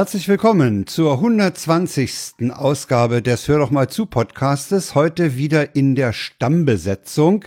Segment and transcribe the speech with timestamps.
[0.00, 2.50] Herzlich willkommen zur 120.
[2.54, 4.94] Ausgabe des Hör doch mal zu Podcastes.
[4.94, 7.44] Heute wieder in der Stammbesetzung,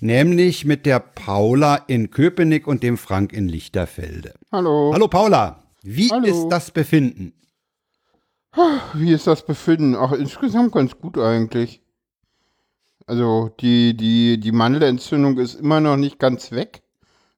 [0.00, 4.34] nämlich mit der Paula in Köpenick und dem Frank in Lichterfelde.
[4.50, 4.90] Hallo.
[4.92, 6.26] Hallo Paula, wie Hallo.
[6.26, 7.34] ist das Befinden?
[8.94, 9.94] Wie ist das Befinden?
[9.94, 11.82] Ach, insgesamt ganz gut eigentlich.
[13.06, 16.82] Also die, die, die Mandelentzündung ist immer noch nicht ganz weg,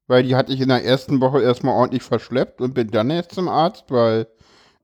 [0.06, 3.32] weil die hatte ich in der ersten Woche erstmal ordentlich verschleppt und bin dann erst
[3.32, 4.26] zum Arzt, weil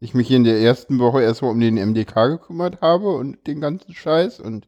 [0.00, 3.95] ich mich in der ersten Woche erstmal um den MDK gekümmert habe und den ganzen
[3.95, 4.40] Scheiß.
[4.40, 4.66] Und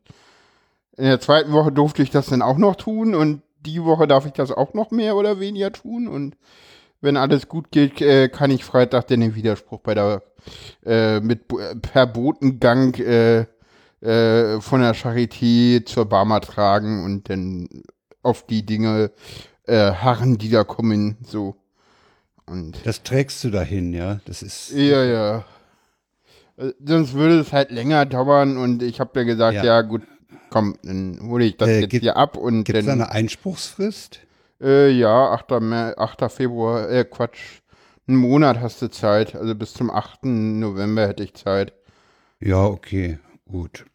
[0.96, 4.26] in der zweiten Woche durfte ich das dann auch noch tun und die Woche darf
[4.26, 6.06] ich das auch noch mehr oder weniger tun.
[6.06, 6.36] Und
[7.00, 10.22] wenn alles gut geht, äh, kann ich Freitag dann den Widerspruch bei der
[10.84, 13.46] äh, mit äh, per Botengang äh,
[14.02, 17.68] äh, von der Charité zur Barmer tragen und dann
[18.22, 19.12] auf die Dinge
[19.66, 21.56] äh, harren, die da kommen, so.
[22.52, 24.20] Und Das trägst du dahin, ja?
[24.26, 25.44] Das ist ja, ja.
[26.58, 29.64] Äh, Sonst würde es halt länger dauern und ich habe mir gesagt, Ja.
[29.64, 29.80] ja.
[29.82, 30.02] gut,
[30.50, 34.20] komm, dann hole ich das Äh, jetzt gibt- hier ab und Gibt es eine Einspruchsfrist?
[34.60, 35.60] äh, ja, 8.
[35.60, 36.28] Mer 8.
[36.28, 37.60] Februar, äh, Quatsch,
[38.06, 40.60] einen Monat hast du Zeit, also bis zum 8.
[40.60, 41.72] November hätte ich Zeit.
[42.38, 43.18] Ja, okay,
[43.50, 43.86] gut.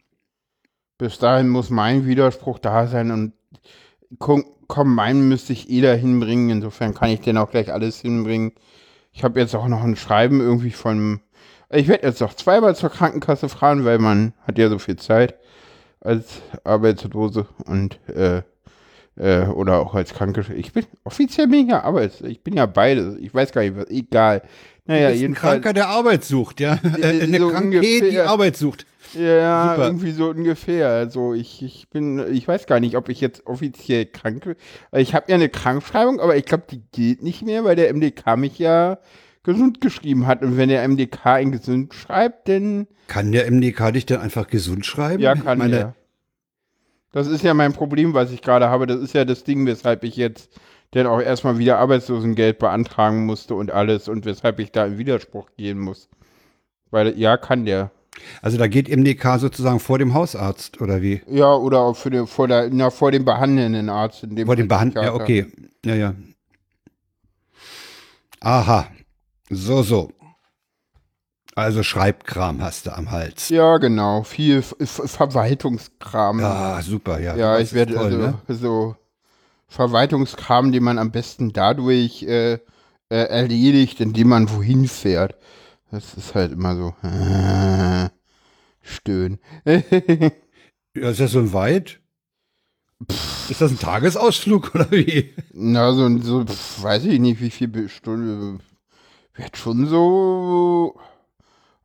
[0.98, 3.32] Bis dahin muss mein Widerspruch da sein und
[4.68, 6.50] komm, meinen müsste ich eh da hinbringen.
[6.50, 8.52] Insofern kann ich den auch gleich alles hinbringen.
[9.12, 11.20] Ich habe jetzt auch noch ein Schreiben irgendwie von.
[11.70, 15.34] Ich werde jetzt noch zweimal zur Krankenkasse fahren, weil man hat ja so viel Zeit
[16.00, 18.42] als Arbeitslose und äh,
[19.16, 20.44] äh, oder auch als Kranke.
[20.54, 22.20] Ich bin offiziell bin ich ja Arbeits.
[22.20, 23.16] Ich bin ja beides.
[23.16, 23.88] Ich weiß gar nicht, was.
[23.90, 24.42] Egal.
[24.86, 25.34] Naja, du bist ein.
[25.34, 26.78] Kranker, der Arbeit sucht, ja?
[27.00, 28.18] Äh, Eine so Kranke, die.
[28.20, 28.86] Arbeit sucht.
[29.14, 29.86] Ja, Super.
[29.86, 30.88] irgendwie so ungefähr.
[30.88, 34.56] Also ich, ich bin, ich weiß gar nicht, ob ich jetzt offiziell krank bin.
[34.92, 38.36] Ich habe ja eine Krankschreibung, aber ich glaube, die gilt nicht mehr, weil der MDK
[38.36, 38.98] mich ja
[39.42, 40.42] gesund geschrieben hat.
[40.42, 44.84] Und wenn der MDK ein gesund schreibt, dann Kann der MDK dich dann einfach gesund
[44.84, 45.22] schreiben?
[45.22, 45.94] ja, kann meine, er.
[47.12, 48.86] Das ist ja mein Problem, was ich gerade habe.
[48.86, 50.50] Das ist ja das Ding, weshalb ich jetzt
[50.90, 55.50] dann auch erstmal wieder Arbeitslosengeld beantragen musste und alles und weshalb ich da in Widerspruch
[55.56, 56.08] gehen muss.
[56.90, 57.90] Weil, ja, kann der.
[58.42, 61.22] Also da geht MDK sozusagen vor dem Hausarzt oder wie?
[61.28, 64.22] Ja, oder auch für den, vor, der, na, vor dem behandelnden Arzt.
[64.24, 64.94] In dem Vor dem Fall Behand.
[64.94, 65.46] Ja, okay.
[65.84, 66.14] Ja, ja.
[68.40, 68.88] Aha.
[69.50, 70.10] So, so.
[71.54, 73.48] Also Schreibkram hast du am Hals.
[73.48, 74.22] Ja, genau.
[74.22, 76.38] Viel Verwaltungskram.
[76.38, 77.34] Ja, Ah, super, ja.
[77.36, 78.34] Das ich werde toll, also ne?
[78.48, 78.96] so
[79.66, 82.58] Verwaltungskram, den man am besten dadurch äh, äh,
[83.08, 85.34] erledigt, indem man wohin fährt.
[85.90, 86.94] Das ist halt immer so.
[87.06, 88.08] Äh,
[88.82, 89.38] stöhnen.
[89.64, 92.00] Ja, ist das so weit?
[93.48, 95.32] Ist das ein Tagesausflug oder wie?
[95.52, 98.58] Na, so, so pf, weiß ich nicht, wie viel Stunde.
[99.34, 100.98] Wird schon so.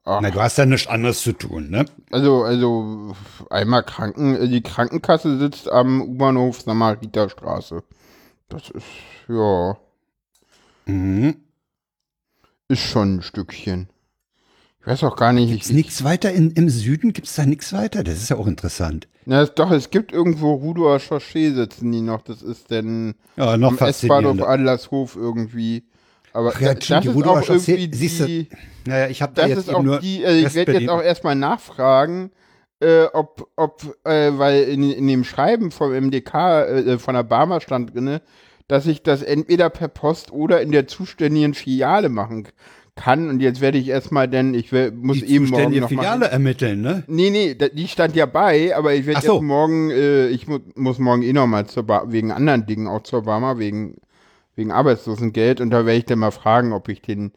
[0.06, 1.86] Ach, Na, du hast ja nichts anderes zu tun, ne?
[2.12, 3.16] Also, also
[3.50, 7.84] einmal Kranken, äh, die Krankenkasse sitzt am U-Bahnhof Samariterstraße.
[8.50, 8.86] Das ist,
[9.30, 9.78] ja,
[10.86, 11.36] Mhm.
[12.68, 13.88] ist schon ein Stückchen.
[14.84, 15.50] Ich weiß auch gar nicht.
[15.50, 17.14] Gibt's Ich, nichts weiter in, im Süden?
[17.14, 18.04] Gibt's da nichts weiter?
[18.04, 19.08] Das ist ja auch interessant.
[19.26, 22.22] na, es, doch, es gibt irgendwo Rudower Chaussee sitzen die noch.
[22.22, 24.42] Das ist denn Ja, noch am S-Bahnhof.
[24.42, 25.84] Adlershof irgendwie.
[26.34, 28.50] Aber ja, das die ist Rudower auch Chaussee, irgendwie siehst du, die,
[28.86, 31.02] Naja, ich habe da das jetzt ist auch nur die, also ich werde jetzt auch
[31.02, 32.32] erstmal nachfragen,
[32.82, 36.34] äh, ob, ob, äh, weil in, in dem Schreiben vom MDK,
[36.68, 38.22] äh, von der Barmer stand drinne,
[38.68, 42.54] dass ich das entweder per Post oder in der zuständigen Filiale machen kann.
[43.06, 46.26] Und jetzt werde ich erstmal, denn ich will, muss die eben morgen noch Filiale mal,
[46.28, 47.04] ermitteln, ne?
[47.08, 49.34] Nee, nee, die stand ja bei, aber ich werde so.
[49.34, 53.02] jetzt morgen, äh, ich mu muss morgen eh nochmal zur Bar, wegen anderen Dingen auch
[53.02, 53.96] zur Barmer, wegen,
[54.56, 55.60] wegen Arbeitslosengeld.
[55.60, 57.32] Und da werde ich dann mal fragen, ob ich den,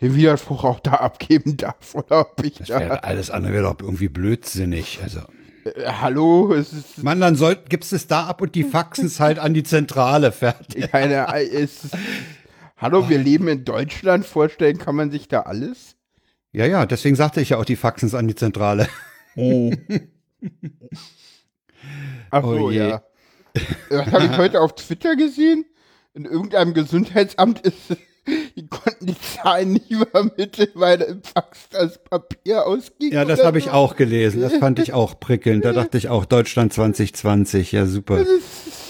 [0.00, 2.76] den Widerspruch auch da abgeben darf oder ob ich Das da.
[2.76, 5.00] alles andere wäre doch irgendwie blödsinnig.
[5.02, 5.20] Also,
[5.64, 9.20] Äh, hallo, es ist Mann, dann soll, gibst es da ab und die faxen es
[9.20, 10.90] halt an die Zentrale fertig.
[10.90, 11.26] keine.
[11.34, 11.96] Es ist,
[12.78, 14.24] hallo, wir leben in Deutschland.
[14.26, 15.96] Vorstellen kann man sich da alles?
[16.52, 18.88] Ja, ja, deswegen sagte ich ja auch, die faxen an die Zentrale.
[22.30, 22.88] Ach Oh so, je.
[22.88, 23.02] ja.
[23.90, 25.64] Das habe ich heute auf Twitter gesehen.
[26.14, 27.96] In irgendeinem Gesundheitsamt ist,
[28.56, 33.12] die konnten die Zahlen nicht übermitteln, weil im Fax das Papier ausging.
[33.12, 34.40] Ja, das habe ich auch gelesen.
[34.40, 35.64] Das fand ich auch prickelnd.
[35.64, 37.72] Da dachte ich auch, Deutschland 2020.
[37.72, 38.24] Ja, super.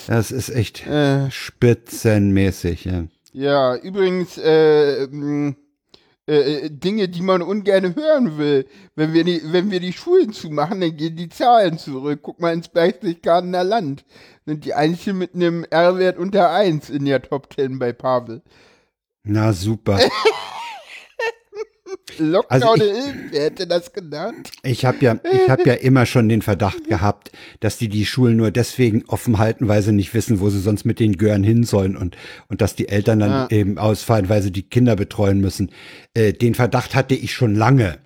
[0.06, 2.84] Das ist echt Äh, spitzenmäßig.
[2.84, 3.04] Ja.
[3.32, 5.54] Ja, übrigens, äh, mh,
[6.28, 8.66] äh, Dinge, die man ungern hören will.
[8.94, 12.20] Wenn wir, die, wenn wir die Schulen zumachen, dann gehen die Zahlen zurück.
[12.22, 14.04] Guck mal ins Berchtesgadener Land.
[14.44, 18.42] Sind die einzigen mit einem R-Wert unter 1 in der Top 10 bei Pavel.
[19.24, 19.98] Na, super.
[22.18, 24.50] Lockdown Also ich- wer hätte das genannt?
[24.62, 27.30] Ich habe ja, ich habe ja immer schon den Verdacht gehabt,
[27.60, 30.84] dass die die Schulen nur deswegen offen halten, weil sie nicht wissen, wo sie sonst
[30.84, 32.16] mit den Gören hin sollen und
[32.48, 33.48] und dass die Eltern dann Ja.
[33.50, 35.70] eben ausfallen, weil sie die Kinder betreuen müssen.
[36.14, 37.98] Äh, den Verdacht hatte ich schon lange.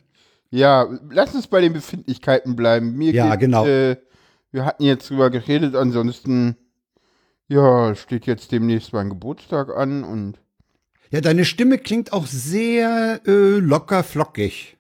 [0.51, 2.95] Ja, lass uns bei den Befindlichkeiten bleiben.
[2.97, 3.67] Mir Ja, geht, genau.
[3.67, 3.97] Äh,
[4.51, 6.57] wir hatten jetzt drüber geredet, ansonsten,
[7.49, 10.39] ja, steht jetzt demnächst mein Geburtstag an und
[11.13, 14.79] Ja, deine Stimme klingt auch sehr äh, locker flockig.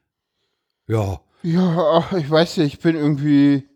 [0.88, 1.20] Ja.
[1.43, 3.69] ja, ich weiß nicht, ich bin irgendwie,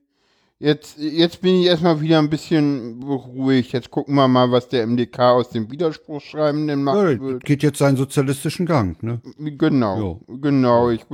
[0.58, 3.73] jetzt, jetzt bin ich erstmal wieder ein bisschen beruhigt.
[3.73, 7.99] Jetzt gucken wir mal, was der MDK aus dem Widerspruchsschreiben machen ja geht jetzt seinen
[7.99, 9.20] sozialistischen Gang, ne?
[9.37, 10.88] Genau, genau.
[10.88, 11.05] Ich,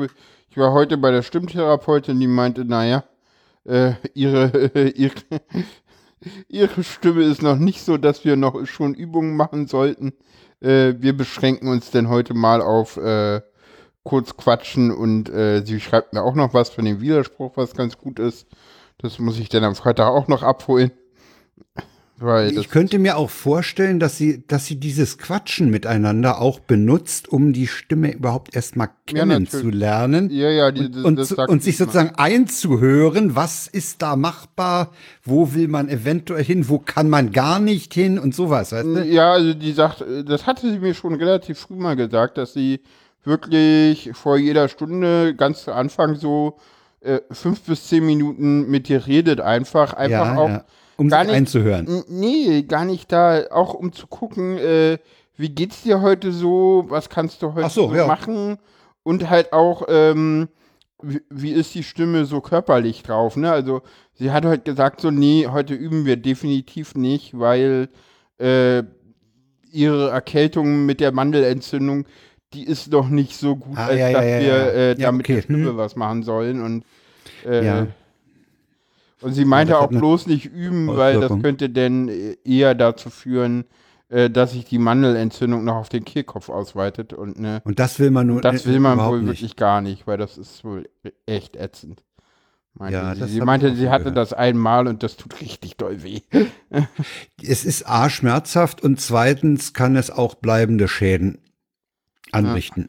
[0.48, 3.02] ich war heute bei der Stimmtherapeutin, die meinte, naja,
[3.64, 5.14] äh, ihre, ihre,
[6.46, 10.12] ihre Stimme ist noch nicht so, dass wir noch schon Übungen machen sollten.
[10.62, 13.40] Äh, wir beschränken uns denn heute mal auf äh,
[14.04, 17.98] kurz quatschen und äh, sie schreibt mir auch noch was von dem Widerspruch, was ganz
[17.98, 18.46] gut ist.
[18.98, 20.92] Das muss ich dann am Freitag auch noch abholen.
[22.22, 27.28] Das Ich könnte mir auch vorstellen, dass sie, dass sie dieses Quatschen miteinander auch benutzt,
[27.28, 30.30] um die Stimme überhaupt erstmal kennenzulernen.
[30.30, 34.92] ja, ja, die, und, und, sagt und sich sozusagen einzuhören, was ist da machbar,
[35.24, 39.04] wo will man eventuell hin, wo kann man gar nicht hin und sowas, weißt du?
[39.04, 42.80] Ja, also die sagt, das hatte sie mir schon relativ früh mal gesagt, dass sie
[43.24, 46.58] wirklich vor jeder Stunde ganz zu Anfang so
[47.00, 50.48] äh, fünf bis zehn Minuten mit dir redet, einfach, einfach ja, auch.
[50.48, 50.64] ja.
[51.02, 52.04] Um gar sich nicht- einzuhören.
[52.08, 54.99] Nee, gar nicht da, auch um zu gucken, äh,
[55.37, 58.06] wie geht's dir heute so, was kannst du heute so, so ja.
[58.06, 58.58] machen
[59.02, 60.49] und halt auch, ähm,
[61.02, 63.50] wie, wie ist die Stimme so körperlich drauf, ne?
[63.50, 63.82] Also
[64.14, 67.88] sie hat heute gesagt, so, nee, heute üben wir definitiv nicht, weil
[68.38, 68.82] äh,
[69.70, 72.05] ihre Erkältung mit der Mandelentzündung,
[72.52, 74.75] die ist noch nicht so gut, Ah, als ja, dass ja, wir.
[74.75, 75.76] Äh, damit okay, der Stimme hm.
[75.78, 76.84] was machen sollen und
[77.46, 77.87] äh, Ja.
[79.22, 83.64] Und sie meinte auch bloß nicht üben, weil das könnte denn äh, eher dazu führen,
[84.08, 87.12] äh, dass sich die Mandelentzündung noch auf den Kehlkopf ausweitet.
[87.12, 89.40] Und ne, Und das will man nun das äh, will man wohl nicht.
[89.40, 90.88] wirklich gar nicht, weil das ist wohl
[91.26, 92.02] echt ätzend.
[92.74, 94.16] Meinte Ja, sie sie meinte, sie hatte gehört.
[94.16, 96.22] das einmal und das tut richtig doll weh.
[97.42, 101.38] Es ist A, schmerzhaft und zweitens kann es auch bleibende Schäden
[102.32, 102.88] anrichten.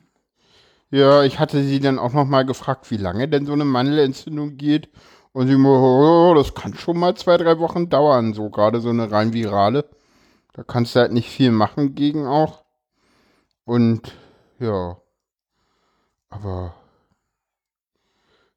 [0.91, 4.57] Ja, ich hatte sie dann auch noch mal gefragt, wie lange denn so eine Mandelentzündung
[4.57, 4.89] geht.
[5.33, 8.89] Und sie meinte, oh, das kann schon mal zwei, drei Wochen dauern, so gerade so
[8.89, 9.89] eine rein virale.
[10.53, 12.63] Da kannst du halt nicht viel machen gegen auch.
[13.65, 14.15] Und
[14.59, 15.01] ja.
[16.29, 16.75] Aber.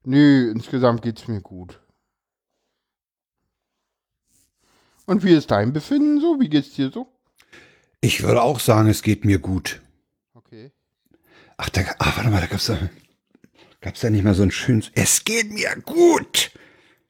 [0.03, 1.81] Nö, insgesamt geht's mir gut.
[5.05, 6.39] Und wie ist dein Befinden so?
[6.39, 7.07] Wie geht's dir so?
[8.01, 9.81] Ich würde auch sagen, es geht mir gut.
[10.35, 10.71] Okay.
[11.57, 12.77] Ach, da, ah, warte mal, da gab's da,
[13.81, 16.51] gab's da nicht mal so ein schönes, es geht mir gut.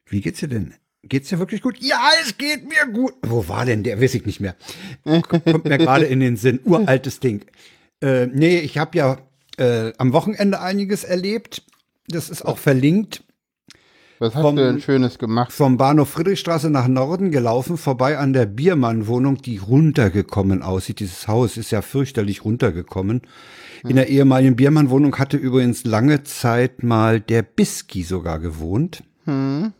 [0.08, 0.74] Wie geht's dir denn?
[1.04, 1.76] Geht's dir wirklich gut?
[1.80, 3.14] Ja, es geht mir gut.
[3.22, 4.00] Wo war denn der?
[4.00, 4.56] Weiß ich nicht mehr.
[5.04, 6.60] Kommt mir gerade in den Sinn.
[6.64, 7.44] Uraltes Ding.
[8.02, 9.18] Äh, nee, ich habe ja
[9.58, 11.62] äh, am Wochenende einiges erlebt.
[12.08, 13.22] Das ist auch verlinkt.
[14.18, 15.52] Was hast Vom- du denn Schönes gemacht?
[15.52, 20.98] Vom Bahnhof Friedrichstraße nach Norden gelaufen, vorbei an der Biermann-Wohnung, die runtergekommen aussieht.
[20.98, 23.22] Dieses Haus ist ja fürchterlich runtergekommen.
[23.84, 29.04] In der ehemaligen Biermann-Wohnung hatte übrigens lange Zeit mal der Biski sogar gewohnt.
[29.24, 29.72] Hm?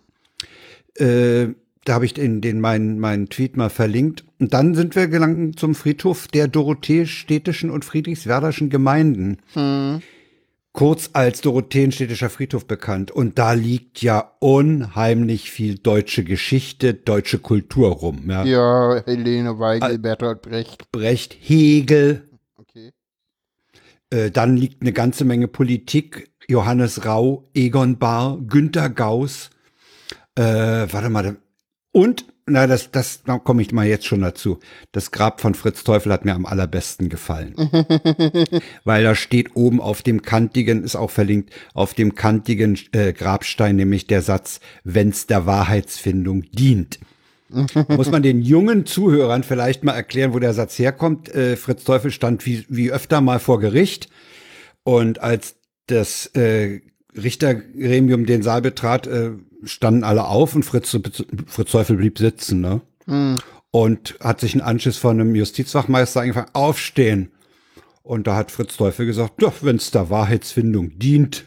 [1.00, 4.25] Äh, da habe ich den, den meinen meinen Tweet mal verlinkt.
[4.38, 9.38] Und dann sind wir gelangt zum Friedhof der Dorotheenstädtischen und Friedrichswerderschen Gemeinden.
[9.55, 10.02] Hm?
[10.73, 13.11] Kurz als Dorotheenstädtischer Friedhof bekannt.
[13.11, 18.28] Und da liegt ja unheimlich viel deutsche Geschichte, deutsche Kultur rum.
[18.28, 18.45] Ja.
[18.45, 20.93] Ja, Helene Weigel, Bertolt Brecht.
[20.93, 22.93] Brecht, Hegel, Okay.
[24.11, 26.31] äh, dann liegt eine ganze Menge Politik.
[26.49, 29.50] Johannes Rau, Egon Bahr, Günter Gauss,
[30.38, 31.37] äh, warte mal,
[31.92, 34.59] und, na, das, das, da komme ich mal jetzt schon dazu.
[34.92, 37.54] Das Grab von Fritz Teufel hat mir am allerbesten gefallen.
[38.85, 43.76] Weil da steht oben auf dem kantigen, ist auch verlinkt, auf dem kantigen äh, Grabstein
[43.76, 47.00] nämlich der Satz, wenn's der Wahrheitsfindung dient.
[47.88, 51.35] Muss man den jungen Zuhörern vielleicht mal erklären, wo der Satz herkommt.
[51.35, 54.09] Äh, Fritz Teufel stand wie, wie öfter mal vor Gericht
[54.85, 56.80] und als das äh,
[57.16, 59.33] Richtergremium den Saal betrat, äh,
[59.65, 60.97] standen alle auf und Fritz,
[61.47, 62.81] Fritz Teufel blieb sitzen, ne?
[63.71, 67.33] Und hat sich einen Anschiss von einem Justizwachmeister angefangen, aufstehen.
[68.03, 71.45] Und da hat Fritz Teufel gesagt, ja, wenn es der Wahrheitsfindung dient.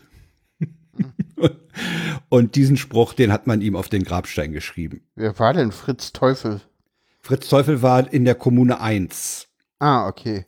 [2.30, 5.02] und diesen Spruch, den hat man ihm auf den Grabstein geschrieben.
[5.16, 6.62] Wer war denn Fritz Teufel?
[7.20, 9.48] Fritz Teufel war in der Kommune 1.
[9.80, 10.46] Ah, okay.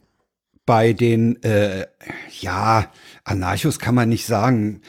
[0.65, 1.87] bei den, äh,
[2.39, 2.91] ja,
[3.23, 4.81] Anarchos kann man nicht sagen,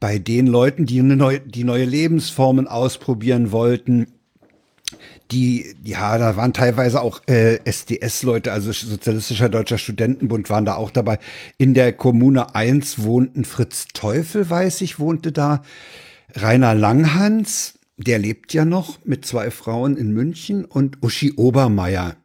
[0.00, 4.06] bei den Leuten, die, eine neue, die neue Lebensformen ausprobieren wollten,
[5.30, 10.90] die, ja, da waren teilweise auch äh, SDS-Leute, also Sozialistischer Deutscher Studentenbund waren da auch
[10.90, 11.18] dabei.
[11.58, 15.62] In der Kommune 1 wohnten Fritz Teufel, weiß ich, wohnte da.
[16.34, 22.16] Rainer Langhans, der lebt ja noch mit zwei Frauen in München und Uschi Obermeier.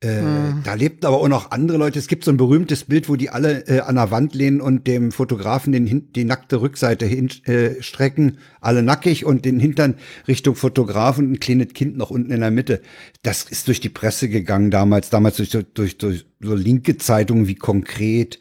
[0.00, 0.62] Äh, hm.
[0.64, 1.98] Da lebten aber auch noch andere Leute.
[1.98, 4.86] Es gibt so ein berühmtes Bild, wo die alle äh, an der Wand lehnen und
[4.86, 9.94] dem Fotografen den, die nackte Rückseite hinstrecken, äh, alle nackig und den Hintern
[10.28, 12.82] Richtung Fotograf und ein kleines Kind noch unten in der Mitte.
[13.22, 17.54] Das ist durch die Presse gegangen damals, damals durch, durch, durch so linke Zeitungen wie
[17.54, 18.38] konkret.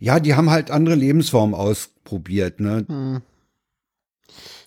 [0.00, 2.60] Ja, die haben halt andere Lebensformen ausprobiert.
[2.60, 2.84] Ne?
[2.88, 3.22] Hm.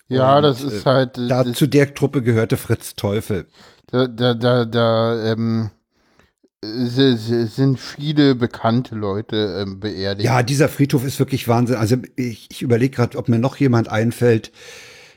[0.08, 1.18] Ja, und, das ist halt.
[1.18, 3.46] Äh, da zu der Truppe gehörte Fritz Teufel.
[3.86, 5.70] Da, da, da, da ähm,
[6.64, 10.24] sind viele bekannte Leute ähm, beerdigt.
[10.24, 11.76] Ja, dieser Friedhof ist wirklich Wahnsinn.
[11.76, 14.52] Also ich, ich überlege gerade, ob mir noch jemand einfällt.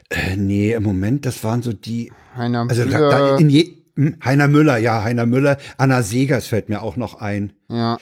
[0.09, 2.11] Äh, nee, im Moment, das waren so die.
[2.35, 2.99] Heiner also Müller.
[2.99, 5.57] Da, da in je, hm, Heiner Müller, ja, Heiner Müller.
[5.77, 7.53] Anna Segers fällt mir auch noch ein.
[7.69, 7.97] Ja.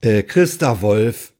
[0.00, 1.32] Äh, Christa Wolf.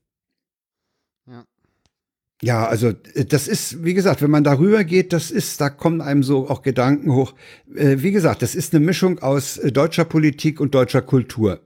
[2.43, 6.01] Ja, also äh, das ist, wie gesagt, wenn man darüber geht, das ist, da kommen
[6.01, 7.35] einem so auch Gedanken hoch.
[7.75, 11.61] Äh, wie gesagt, das ist eine Mischung aus äh, deutscher Politik und deutscher Kultur.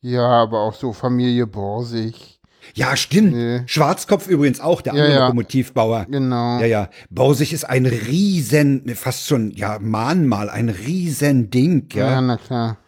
[0.00, 2.40] Ja, aber auch so Familie Borsig.
[2.74, 3.32] Ja, stimmt.
[3.32, 3.62] Nee.
[3.66, 5.24] Schwarzkopf übrigens auch, der ja, andere ja.
[5.26, 6.06] Lokomotivbauer.
[6.08, 6.60] Genau.
[6.60, 6.90] Ja, ja.
[7.10, 12.12] Borsig ist ein riesen, fast schon, ja, Mahnmal, ein riesen Ding, ja.
[12.12, 12.78] Ja, na klar.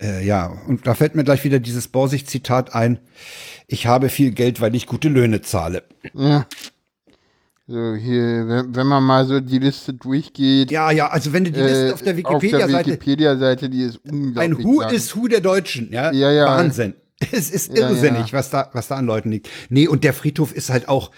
[0.00, 2.98] Äh, ja, und da fällt mir gleich wieder dieses Borsig-Zitat ein
[3.66, 5.82] ich habe viel Geld, weil ich gute Löhne zahle.
[6.14, 6.46] Ja.
[7.68, 10.70] So, hier, wenn, man mal so die Liste durchgeht.
[10.70, 12.90] Ja, ja, also wenn du die Liste äh, auf der Wikipedia-Seite.
[12.90, 14.58] Wikipedia-Seite, die ist unglaublich.
[14.58, 14.94] Ein Who lang.
[14.94, 16.12] ist Who der Deutschen, ja?
[16.12, 16.46] Ja, ja.
[16.46, 16.94] Wahnsinn.
[17.32, 18.32] Es ist irrsinnig, ja, ja.
[18.34, 19.48] was da, was da an Leuten liegt.
[19.70, 21.10] Nee, und der Friedhof ist halt auch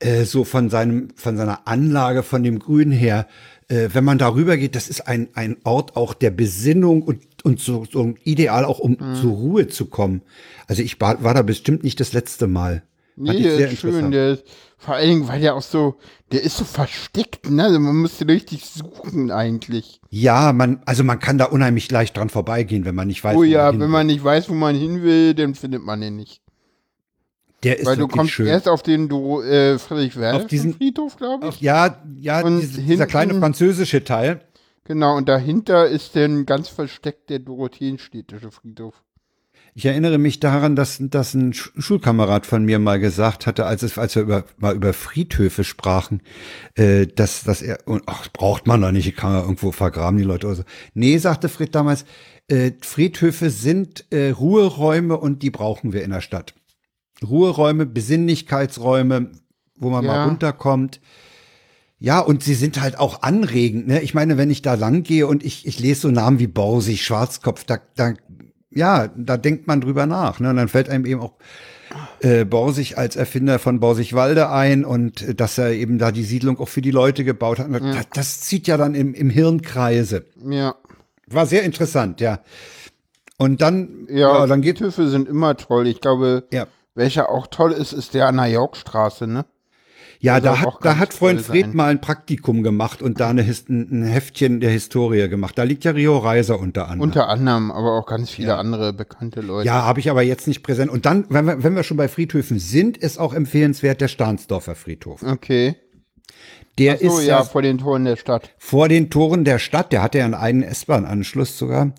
[0.00, 3.26] äh, so von seinem, von seiner Anlage, von dem Grün her,
[3.68, 7.60] äh, wenn man darüber geht, das ist ein, ein Ort auch der Besinnung und, und
[7.60, 9.14] so, so ideal auch, um mhm.
[9.14, 10.22] zur Ruhe zu kommen.
[10.66, 12.82] Also ich war, war da bestimmt nicht das letzte Mal.
[13.14, 14.44] Nee, der ist schön, der ist,
[14.76, 15.94] vor allen Dingen, weil der auch so,
[16.32, 17.62] der ist so versteckt, ne?
[17.62, 20.00] Also man müsste richtig suchen eigentlich.
[20.10, 23.36] Ja, man, also man kann da unheimlich leicht dran vorbeigehen, wenn man nicht weiß.
[23.36, 26.16] Oh ja, man wenn man nicht weiß, wo man hin will, dann findet man den
[26.16, 26.42] nicht.
[27.62, 28.48] Der ist Weil du kommst schön.
[28.48, 31.60] erst auf den du, äh, Friedrich Werner Friedhof, glaube ich.
[31.60, 34.40] ja, ja, und diese, dieser kleine französische Teil.
[34.86, 39.02] Genau, und dahinter ist dann ganz versteckt der Dorotheenstädtische Friedhof.
[39.74, 43.98] Ich erinnere mich daran, dass, dass ein Schulkamerad von mir mal gesagt hatte, als es,
[43.98, 46.22] als wir über, mal über Friedhöfe sprachen,
[46.76, 50.46] äh, dass, dass er, ach, braucht man doch nicht, kann man irgendwo vergraben, die Leute
[50.46, 50.62] oder so.
[50.94, 52.06] Nee, sagte Fried damals,
[52.48, 56.54] äh, Friedhöfe sind äh, Ruheräume und die brauchen wir in der Stadt.
[57.22, 59.32] Ruheräume, Besinnlichkeitsräume,
[59.76, 60.10] wo man ja.
[60.12, 61.00] mal runterkommt.
[61.98, 63.88] Ja, und sie sind halt auch anregend.
[63.88, 64.02] Ne?
[64.02, 67.02] Ich meine, wenn ich da lang gehe und ich, ich lese so Namen wie Borsig,
[67.02, 68.12] Schwarzkopf, da, da
[68.70, 70.38] ja, da denkt man drüber nach.
[70.38, 70.50] Ne?
[70.50, 71.32] Und dann fällt einem eben auch
[72.20, 76.58] äh, Borsig als Erfinder von Borsigwalde ein und äh, dass er eben da die Siedlung
[76.58, 77.70] auch für die Leute gebaut hat.
[77.70, 77.78] Ja.
[77.78, 80.26] Das, das, zieht ja dann im, im Hirn Kreise.
[80.44, 80.74] Ja.
[81.28, 82.40] War sehr interessant, ja.
[83.38, 85.86] Und dann, ja, ja dann geht Höfe sind immer toll.
[85.86, 86.66] Ich glaube, ja.
[86.94, 89.46] welcher auch toll ist, ist der an der Yorkstraße, ne?
[90.20, 94.02] Ja, da hat, da hat Freund Fred mal ein Praktikum gemacht und da eine, ein
[94.02, 95.58] Heftchen der Historie gemacht.
[95.58, 97.00] Da liegt ja Rio Reiser unter anderem.
[97.00, 98.56] Unter anderem, aber auch ganz viele ja.
[98.56, 99.66] andere bekannte Leute.
[99.66, 100.90] Ja, habe ich aber jetzt nicht präsent.
[100.90, 104.74] Und dann, wenn wir, wenn wir schon bei Friedhöfen sind, ist auch empfehlenswert der Stahnsdorfer
[104.74, 105.22] Friedhof.
[105.22, 105.76] Okay.
[106.78, 108.50] Der so, ist ja, vor den Toren der Stadt.
[108.58, 111.94] Vor den Toren der Stadt, der hat ja einen eigenen S-Bahn-Anschluss sogar,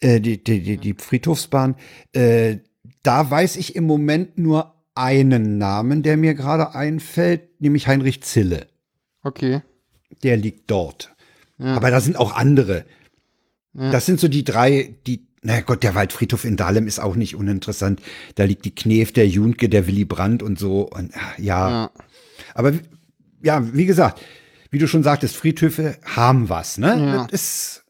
[0.00, 1.74] äh, die, die, die, die Friedhofsbahn.
[2.12, 2.58] Äh,
[3.02, 8.68] da weiß ich im Moment nur einen Namen, der mir gerade einfällt, nämlich Heinrich Zille.
[9.22, 9.62] Okay.
[10.22, 11.14] Der liegt dort.
[11.58, 11.74] Ja.
[11.76, 12.84] Aber da sind auch andere.
[13.72, 13.90] Ja.
[13.90, 17.34] Das sind so die drei, die, na Gott, der Waldfriedhof in Dahlem ist auch nicht
[17.34, 18.00] uninteressant.
[18.36, 20.82] Da liegt die Knef, der Junke, der Willy Brandt und so.
[20.82, 21.70] Und ja.
[21.70, 21.90] ja.
[22.54, 22.72] Aber
[23.42, 24.20] ja, wie gesagt,
[24.70, 26.96] wie du schon sagtest, Friedhöfe haben was, ne?
[26.98, 27.26] Ja.
[27.30, 27.84] Das ist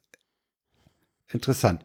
[1.32, 1.84] interessant.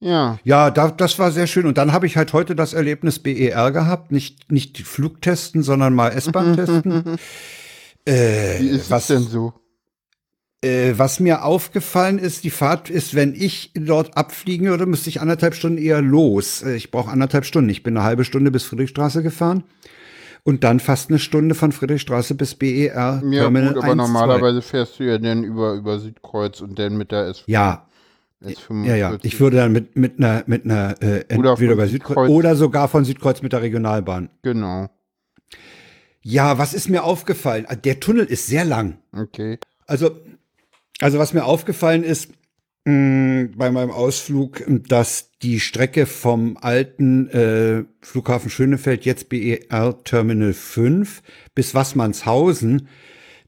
[0.00, 0.38] Ja.
[0.44, 1.66] Ja, da, das war sehr schön.
[1.66, 4.12] Und dann habe ich halt heute das Erlebnis BER gehabt.
[4.12, 7.18] Nicht, nicht Flugtesten, sondern mal S-Bahn testen.
[8.04, 9.54] äh, Wie ist was denn so?
[10.60, 15.20] Äh, was mir aufgefallen ist, die Fahrt ist, wenn ich dort abfliegen würde, müsste ich
[15.20, 16.62] anderthalb Stunden eher los.
[16.62, 17.70] Äh, ich brauche anderthalb Stunden.
[17.70, 19.64] Ich bin eine halbe Stunde bis Friedrichstraße gefahren
[20.44, 22.88] und dann fast eine Stunde von Friedrichstraße bis BER.
[22.90, 24.66] Ja, Terminal gut, aber 1, normalerweise 2.
[24.66, 27.44] fährst du ja dann über, über Südkreuz und dann mit der S.
[27.46, 27.87] Ja,
[28.40, 29.18] Ja, ja.
[29.22, 32.88] Ich würde dann mit, mit einer, mit einer äh, entweder bei Südkreuz, Südkreuz oder sogar
[32.88, 34.30] von Südkreuz mit der Regionalbahn.
[34.42, 34.88] Genau.
[36.22, 37.64] Ja, was ist mir aufgefallen?
[37.68, 38.98] Ah, der Tunnel ist sehr lang.
[39.12, 39.58] Okay.
[39.86, 40.20] Also,
[41.00, 42.30] also was mir aufgefallen ist
[42.84, 50.02] mh, mm, bei meinem Ausflug, dass die Strecke vom alten äh, Flughafen Schönefeld, jetzt BER
[50.04, 51.22] Terminal 5,
[51.54, 52.88] bis Wassmannshausen,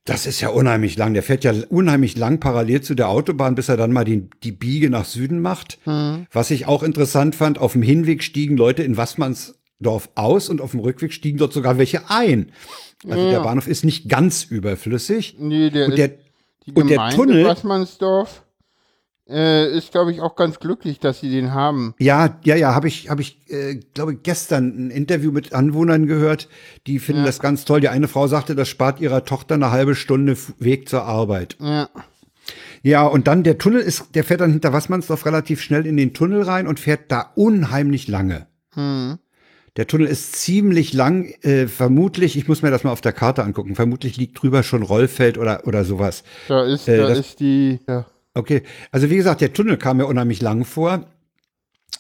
[0.05, 1.15] das ist ja unheimlich lang.
[1.15, 4.53] Der fährt ja unheimlich lang parallel zu der Autobahn, bis er dann mal die, die
[4.53, 5.79] Biege nach Süden macht.
[5.87, 6.27] Mhm.
[6.33, 10.71] Was ich auch interessant fand, auf dem Hinweg stiegen Leute in Wassmannsdorf aus und auf
[10.71, 12.53] dem Rückweg stiegen dort sogar welche ein.
[13.09, 13.31] Also ja.
[13.31, 15.37] der Bahnhof ist nicht ganz überflüssig.
[15.39, 16.09] Nee, der, und der,
[16.67, 18.43] die und der Tunnel, Wassmannsdorf
[19.31, 21.95] äh, ist, glaube ich, auch ganz glücklich, dass sie den haben.
[21.99, 26.49] Ja, ja, ja, habe ich, habe ich, äh, glaube gestern ein Interview mit Anwohnern gehört,
[26.87, 27.27] die finden ja.
[27.27, 27.81] das ganz toll.
[27.81, 31.57] Die eine Frau sagte, das spart ihrer Tochter eine halbe Stunde Weg zur Arbeit.
[31.61, 31.89] Ja.
[32.83, 36.15] Ja, und dann der Tunnel ist, der fährt dann hinter Wassmannsdorf relativ schnell in den
[36.15, 38.47] Tunnel rein und fährt da unheimlich lange.
[38.73, 39.19] Hm.
[39.77, 43.45] Der Tunnel ist ziemlich lang, äh, vermutlich, ich muss mir das mal auf der Karte
[43.45, 46.25] angucken, vermutlich liegt drüber schon Rollfeld oder, oder sowas.
[46.49, 48.07] Da ist, äh, da ist die, ja.
[48.35, 51.07] Okay, also wie gesagt, der Tunnel kam mir unheimlich lang vor.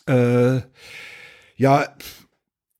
[0.06, 0.60] Äh,
[1.56, 1.94] ja,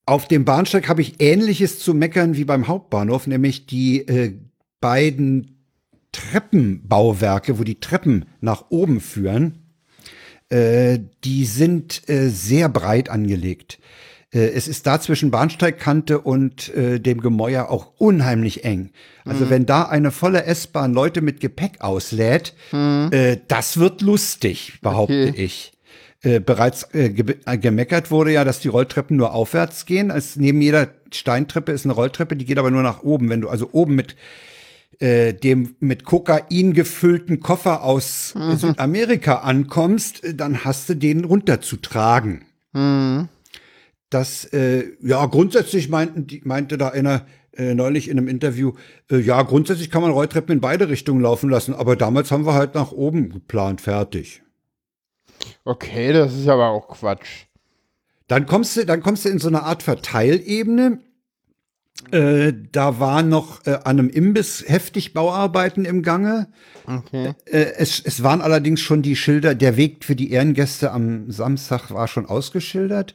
[0.06, 4.38] auf dem Bahnsteig habe ich Ähnliches zu meckern wie beim Hauptbahnhof, nämlich die äh,
[4.80, 5.66] beiden
[6.12, 9.58] Treppenbauwerke, wo die Treppen nach oben führen.
[10.48, 13.79] Äh, die sind äh, sehr breit angelegt.
[14.32, 18.90] Äh, es ist da zwischen Bahnsteigkante und äh, dem Gemäuer auch unheimlich eng.
[19.24, 19.50] Also mhm.
[19.50, 23.08] wenn da eine volle S-Bahn Leute mit Gepäck auslädt, mhm.
[23.12, 25.44] äh, das wird lustig, behaupte okay.
[25.44, 25.72] ich.
[26.22, 30.10] Äh, bereits äh, ge äh, gemeckert wurde ja, dass die Rolltreppen nur aufwärts gehen.
[30.10, 33.30] Also neben jeder Steintreppe ist eine Rolltreppe, die geht aber nur nach oben.
[33.30, 34.16] Wenn du also oben mit
[35.02, 38.56] dem mit Kokain gefüllten Koffer aus mhm.
[38.56, 42.44] Südamerika ankommst, dann hast du den runterzutragen.
[42.74, 43.30] Mhm
[44.10, 48.72] dass äh, ja grundsätzlich meinten die, meinte da einer äh, neulich in einem Interview,
[49.10, 52.54] äh, ja grundsätzlich kann man Rolltreppen in beide Richtungen laufen lassen, aber damals haben wir
[52.54, 54.42] halt nach oben geplant, fertig.
[55.64, 57.46] Okay, das ist aber auch Quatsch.
[58.28, 61.00] Dann kommst du, dann kommst du in so eine Art Verteilebene.
[62.12, 66.48] Äh, da war noch äh, an einem Imbiss heftig Bauarbeiten im Gange.
[66.86, 67.34] Okay.
[67.44, 71.90] Äh, es, es waren allerdings schon die Schilder, der Weg für die Ehrengäste am Samstag
[71.90, 73.14] war schon ausgeschildert.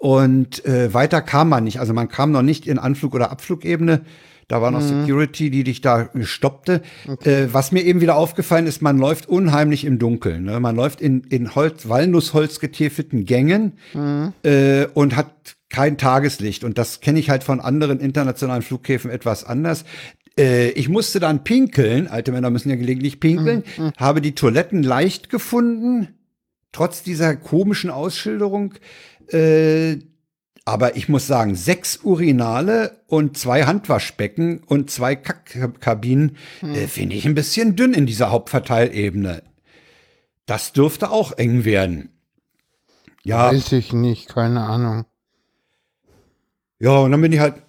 [0.00, 1.78] Und äh, weiter kam man nicht.
[1.78, 4.00] Also man kam noch nicht in Anflug- oder Abflugebene.
[4.48, 5.02] Da war noch mhm.
[5.02, 6.80] Security, die dich da stoppte.
[7.06, 7.42] Okay.
[7.42, 10.44] Äh, was mir eben wieder aufgefallen ist, man läuft unheimlich im Dunkeln.
[10.44, 10.58] Ne?
[10.58, 14.32] Man läuft in, in Holz, Walnussholz getäfelten Gängen mhm.
[14.42, 15.34] äh, und hat
[15.68, 16.64] kein Tageslicht.
[16.64, 19.84] Und das kenne ich halt von anderen internationalen Flughäfen etwas anders.
[20.38, 23.84] Äh, ich musste dann pinkeln, alte Männer müssen ja gelegentlich pinkeln, mhm.
[23.84, 23.92] mhm.
[23.98, 26.08] habe die Toiletten leicht gefunden,
[26.72, 28.72] trotz dieser komischen Ausschilderung.
[29.32, 29.98] Äh,
[30.64, 36.74] aber ich muss sagen, sechs Urinale und zwei Handwaschbecken und zwei Kackkabinen hm.
[36.74, 39.42] äh, finde ich ein bisschen dünn in dieser Hauptverteilebene.
[40.46, 42.10] Das dürfte auch eng werden.
[43.22, 43.52] Ja.
[43.52, 45.04] Weiß ich nicht, keine Ahnung.
[46.78, 47.62] Ja, und dann bin ich halt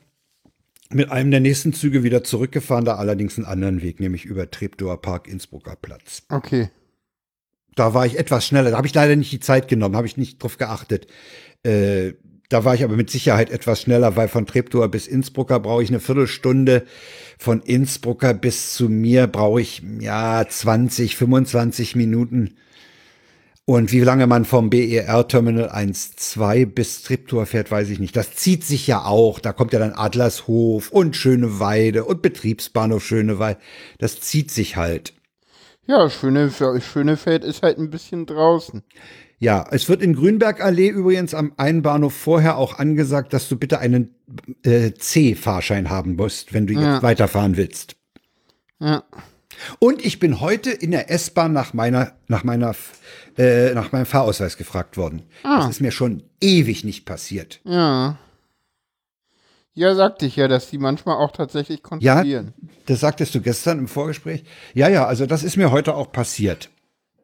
[0.89, 5.02] mit einem der nächsten Züge wieder zurückgefahren, da allerdings einen anderen Weg, nämlich über Treptower
[5.02, 6.24] Park, Innsbrucker Platz.
[6.30, 6.69] Okay.
[7.76, 8.71] Da war ich etwas schneller.
[8.71, 11.08] Da habe ich leider nicht die Zeit genommen, habe ich nicht drauf geachtet.
[11.63, 12.13] Äh,
[12.50, 15.89] da war ich aber mit Sicherheit etwas schneller, weil von Treptower bis Innsbrucker brauche ich
[15.89, 16.86] eine Viertelstunde.
[17.39, 22.56] Von Innsbrucker bis zu mir brauche ich, ja, 20, 25 Minuten.
[23.63, 28.17] Und wie lange man vom BER Terminal 1, 2 bis Treptower fährt, weiß ich nicht.
[28.17, 29.39] Das zieht sich ja auch.
[29.39, 33.60] Da kommt ja dann Adlershof und Schöneweide und Betriebsbahnhof Schöneweide.
[33.97, 35.13] Das zieht sich halt.
[35.88, 38.84] Ja, Schöne, Schönefeld ist halt ein bisschen draußen.
[39.41, 43.80] Ja, es wird in Grünbergallee übrigens am einen Bahnhof vorher auch angesagt, dass du bitte
[43.80, 44.13] einen
[44.62, 46.93] äh, C-Fahrschein haben musst, wenn du ja.
[46.93, 47.95] jetzt weiterfahren willst.
[48.80, 49.04] Ja.
[49.80, 52.75] Und ich bin heute in der S-Bahn nach meiner, nach meiner,
[53.36, 55.23] äh, nach meinem Fahrausweis gefragt worden.
[55.41, 55.58] Ah.
[55.58, 57.62] Das ist mir schon ewig nicht passiert.
[57.63, 58.19] Ja.
[59.73, 62.54] Ja, sagte ich ja, dass die manchmal auch tatsächlich kontrollieren.
[62.62, 64.43] Ja, das sagtest du gestern im Vorgespräch.
[64.75, 66.69] Ja, ja, also das ist mir heute auch passiert.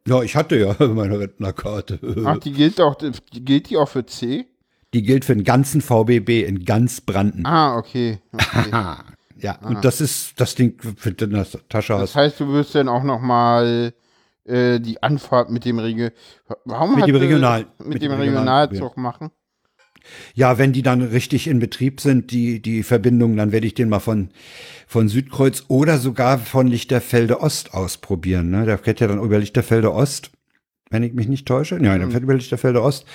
[0.07, 1.99] Ja, ich hatte ja meine Rentnerkarte.
[2.25, 3.11] Ach, die gilt auch, die
[3.43, 4.47] gilt die auch für C?
[4.93, 7.45] Die gilt für den ganzen VBB in ganz Branden.
[7.45, 8.19] Ah, okay.
[8.31, 8.69] okay.
[9.37, 9.67] ja, ah.
[9.67, 13.19] und das ist das Ding für der Tasche Das heißt, du wirst dann auch noch
[13.19, 13.93] mal
[14.45, 16.13] äh, die Anfahrt mit dem Regel.
[16.63, 19.31] Warum mit dem Regional mit, mit dem, dem Regionalzug machen?
[20.33, 23.89] Ja, wenn die dann richtig in Betrieb sind, die, die Verbindung, dann werde ich den
[23.89, 24.29] mal von,
[24.87, 28.49] von Südkreuz oder sogar von Lichterfelde Ost ausprobieren.
[28.49, 28.65] Ne?
[28.65, 30.31] Der fährt ja dann über Lichterfelde Ost.
[30.89, 31.75] wenn ich mich nicht täusche.
[31.81, 33.05] Ja, dann fährt über Lichterfelde Ost.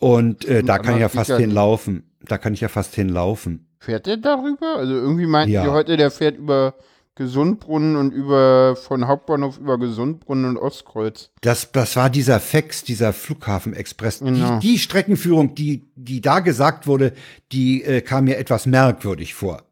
[0.00, 2.10] Und äh, da kann ich ja fast hinlaufen.
[2.26, 3.68] Da kann ich ja fast hinlaufen.
[3.78, 4.76] Fährt der darüber?
[4.76, 5.62] Also irgendwie meinten Ja.
[5.64, 6.74] die heute, der fährt über
[7.16, 11.30] Gesundbrunnen und über von Hauptbahnhof über Gesundbrunnen und Ostkreuz.
[11.42, 14.18] Das, das war dieser FEX, dieser Flughafenexpress.
[14.18, 14.58] Genau.
[14.58, 17.12] Die, die Streckenführung, die, die da gesagt wurde,
[17.52, 19.62] die äh, kam mir etwas merkwürdig vor.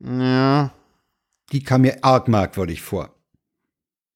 [0.00, 0.72] Ja.
[1.52, 3.14] Die kam mir arg merkwürdig vor.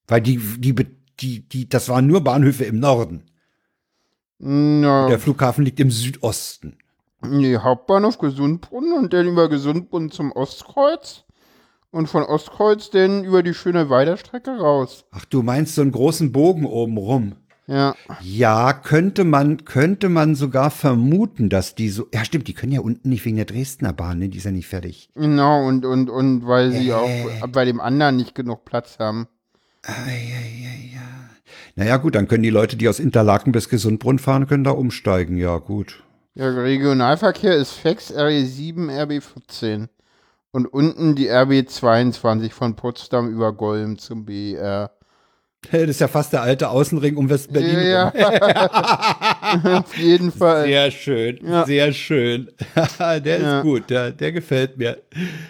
[0.06, 0.74] Weil die, die,
[1.20, 3.22] die, die, das waren nur Bahnhöfe im Norden.
[4.38, 6.78] Na, Der Flughafen liegt im Südosten.
[7.22, 11.24] nee, Hauptbahnhof Gesundbrunnen und dann über Gesundbrunnen zum Ostkreuz.
[11.90, 15.04] Und von Ostkreuz dann über die schöne Weiderstrecke raus.
[15.10, 17.32] Ach, du meinst so einen großen Bogen oben rum.
[17.66, 17.94] Ja.
[18.22, 22.80] Ja, könnte man, könnte man sogar vermuten, dass die so, ja stimmt, die können ja
[22.80, 25.10] unten nicht wegen der Dresdner Bahn, ne, die ist ja nicht fertig.
[25.14, 26.92] Genau, und, und, und weil sie Äh.
[26.94, 29.28] auch bei dem anderen nicht genug Platz haben.
[31.76, 35.36] Naja gut, dann können die Leute, die aus Interlaken bis Gesundbrunn fahren, können da umsteigen,
[35.36, 36.02] ja gut.
[36.34, 39.88] Ja, Regionalverkehr ist FEX RE7 RB14.
[40.50, 44.90] Und unten die RB22 von Potsdam über Golm zum E BR.
[45.72, 47.80] Das ist ja fast der alte Außenring um West-Berlin.
[47.90, 49.78] Ja, ja.
[49.80, 50.64] Auf jeden Fall.
[50.66, 51.66] Sehr schön, Ja.
[51.66, 52.48] sehr schön.
[52.98, 53.58] der Ja.
[53.58, 54.98] ist gut, der, der gefällt mir.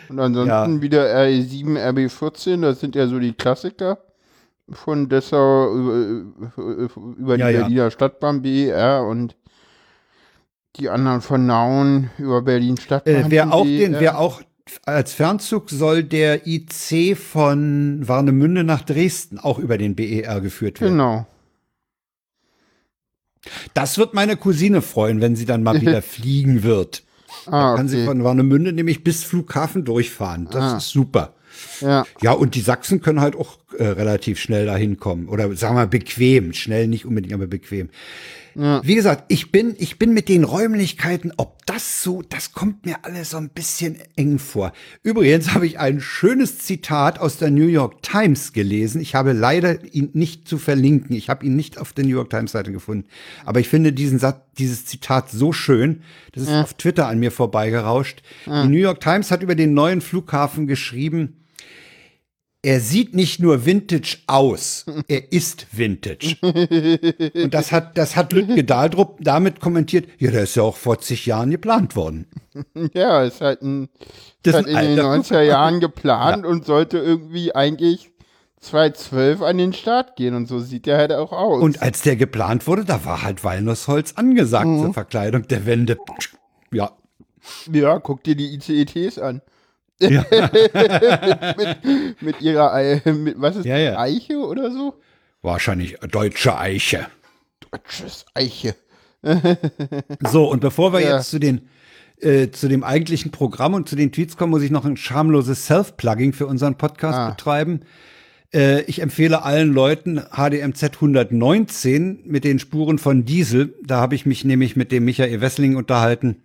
[0.08, 0.82] Und ansonsten Ja.
[0.82, 3.98] wieder RE7 RB14, das sind ja so die Klassiker
[4.70, 5.94] von Dessau über,
[7.18, 7.60] über die Ja, ja.
[7.60, 9.36] Berliner Stadtbahn BER und
[10.76, 13.14] die anderen von Nauen über Berlin Stadtbahn.
[13.14, 14.40] Äh, wer auch den, wer auch
[14.84, 20.94] als Fernzug soll der IC von Warnemünde nach Dresden auch über den BER geführt werden.
[20.94, 21.26] Genau.
[23.74, 27.04] Das wird meine Cousine freuen, wenn sie dann mal wieder fliegen wird.
[27.46, 28.06] Ah, Kann sie okay.
[28.06, 30.48] von Warnemünde nämlich bis Flughafen durchfahren.
[30.50, 30.76] Das Ah.
[30.78, 31.34] ist super.
[31.80, 32.04] Ja.
[32.20, 35.28] Ja, und die Sachsen können halt auch äh, relativ schnell dahin kommen.
[35.28, 36.52] Oder sagen wir bequem.
[36.52, 37.88] Schnell nicht unbedingt, aber bequem.
[38.54, 38.80] Ja.
[38.84, 42.96] Wie gesagt, ich bin, ich bin mit den Räumlichkeiten, ob das so, das kommt mir
[43.02, 44.72] alles so ein bisschen eng vor.
[45.02, 49.00] Übrigens habe ich ein schönes Zitat aus der New York Times gelesen.
[49.00, 51.14] Ich habe leider ihn nicht zu verlinken.
[51.14, 53.06] Ich habe ihn nicht auf der New York Times Seite gefunden.
[53.44, 56.02] Aber ich finde diesen Satz, dieses Zitat so schön.
[56.32, 58.22] Das ist auf Twitter an mir vorbeigerauscht.
[58.46, 61.44] Die New York Times hat über den neuen Flughafen geschrieben,
[62.62, 66.36] er sieht nicht nur Vintage aus, er ist Vintage.
[66.42, 70.98] Und das hat, das hat Lütke Dahldrup damit kommentiert, ja, der ist ja auch vor
[70.98, 72.26] zig Jahren geplant worden.
[72.92, 73.88] Ja, ist halt, ein,
[74.42, 78.10] Das ist halt in den alter 90er Jahren geplant und sollte irgendwie eigentlich
[78.60, 81.62] 2012 an den Start gehen und so sieht der halt auch aus.
[81.62, 85.98] Und als der geplant wurde, da war halt Walnussholz angesagt zur Verkleidung der Wände.
[86.72, 86.90] Ja.
[87.72, 89.40] ja, guck dir die ICETs an.
[90.00, 90.24] Ja.
[91.56, 93.98] mit, mit ihrer, mit, was ist Ja, ja.
[93.98, 94.94] Eiche oder so?
[95.42, 97.06] Wahrscheinlich deutsche Eiche.
[97.70, 98.74] Deutsches Eiche.
[100.30, 101.16] So, und bevor wir Ja.
[101.16, 101.62] jetzt zu den
[102.20, 105.66] äh, zu dem eigentlichen Programm und zu den Tweets kommen, muss ich noch ein schamloses
[105.66, 107.30] Self-Plugging für unseren Podcast Ah.
[107.30, 107.80] betreiben.
[108.52, 113.74] Äh, ich empfehle allen Leuten HDMZ 119 mit den Spuren von Diesel.
[113.84, 116.42] Da habe ich mich nämlich mit dem Michael Wessling unterhalten.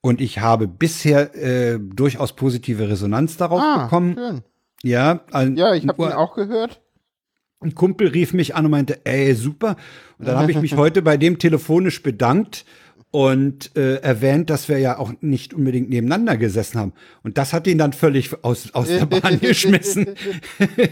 [0.00, 4.14] Und ich habe bisher äh, durchaus positive Resonanz darauf Ah, bekommen.
[4.14, 4.42] schön.
[4.82, 6.80] Ja, ein, Ja, ich habe ihn auch gehört.
[7.60, 9.76] ein Kumpel rief mich an und meinte, ey, super.
[10.18, 12.64] Und dann habe ich mich heute bei dem telefonisch bedankt
[13.10, 16.92] und äh, erwähnt, dass wir ja auch nicht unbedingt nebeneinander gesessen haben.
[17.22, 20.08] Und das hat ihn dann völlig aus, aus der Bahn geschmissen.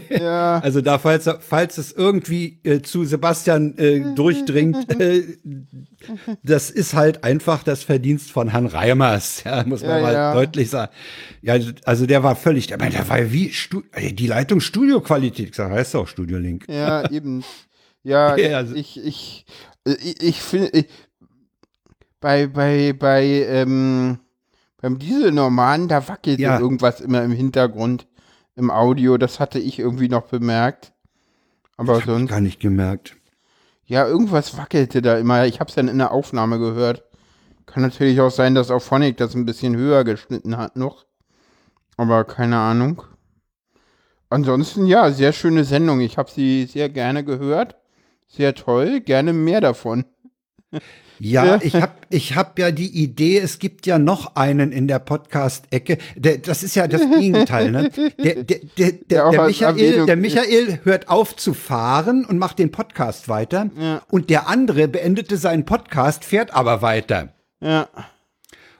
[0.09, 0.59] Ja.
[0.59, 5.23] Also da, falls, falls es irgendwie äh, zu Sebastian äh, durchdringt, äh,
[6.43, 10.33] das ist halt einfach das Verdienst von Herrn Reimers, ja, muss man Ja, mal ja.
[10.33, 10.91] deutlich sagen.
[11.41, 15.49] Ja, also der war völlig, der, der war wie Stu die Leitung Studioqualität.
[15.49, 16.65] Ich sag, heißt doch Studio Link.
[16.69, 17.43] Ja, eben.
[18.03, 19.45] Ja, Ja, also- ich, ich,
[19.85, 20.85] ich, ich finde, ich,
[22.19, 24.19] bei, bei, bei, ähm,
[24.81, 26.59] beim Dieselnormalen, da wackelte Ja.
[26.59, 28.07] irgendwas immer im Hintergrund
[28.55, 29.17] im Audio.
[29.17, 30.93] Das hatte ich irgendwie noch bemerkt.
[31.77, 33.15] Aber sonst, Gar nicht gemerkt.
[33.85, 35.45] ja, irgendwas wackelte da immer.
[35.45, 37.03] Ich habe es dann in der Aufnahme gehört.
[37.67, 41.05] Kann natürlich auch sein, dass auch Phonic das ein bisschen höher geschnitten hat noch.
[41.97, 43.03] Aber keine Ahnung.
[44.29, 45.99] Ansonsten, ja, sehr schöne Sendung.
[46.01, 47.75] Ich habe sie sehr gerne gehört.
[48.27, 48.99] Sehr toll.
[49.01, 50.05] Gerne mehr davon.
[51.19, 54.99] Ja, ich hab, ich hab ja die Idee, es gibt ja noch einen in der
[54.99, 55.97] Podcast-Ecke.
[56.15, 57.89] Das ist ja das Gegenteil, ne?
[58.17, 62.71] Der, der, der, der, der, Michael, der Michael hört auf zu fahren und macht den
[62.71, 63.69] Podcast weiter.
[63.79, 64.01] Ja.
[64.09, 67.29] Und der andere beendete seinen Podcast, fährt aber weiter.
[67.59, 67.87] Ja.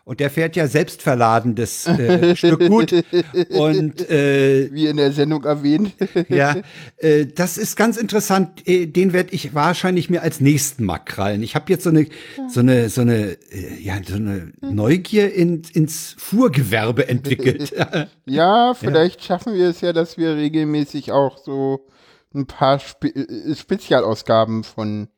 [0.08, 2.93] Und der fährt ja selbstverladendes äh, Stück Gut.
[3.50, 5.96] Und äh, Wie in der Sendung erwähnt.
[6.30, 6.56] ja,
[6.96, 8.65] äh, das ist ganz interessant.
[8.65, 11.43] Äh, den werde ich wahrscheinlich mir als nächsten mal krallen.
[11.43, 12.08] Ich habe jetzt so eine,
[12.48, 17.74] so eine, so eine, äh, ja, so eine Neugier in, ins Fuhrgewerbe entwickelt.
[18.26, 21.88] Ja, vielleicht schaffen wir es ja, dass wir regelmäßig auch so
[22.34, 25.10] ein paar Spe äh, Spezialausgaben von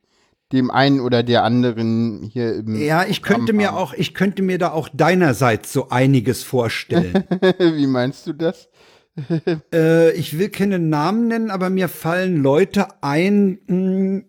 [0.52, 3.76] dem einen oder der anderen hier im ja, ich könnte mir haben.
[3.76, 7.24] auch, ich könnte mir da auch deinerseits so einiges vorstellen.
[7.58, 8.68] Wie meinst du das?
[9.72, 14.22] äh, ich will keine Namen nennen, aber mir fallen Leute ein, mh,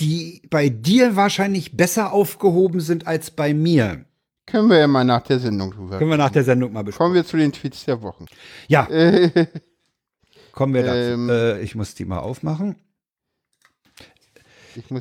[0.00, 4.04] die bei dir wahrscheinlich besser aufgehoben sind als bei mir.
[4.46, 5.98] Können wir ja mal nach der Sendung drüber.
[5.98, 7.06] Können wir nach der Sendung mal besprechen.
[7.06, 8.26] Kommen wir zu den Tweets der Wochen.
[8.68, 8.86] Ja,
[10.52, 11.12] kommen wir dazu.
[11.12, 11.30] Ähm.
[11.30, 12.76] äh, ich muss die mal aufmachen.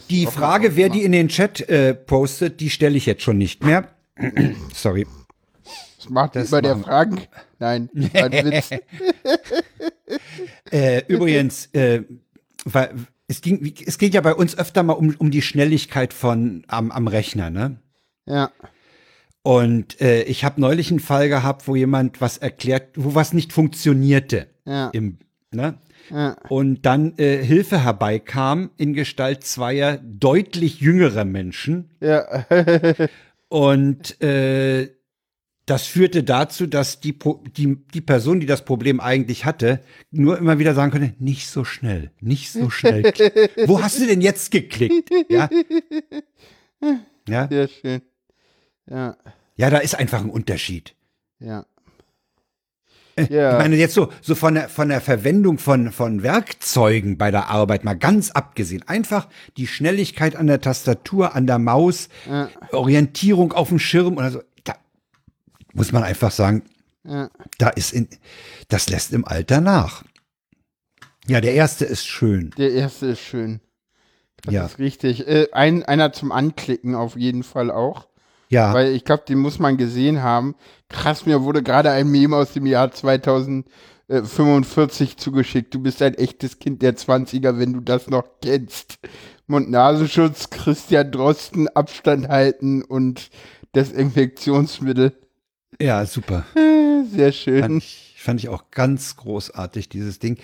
[0.09, 3.63] Die Frage, wer die in den Chat äh, postet, die stelle ich jetzt schon nicht
[3.63, 3.88] mehr.
[4.73, 5.07] Sorry.
[5.97, 7.21] Das macht das über der Fragen.
[7.59, 7.89] Nein.
[10.71, 12.03] Äh, übrigens, äh,
[12.65, 12.93] weil,
[13.27, 16.91] es, ging, es geht ja bei uns öfter mal um, um die Schnelligkeit von am,
[16.91, 17.77] am Rechner, ne?
[18.25, 18.51] Ja.
[19.43, 23.53] Und äh, ich habe neulich einen Fall gehabt, wo jemand was erklärt, wo was nicht
[23.53, 24.47] funktionierte.
[24.65, 24.89] Ja.
[24.89, 25.17] Im,
[25.51, 25.77] ne?
[26.09, 26.35] Ja.
[26.49, 31.89] Und dann äh, Hilfe herbeikam in Gestalt zweier deutlich jüngerer Menschen.
[31.99, 32.45] Ja.
[33.49, 34.89] Und äh,
[35.65, 37.17] das führte dazu, dass die,
[37.55, 39.79] die, die Person, die das Problem eigentlich hatte,
[40.11, 43.03] nur immer wieder sagen konnte, nicht so schnell, nicht so schnell.
[43.65, 45.09] Wo hast du denn jetzt geklickt?
[45.29, 45.49] Ja,
[47.27, 48.01] ja, Sehr schön.
[48.89, 49.17] Ja.
[49.55, 50.95] ja da ist einfach ein Unterschied.
[51.39, 51.65] Ja.
[53.30, 53.52] Ja.
[53.54, 57.47] Ich meine, jetzt so, so von, der, von der Verwendung von, von Werkzeugen bei der
[57.49, 58.84] Arbeit mal ganz abgesehen.
[58.88, 62.49] Einfach die Schnelligkeit an der Tastatur, an der Maus, Ja.
[62.71, 64.41] Orientierung auf dem Schirm oder so.
[64.63, 64.76] Da
[65.73, 66.63] muss man einfach sagen,
[67.04, 67.30] Ja.
[67.60, 68.08] da ist in,
[68.69, 70.04] das lässt im Alter nach.
[71.28, 72.52] Ja, der erste ist schön.
[72.58, 73.60] Der erste ist schön.
[74.41, 74.65] Das Ja.
[74.65, 75.28] ist richtig.
[75.28, 78.08] Äh, ein, einer zum Anklicken auf jeden Fall auch.
[78.53, 80.53] Ja, Weil ich glaube, den muss man gesehen haben.
[80.87, 85.73] Krass, mir wurde gerade ein Meme aus dem Jahr 2045 zugeschickt.
[85.73, 88.99] Du bist ein echtes Kind der 20er, wenn du das noch kennst.
[89.47, 93.31] Mund-Nasenschutz, Christian Drosten, Abstand halten und
[93.75, 95.13] Desinfektionsmittel.
[95.81, 96.45] ja, super.
[97.11, 97.77] Sehr Fand schön.
[97.79, 100.37] ich, fand ich auch ganz großartig, dieses Ding.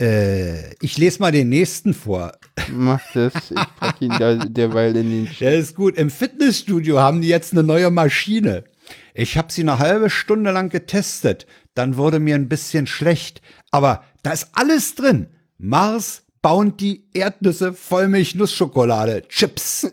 [0.00, 2.32] Äh, ich lese mal den nächsten vor.
[2.72, 3.34] Mach das.
[3.50, 5.96] Ich pack ihn da derweil in den Der ist gut.
[5.98, 8.64] Im Fitnessstudio haben die jetzt eine neue Maschine.
[9.12, 11.46] Ich habe sie eine halbe Stunde lang getestet.
[11.74, 13.42] Dann wurde mir ein bisschen schlecht.
[13.70, 15.28] Aber da ist alles drin.
[15.58, 19.86] Mars, Bounty, Erdnüsse, Vollmilch, Nussschokolade, Chips.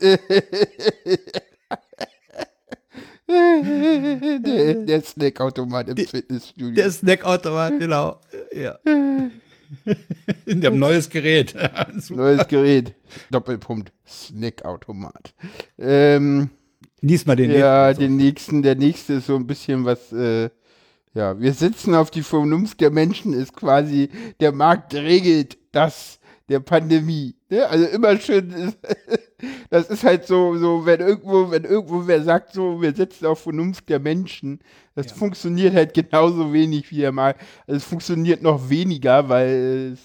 [3.27, 6.75] der, der Snackautomat im Fitnessstudio.
[6.75, 8.21] Der Snackautomat, genau.
[8.55, 8.79] Ja.
[10.45, 11.55] Die haben ein neues Gerät.
[12.09, 12.93] Neues Gerät.
[13.31, 13.91] Doppelpunkt.
[14.05, 15.33] Snackautomat.
[15.77, 16.49] Ähm,
[17.01, 18.01] Lies mal den ja, nächsten.
[18.01, 20.49] den nächsten, der nächste ist so ein bisschen was, äh,
[21.13, 26.59] ja, wir sitzen auf die Vernunft der Menschen, ist quasi, der Markt regelt das der
[26.59, 27.35] Pandemie.
[27.49, 27.67] Ne?
[27.67, 28.73] Also immer schön,
[29.69, 33.41] das ist halt so, so, wenn irgendwo, wenn irgendwo wer sagt, so, wir setzen auf
[33.41, 34.59] Vernunft der Menschen,
[34.95, 37.41] das funktioniert halt genauso wenig wie der Markt.
[37.67, 39.99] Also es funktioniert noch weniger, weil es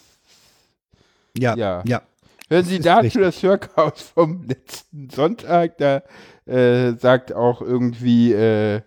[1.37, 1.83] Ja, ja.
[1.87, 2.03] ja.
[2.51, 3.23] Hören Sie dazu richtig.
[3.23, 5.79] das Hörchaos vom letzten Sonntag.
[5.79, 6.03] Da
[6.45, 8.83] äh, sagt auch irgendwie äh,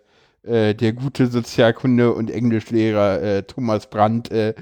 [0.45, 4.53] äh, der gute Sozialkunde- und Englischlehrer äh, Thomas Brandt, äh,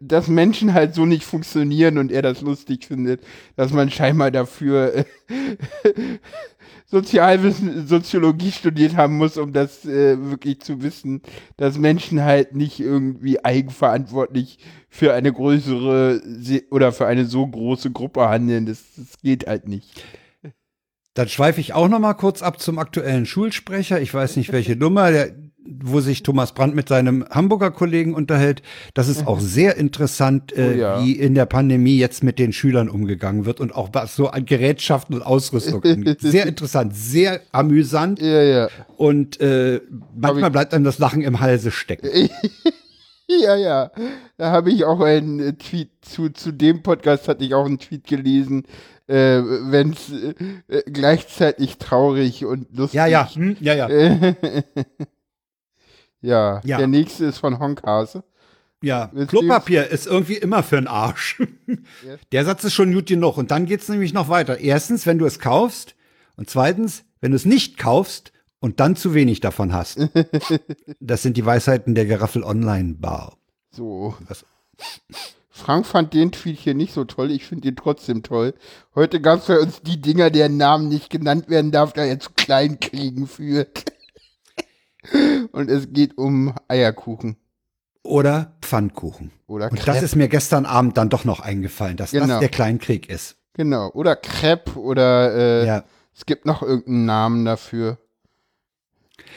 [0.00, 3.22] dass Menschen halt so nicht funktionieren und er das lustig findet,
[3.54, 5.04] dass man scheinbar dafür äh,
[6.90, 11.20] Sozialwissen, Soziologie studiert haben muss, um das äh, wirklich zu wissen,
[11.58, 16.22] dass Menschen halt nicht irgendwie eigenverantwortlich für eine größere
[16.70, 18.64] oder für eine so große Gruppe handeln.
[18.64, 20.02] Das, das geht halt nicht.
[21.18, 24.00] Dann schweife ich auch noch mal kurz ab zum aktuellen Schulsprecher.
[24.00, 25.32] Ich weiß nicht, welche Nummer, der,
[25.66, 28.62] wo sich Thomas Brandt mit seinem Hamburger Kollegen unterhält.
[28.94, 31.02] Das ist auch sehr interessant, äh, Oh ja.
[31.04, 34.46] wie in der Pandemie jetzt mit den Schülern umgegangen wird und auch was so an
[34.46, 36.20] Gerätschaften und Ausrüstung angeht.
[36.20, 38.68] Sehr interessant, sehr amüsant Ja, ja.
[38.96, 39.80] und äh,
[40.14, 42.08] manchmal bleibt einem das Lachen im Halse stecken.
[43.30, 43.90] Ja, ja.
[44.38, 47.78] Da habe ich auch einen äh, Tweet zu, zu dem Podcast hatte ich auch einen
[47.78, 48.62] Tweet gelesen,
[49.08, 52.96] äh, wenn es äh, gleichzeitig traurig und lustig.
[52.96, 53.88] Ja, ja, hm, ja, ja.
[56.20, 56.78] ja, Ja.
[56.78, 58.24] der nächste ist von Honkhase.
[58.82, 61.42] Ja, Willst Klopapier ist irgendwie immer für den Arsch.
[62.32, 63.36] Der Satz ist schon gut genug.
[63.36, 64.58] Und dann geht's nämlich noch weiter.
[64.58, 65.96] Erstens, wenn du es kaufst.
[66.36, 69.98] Und zweitens, wenn du es nicht kaufst und dann zu wenig davon hast.
[71.00, 73.36] Das sind die Weisheiten der Geraffel Online Bar.
[73.72, 74.14] So.
[74.28, 74.44] Was?
[75.58, 77.30] Frank fand den Tweet hier nicht so toll.
[77.32, 78.54] Ich finde ihn trotzdem toll.
[78.94, 82.20] Heute gab es bei uns die Dinger, deren Namen nicht genannt werden darf, da er
[82.20, 83.84] zu Kleinkriegen führt.
[85.52, 87.36] Und es geht um Eierkuchen.
[88.02, 89.32] Oder Pfannkuchen.
[89.46, 89.92] Oder Und Crepe.
[89.92, 92.26] das ist mir gestern Abend dann doch noch eingefallen, dass Genau.
[92.26, 93.36] das der Kleinkrieg ist.
[93.54, 93.90] Genau.
[93.90, 95.84] Oder Crepe oder äh, Ja.
[96.14, 97.98] es gibt noch irgendeinen Namen dafür.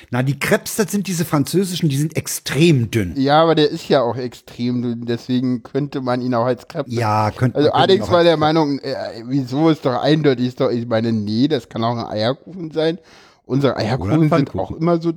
[0.10, 3.14] Na, die Crepes, das sind diese französischen, die sind extrem dünn.
[3.16, 6.90] Ja, aber der ist ja auch extrem dünn, deswegen könnte man ihn auch als Crepe.
[6.90, 10.88] Ja, könnte Also Alex war der Meinung, äh, wieso ist doch eindeutig, ist doch, ich
[10.88, 12.98] meine, nee, das kann auch ein Eierkuchen sein.
[13.44, 15.14] Unsere Eierkuchen sind auch immer so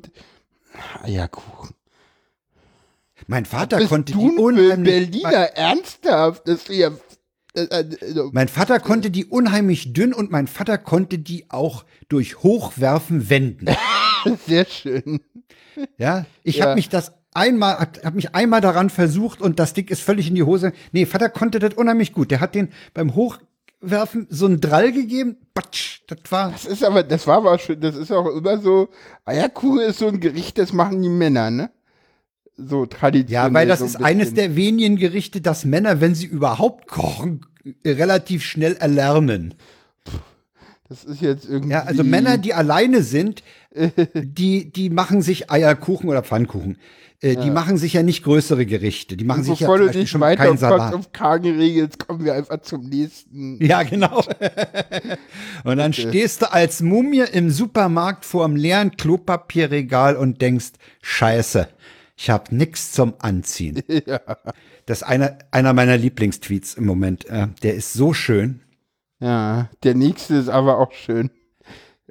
[1.02, 1.74] Eierkuchen.
[3.26, 5.10] Mein Vater Bist konnte du die unheimlich.
[5.10, 6.46] Berliner ernsthaft?
[6.46, 6.90] Das ist ja
[7.54, 7.84] äh, äh,
[8.32, 13.66] Mein Vater konnte die unheimlich dünn und mein Vater konnte die auch durch Hochwerfen wenden.
[14.46, 15.20] sehr schön.
[15.98, 16.66] Ja, ich Ja.
[16.66, 20.28] habe mich das einmal, hab, hab mich einmal daran versucht und das Ding ist völlig
[20.28, 20.72] in die Hose.
[20.92, 22.30] Nee, Vater konnte das unheimlich gut.
[22.30, 25.36] Der hat den beim Hochwerfen so einen Drall gegeben.
[25.52, 26.50] Batsch, das war.
[26.52, 28.88] Das ist aber, das war aber schön, das ist auch immer so,
[29.24, 31.70] Eierkuchen ist so ein Gericht, das machen die Männer, ne?
[32.56, 33.48] So traditionell.
[33.48, 34.36] Ja, weil das so ein ist eines bisschen.
[34.36, 37.40] der wenigen Gerichte, das Männer, wenn sie überhaupt kochen,
[37.84, 39.54] relativ schnell erlernen.
[40.94, 41.72] Das ist jetzt irgendwie.
[41.72, 43.42] Ja, also Männer, die alleine sind,
[44.14, 46.78] die, die machen sich Eierkuchen oder Pfannkuchen.
[47.20, 49.16] Äh, Die machen sich ja nicht größere Gerichte.
[49.16, 50.94] Die machen sich ja du dich schon weiter keinen auf, Salat.
[50.94, 53.64] auf kargen regelst, kommen wir einfach zum nächsten.
[53.64, 54.22] Ja, genau.
[55.64, 61.66] und dann stehst du als Mumie im Supermarkt vor einem leeren Klopapierregal und denkst, scheiße,
[62.16, 63.82] ich hab nix zum Anziehen.
[64.86, 67.24] Das ist einer, einer meiner Lieblingstweets im Moment.
[67.24, 68.60] Äh, der ist so schön.
[69.24, 71.30] Ja, der nächste ist aber auch schön.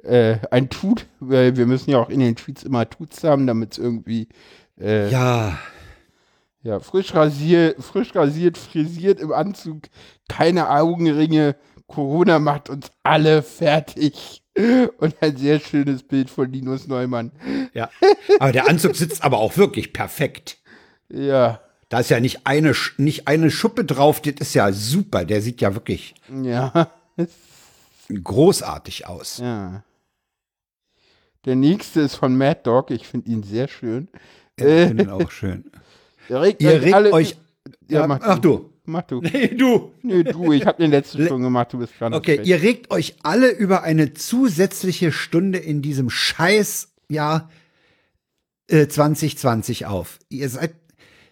[0.02, 3.72] Äh, ein Tut, weil wir müssen ja auch in den Tweets immer Tuts haben, damit
[3.72, 4.28] es irgendwie
[4.80, 5.58] äh, ja.
[6.62, 9.82] Ja, frisch rasiert, frisch rasiert, frisiert im Anzug,
[10.28, 14.42] keine Augenringe, Corona macht uns alle fertig.
[14.98, 17.32] Und ein sehr schönes Bild von Linus Neumann.
[17.74, 17.90] ja.
[18.38, 20.58] Aber der Anzug sitzt aber auch wirklich perfekt.
[21.08, 25.24] Ja, Da ist ja nicht eine, nicht eine Schuppe drauf, das ist ja super.
[25.24, 26.88] Der sieht ja wirklich ja,
[28.22, 29.38] großartig aus.
[29.38, 29.84] ja.
[31.44, 34.08] Der nächste ist von Mad Dog, ich finde ihn sehr schön.
[34.56, 35.64] Ich finde ihn auch schön.
[36.26, 37.36] Er regt Ihr regt alle, euch.
[37.86, 38.70] Ja, mach ach du.
[38.86, 39.20] Mach du.
[39.32, 39.92] Nee, du.
[40.02, 42.14] Nö, du, ich habe den letzten schon gemacht, du bist dran.
[42.14, 47.50] Okay, ihr regt euch alle über eine zusätzliche Stunde in diesem Scheißjahr
[48.68, 50.18] äh, 2020 auf.
[50.30, 50.74] Ihr seid,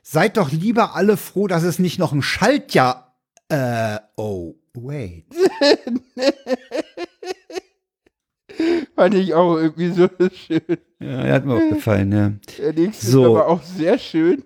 [0.03, 3.17] seid doch lieber alle froh, dass es nicht noch ein Schaltjahr.
[3.49, 5.27] Äh, oh, wait.
[8.95, 10.61] Fand ich auch irgendwie so schön.
[11.01, 12.33] Ja, der hat mir auch gefallen, ja.
[12.59, 13.23] Der nächste So.
[13.23, 14.45] ist aber auch sehr schön.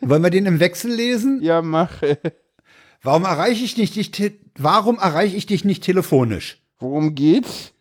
[0.00, 1.40] Wollen wir den im Wechsel lesen?
[1.42, 2.02] Ja, mach.
[2.02, 2.16] äh,
[3.02, 6.62] Warum erreiche ich dich nicht, te- warum erreiche ich dich nicht telefonisch?
[6.78, 7.72] Worum geht's?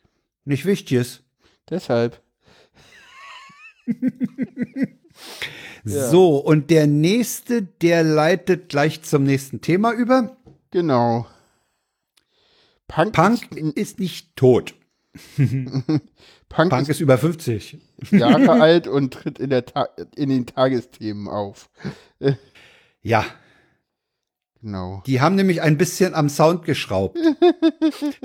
[0.46, 1.24] Nicht Wichtiges.
[1.70, 2.22] Deshalb.
[3.88, 3.94] Ja.
[5.88, 10.36] So, und der nächste, der leitet gleich zum nächsten Thema über.
[10.72, 11.28] Genau.
[12.88, 14.76] Punk, Punk ist ist nicht tot.
[16.50, 17.78] Punk, Punk ist über 50.
[18.12, 19.52] Jahre alt und tritt in,
[20.16, 21.70] in den Tagesthemen auf.
[23.02, 23.24] Ja,
[24.62, 25.04] Genau.
[25.06, 27.20] die haben nämlich ein bisschen am Sound geschraubt,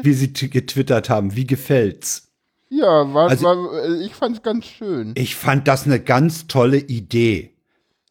[0.01, 1.37] wie sie getwittert haben.
[1.37, 2.33] Wie gefällt's?
[2.71, 5.13] Ja, war, Also- war, äh, ich fand's ganz schön.
[5.19, 7.55] Ich fand das eine ganz tolle Idee.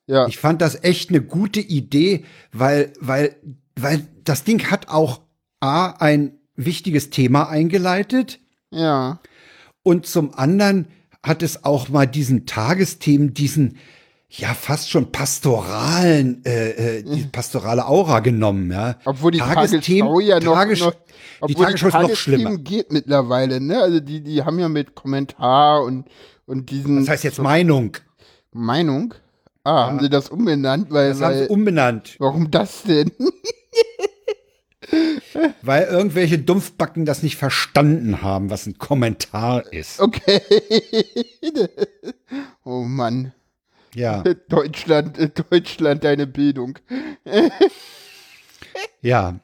[0.06, 3.36] Ja, Ich fand das echt eine gute Idee, weil, weil,
[3.76, 5.22] weil das Ding hat auch
[5.60, 8.40] A, ein wichtiges Thema eingeleitet
[8.72, 9.20] ja,
[9.84, 10.88] und zum anderen
[11.24, 13.78] hat es auch mal diesen Tagesthemen, diesen
[14.30, 18.98] ja fast schon pastoralen, äh, äh, die pastorale Aura genommen, ja.
[19.06, 20.94] obwohl die Tagesthemen- ja noch, Tages- noch
[21.48, 22.58] die Tagesschau ist noch Tagesthemen schlimmer.
[22.58, 23.82] geht mittlerweile, ne?
[23.82, 26.06] Also die, die haben ja mit Kommentar und,
[26.46, 27.98] und diesen Das heißt jetzt Meinung.
[28.52, 29.14] Meinung.
[29.64, 33.12] Ah, haben sie das umbenannt, weil, Das haben sie umbenannt, warum das denn?
[35.62, 40.00] weil irgendwelche Dumpfbacken das nicht verstanden haben, was ein Kommentar ist.
[40.00, 40.42] Okay.
[42.64, 43.34] oh Mann.
[43.96, 45.18] Ja, Deutschland,
[45.50, 46.78] Deutschland, deine Bildung.
[49.02, 49.40] ja.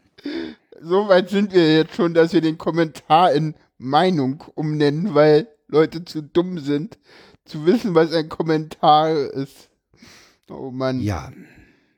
[0.82, 6.06] So weit sind wir jetzt schon, dass wir den Kommentar in Meinung umnennen, weil Leute
[6.06, 6.98] zu dumm sind,
[7.46, 9.70] zu wissen, was ein Kommentar ist.
[10.50, 11.02] Oh Mann.
[11.02, 11.32] Ja.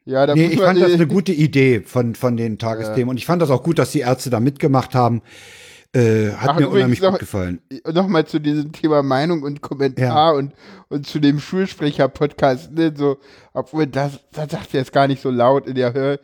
[0.08, 3.10] Ja, da Nee, ich fand das eine gute Idee von, von den Tagesthemen.
[3.10, 5.22] Und ich fand das auch gut, dass die Ärzte da mitgemacht haben.
[5.94, 7.60] Äh, hat Ach, mir unheimlich noch- gut gefallen.
[7.92, 10.54] Nochmal zu diesem Thema Meinung und Kommentar und,
[10.88, 13.18] und zu dem Schulsprecher-Podcast, ne, so,
[13.54, 16.20] obwohl das, das sagt er jetzt gar nicht so laut in der Hör,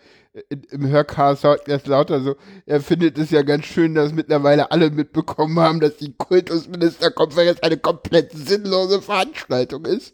[0.50, 4.72] in, im Hörcast er es lauter so, er findet es ja ganz schön, dass mittlerweile
[4.72, 10.14] alle mitbekommen haben, dass die Kultusministerkonferenz eine komplett sinnlose Veranstaltung ist.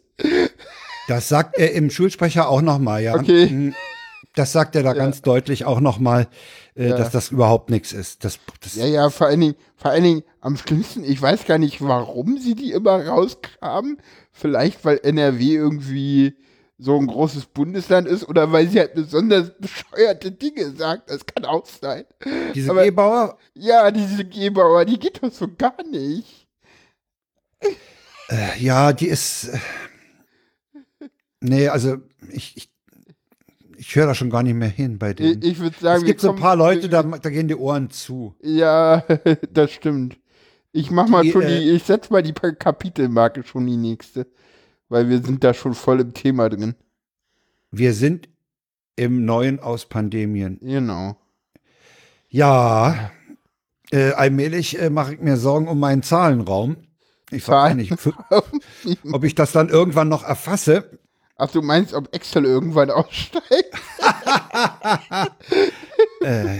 [1.10, 3.16] Das sagt er im Schulsprecher auch nochmal, ja.
[3.16, 3.46] Okay.
[3.46, 3.74] Mhm.
[4.36, 6.28] Das sagt er da ganz deutlich auch nochmal,
[6.76, 8.24] äh, dass das überhaupt nichts ist.
[8.24, 11.58] Das, das, Ja, ja, vor allen Dingen, vor allen Dingen am schlimmsten, ich weiß gar
[11.58, 13.98] nicht, warum sie die immer rauskramen.
[14.30, 16.36] Vielleicht, weil NRW irgendwie
[16.78, 21.10] so ein großes Bundesland ist oder weil sie halt besonders bescheuerte Dinge sagt.
[21.10, 22.04] Das kann auch sein.
[22.54, 26.46] diese aber- Gebauer, Ja, diese Gebauer, die geht doch so gar nicht.
[28.28, 29.48] äh, ja, die ist.
[29.48, 29.58] Äh,
[31.40, 31.96] nee, also
[32.30, 32.70] ich, ich,
[33.76, 35.42] ich höre da schon gar nicht mehr hin bei Ich, denen.
[35.42, 38.34] ich würde sagen, es gibt so ein paar Leute, da, da gehen die Ohren zu.
[38.42, 39.04] Ja,
[39.52, 40.18] das stimmt.
[40.72, 44.26] Ich mach mal Die, schon äh, die, ich setz mal die Kapitelmarke schon die nächste.
[44.88, 46.74] Weil wir sind da schon voll im Thema drin.
[47.70, 48.28] Wir sind
[48.96, 50.58] im Neuen aus Pandemien.
[50.60, 51.16] Genau.
[52.28, 53.10] Ja,
[53.90, 56.76] äh, allmählich äh, mache ich mir Sorgen um meinen Zahlenraum.
[57.30, 57.92] Ich weiß nicht,
[59.12, 60.98] ob ich das dann irgendwann noch erfasse.
[61.40, 63.74] Ach, du meinst, ob Excel irgendwann aussteigt?
[66.22, 66.58] Äh,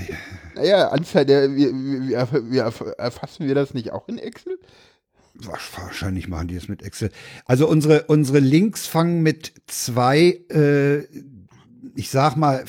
[0.54, 2.62] Naja, Anzahl der, wir, wir, wir
[2.98, 4.58] erfassen wir das nicht auch in Excel?
[5.34, 7.10] wahrscheinlich machen die es mit Excel.
[7.46, 11.04] Also unsere, unsere Links fangen mit zwei, äh,
[11.94, 12.64] ich sag mal,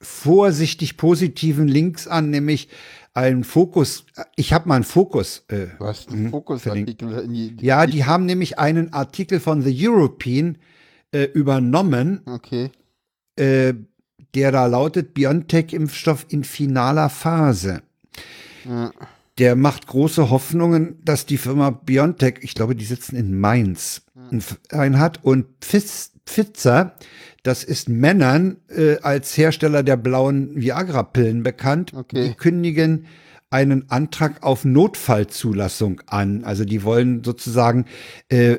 [0.00, 2.68] vorsichtig positiven Links an, nämlich
[3.14, 4.06] ein Fokus.
[4.36, 5.44] Ich habe mal einen Fokus.
[5.48, 10.54] Äh, Du hast Mhm, einen Fokusartikel ja, die haben nämlich einen Artikel von The European
[10.56, 10.75] äh,
[11.24, 12.70] übernommen, Okay.
[13.36, 13.74] äh,
[14.34, 17.82] der da lautet BioNTech-Impfstoff in finaler Phase.
[18.64, 18.92] Ja.
[19.38, 24.38] Der macht große Hoffnungen, dass die Firma BioNTech, ich glaube, die sitzen in Mainz, einen
[24.40, 26.94] F- einen hat und Pfiz- Pfizer,
[27.42, 31.92] das ist Männern äh, als Hersteller der blauen Viagra-Pillen bekannt.
[31.94, 32.28] Okay.
[32.28, 33.06] Die kündigen
[33.50, 36.42] einen Antrag auf Notfallzulassung an.
[36.44, 37.84] Also die wollen sozusagen
[38.28, 38.56] äh,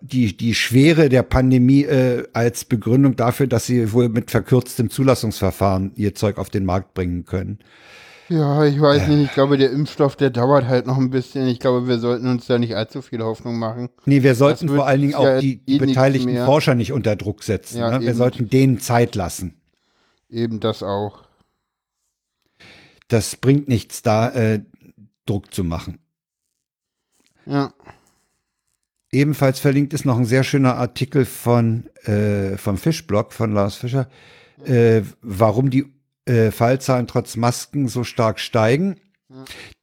[0.00, 5.92] die, die Schwere der Pandemie äh, als Begründung dafür, dass sie wohl mit verkürztem Zulassungsverfahren
[5.94, 7.58] ihr Zeug auf den Markt bringen können.
[8.28, 9.26] Ja, ich weiß nicht.
[9.26, 11.46] Ich glaube, der Impfstoff, der dauert halt noch ein bisschen.
[11.46, 13.88] Ich glaube, wir sollten uns da nicht allzu viel Hoffnung machen.
[14.04, 16.36] Nee, wir sollten vor allen Dingen auch ja die, eh beteiligten.
[16.44, 17.78] Forscher nicht unter Druck setzen.
[17.78, 18.04] Ja, ne?
[18.04, 19.60] Wir sollten denen Zeit lassen.
[20.28, 21.22] Eben das auch.
[23.06, 24.60] Das bringt nichts, da äh,
[25.24, 26.00] Druck zu machen.
[27.44, 27.72] Ja.
[29.12, 34.08] Ebenfalls verlinkt ist noch ein sehr schöner Artikel von äh, vom Fischblog von Lars Fischer,
[34.64, 35.86] äh, warum die
[36.26, 38.96] äh, Fallzahlen trotz Masken so stark steigen.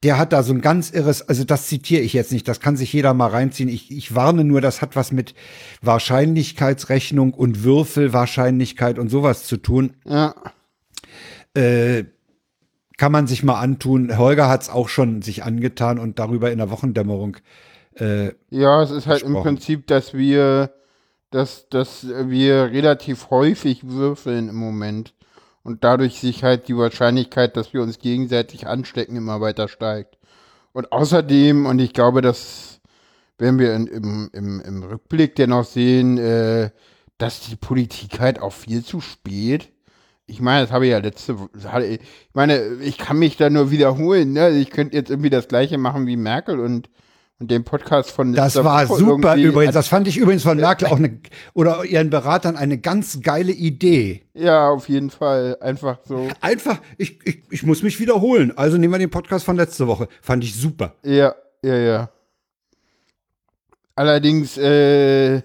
[0.03, 2.78] Der hat da so ein ganz irres, also das zitiere ich jetzt nicht, das kann
[2.78, 3.67] sich jeder mal reinziehen.
[3.67, 5.36] Ich, ich warne nur, das hat was mit
[5.82, 9.95] Wahrscheinlichkeitsrechnung und Würfelwahrscheinlichkeit und sowas zu tun.
[10.05, 10.34] Ja.
[11.55, 12.05] Äh,
[12.97, 14.17] kann man sich mal antun.
[14.17, 17.38] Holger hat es auch schon sich angetan und darüber in der Wochendämmerung.
[17.96, 19.44] Äh, Ja, es ist halt im Versprochen.
[19.44, 20.74] Prinzip, dass wir,
[21.32, 25.14] dass, dass wir relativ häufig würfeln im Moment.
[25.64, 30.18] Und dadurch sich halt die Wahrscheinlichkeit, dass wir uns gegenseitig anstecken, immer weiter steigt.
[30.74, 32.82] Und außerdem, und ich glaube, das
[33.38, 36.72] werden wir in, im, im, im Rückblick dennoch sehen, äh,
[37.18, 39.70] dass die Politik halt auch viel zu spät.
[40.26, 43.38] Ich meine, das habe ich ja letzte Wo- hatte ich ich meine, ich kann mich
[43.38, 44.50] da nur wiederholen, ne?
[44.52, 46.89] Ich könnte jetzt irgendwie das gleiche machen wie Merkel und,
[47.48, 49.74] den Podcast von das war Woche super übrigens.
[49.74, 51.20] Das fand ich übrigens von Merkel auch eine,
[51.54, 54.24] oder ihren Beratern eine ganz geile Idee.
[54.34, 55.58] Ja, auf jeden Fall.
[55.62, 56.28] Einfach so.
[56.41, 58.54] Einfach, ich, ich, ich muss mich wiederholen.
[58.56, 60.08] Also nehmen wir den Podcast von letzte Woche.
[60.22, 60.96] Fand ich super.
[61.04, 62.10] Ja, ja, ja.
[63.96, 65.41] Allerdings äh,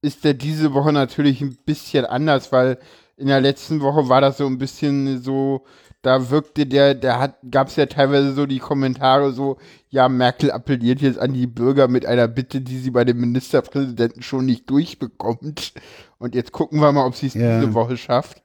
[0.00, 2.78] ist der diese Woche natürlich ein bisschen anders, weil
[3.16, 5.64] in der letzten Woche war das so ein bisschen so,
[6.04, 9.56] da wirkte der, der hat, gab es ja teilweise so die Kommentare so,
[9.88, 14.22] ja, Merkel appelliert jetzt an die Bürger mit einer Bitte, die sie bei dem Ministerpräsidenten
[14.22, 15.72] schon nicht durchbekommt.
[16.18, 17.58] Und jetzt gucken wir mal, ob sie es Ja.
[17.58, 18.42] diese Woche schafft.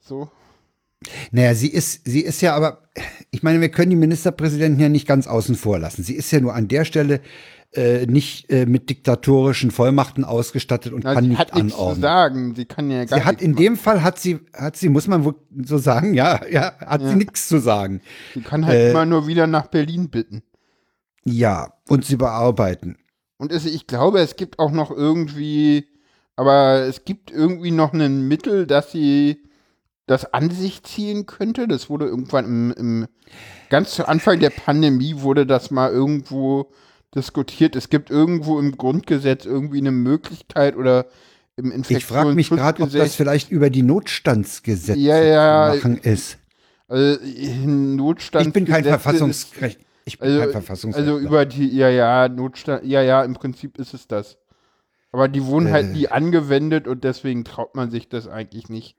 [0.00, 0.28] So.
[1.30, 2.82] Naja, sie ist, sie ist ja aber,
[3.30, 6.02] ich meine, wir können die Ministerpräsidenten ja nicht ganz außen vor lassen.
[6.02, 7.20] Sie ist ja nur an der Stelle
[7.72, 11.78] äh, nicht äh, mit diktatorischen Vollmachten ausgestattet und Na, kann sie nicht hat nichts zu
[11.78, 12.02] anordnen.
[12.02, 12.54] sagen.
[12.56, 15.32] Sie kann ja gar Sie hat in dem Fall hat sie, hat sie, muss man
[15.62, 18.00] so sagen, ja, ja, hat sie nichts zu sagen.
[18.34, 20.42] Sie kann halt Äh, immer nur wieder nach Berlin bitten.
[21.24, 22.96] Ja, und sie bearbeiten.
[23.36, 25.86] Und es, ich glaube, es gibt auch noch irgendwie,
[26.34, 29.42] aber es gibt irgendwie noch ein Mittel, dass sie
[30.10, 31.68] das an sich ziehen könnte.
[31.68, 33.06] Das wurde irgendwann im, im
[33.68, 36.72] ganz zu Anfang der Pandemie wurde das mal irgendwo
[37.14, 37.76] diskutiert.
[37.76, 41.06] Es gibt irgendwo im Grundgesetz irgendwie eine Möglichkeit oder
[41.54, 45.98] im Ich frage mich gerade, ob das vielleicht über die Notstandsgesetze ja, ja, zu machen
[45.98, 46.38] ist.
[46.88, 47.20] Also
[47.64, 48.48] Notstand.
[48.48, 49.78] Ich bin kein Verfassungsrecht.
[50.06, 51.14] Ich bin also, kein Verfassungsrechtler.
[51.14, 54.38] Also über die, ja, ja, Notstand, ja, ja, im Prinzip ist es das.
[55.12, 55.92] Aber die wurden halt Äh.
[55.92, 58.96] nie angewendet und deswegen traut man sich das eigentlich nicht.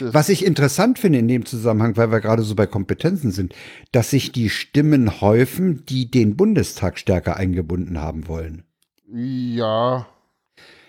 [0.00, 3.54] Was ich interessant finde in dem Zusammenhang, weil wir gerade so bei Kompetenzen sind,
[3.92, 8.64] dass sich die Stimmen häufen, die den Bundestag stärker eingebunden haben wollen.
[9.12, 10.06] Ja.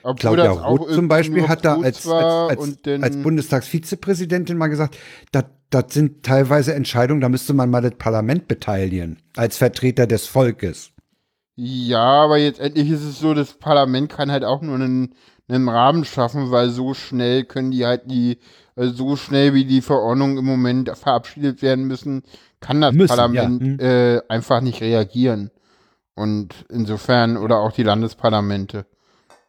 [0.04, 4.98] Obwohl Claudia Roth zum Beispiel hat da als, als, als, als Bundestagsvizepräsidentin mal gesagt,
[5.34, 10.26] das das sind teilweise Entscheidungen, da müsste man mal das Parlament beteiligen, als Vertreter des
[10.26, 10.92] Volkes.
[11.56, 15.16] Ja, aber jetzt endlich ist es so, das Parlament kann halt auch nur einen,
[15.48, 18.38] einen Rahmen schaffen, weil so schnell können die halt die,
[18.78, 22.24] so schnell wie die Verordnungen im Moment verabschiedet werden müssen,
[22.60, 23.68] kann das Müssen, Parlament ja.
[23.68, 23.80] Hm.
[23.80, 25.52] äh, einfach nicht reagieren.
[26.16, 28.86] Und insofern, oder auch die Landesparlamente.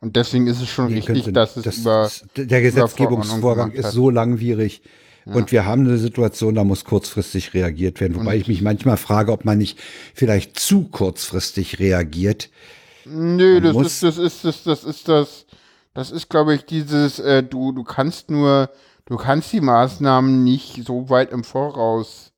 [0.00, 2.10] Und deswegen ist es schon Die richtig, könnte- dass es das- über,
[2.44, 4.82] der Gesetzgebungsvorgang ist so langwierig.
[5.24, 8.14] Und wir haben eine Situation, da muss kurzfristig reagiert werden.
[8.16, 9.78] Wobei Und- ich mich manchmal frage, ob man nicht
[10.14, 12.48] vielleicht zu kurzfristig reagiert.
[13.04, 15.46] Nö, das ist, das ist, das, das ist das,
[15.92, 18.70] das ist, glaube ich, dieses, äh, du, du kannst nur,
[19.08, 22.32] du kannst die Maßnahmen nicht so weit im Voraus.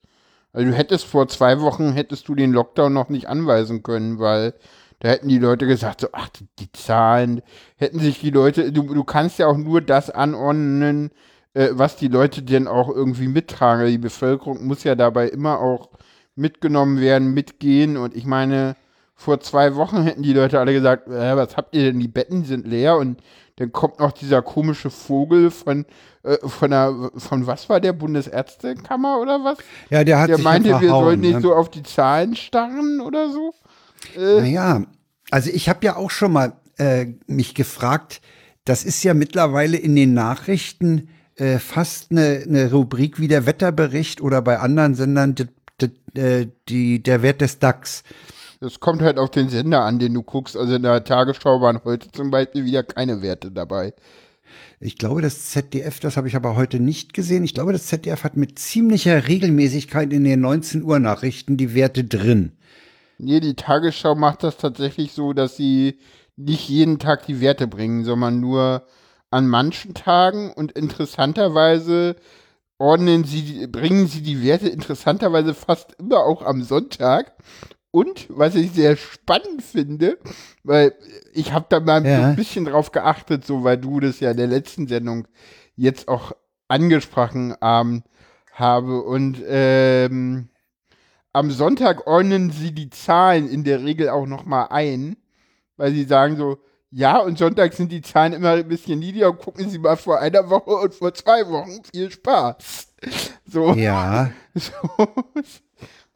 [0.52, 4.54] Also du hättest vor zwei Wochen, hättest du den Lockdown noch nicht anweisen können, weil
[5.00, 7.42] da hätten die Leute gesagt, so, ach, die, Zahlen,
[7.76, 11.10] hätten sich die Leute, du, du kannst ja auch nur das anordnen,
[11.54, 13.86] äh, was die Leute denn auch irgendwie mittragen.
[13.86, 15.88] Die Bevölkerung muss ja dabei immer auch
[16.36, 18.76] mitgenommen werden, mitgehen und ich meine,
[19.14, 22.44] vor zwei Wochen hätten die Leute alle gesagt, äh, was habt ihr denn, die Betten
[22.44, 23.20] sind leer und
[23.56, 25.84] dann kommt noch dieser komische Vogel von,
[26.22, 29.58] von der, von was war der, Bundesärztekammer oder was?
[29.88, 31.40] Ja, der hat Der sich meinte, wir sollen nicht ne?
[31.40, 33.54] so auf die Zahlen starren oder so.
[34.16, 34.82] Naja,
[35.30, 38.20] also ich habe ja auch schon mal äh, mich gefragt,
[38.64, 44.20] das ist ja mittlerweile in den Nachrichten äh, fast eine, eine Rubrik wie der Wetterbericht
[44.20, 45.46] oder bei anderen Sendern die,
[45.80, 48.02] die, äh, die, der Wert des DAX.
[48.60, 50.54] Das kommt halt auf den Sender an, den du guckst.
[50.54, 53.94] Also in der Tagesschau waren heute zum Beispiel wieder keine Werte dabei.
[54.80, 57.44] Ich glaube, das ZDF, das habe ich aber heute nicht gesehen.
[57.44, 62.05] Ich glaube, das ZDF hat mit ziemlicher Regelmäßigkeit in den 19 Uhr Nachrichten die Werte
[62.05, 62.53] drin.
[63.18, 65.98] Nee, die Tagesschau macht das tatsächlich so, dass sie
[66.36, 68.86] nicht jeden Tag die Werte bringen, sondern nur
[69.30, 72.16] an manchen Tagen und interessanterweise
[72.78, 77.32] ordnen sie, bringen sie die Werte interessanterweise fast immer auch am Sonntag.
[77.93, 80.18] Und was ich sehr spannend finde,
[80.62, 80.95] weil
[81.32, 82.28] ich habe da mal Ja.
[82.28, 85.26] ein bisschen drauf geachtet, so weil du das ja in der letzten Sendung
[85.76, 86.32] jetzt auch
[86.68, 88.03] angesprochen ähm,
[88.53, 90.49] habe und ähm,
[91.32, 95.16] am Sonntag ordnen sie die Zahlen in der Regel auch noch mal ein,
[95.76, 96.59] weil sie sagen so,
[96.93, 99.32] ja, und Sonntag sind die Zahlen immer ein bisschen niedriger.
[99.32, 101.80] Gucken Sie mal vor einer Woche und vor zwei Wochen.
[101.95, 102.88] Viel Spaß.
[103.47, 104.72] So, Ja, so,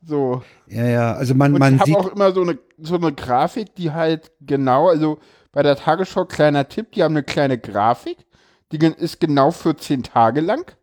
[0.07, 0.42] so.
[0.68, 1.12] ja, ja.
[1.14, 1.98] Also man, Und man ich habe sieht.
[1.98, 5.18] auch immer so eine, so eine Grafik, die halt genau, also
[5.52, 8.18] bei der Tagesschau, kleiner Tipp, die haben eine kleine Grafik,
[8.72, 10.74] die ist genau 14 Tage lang.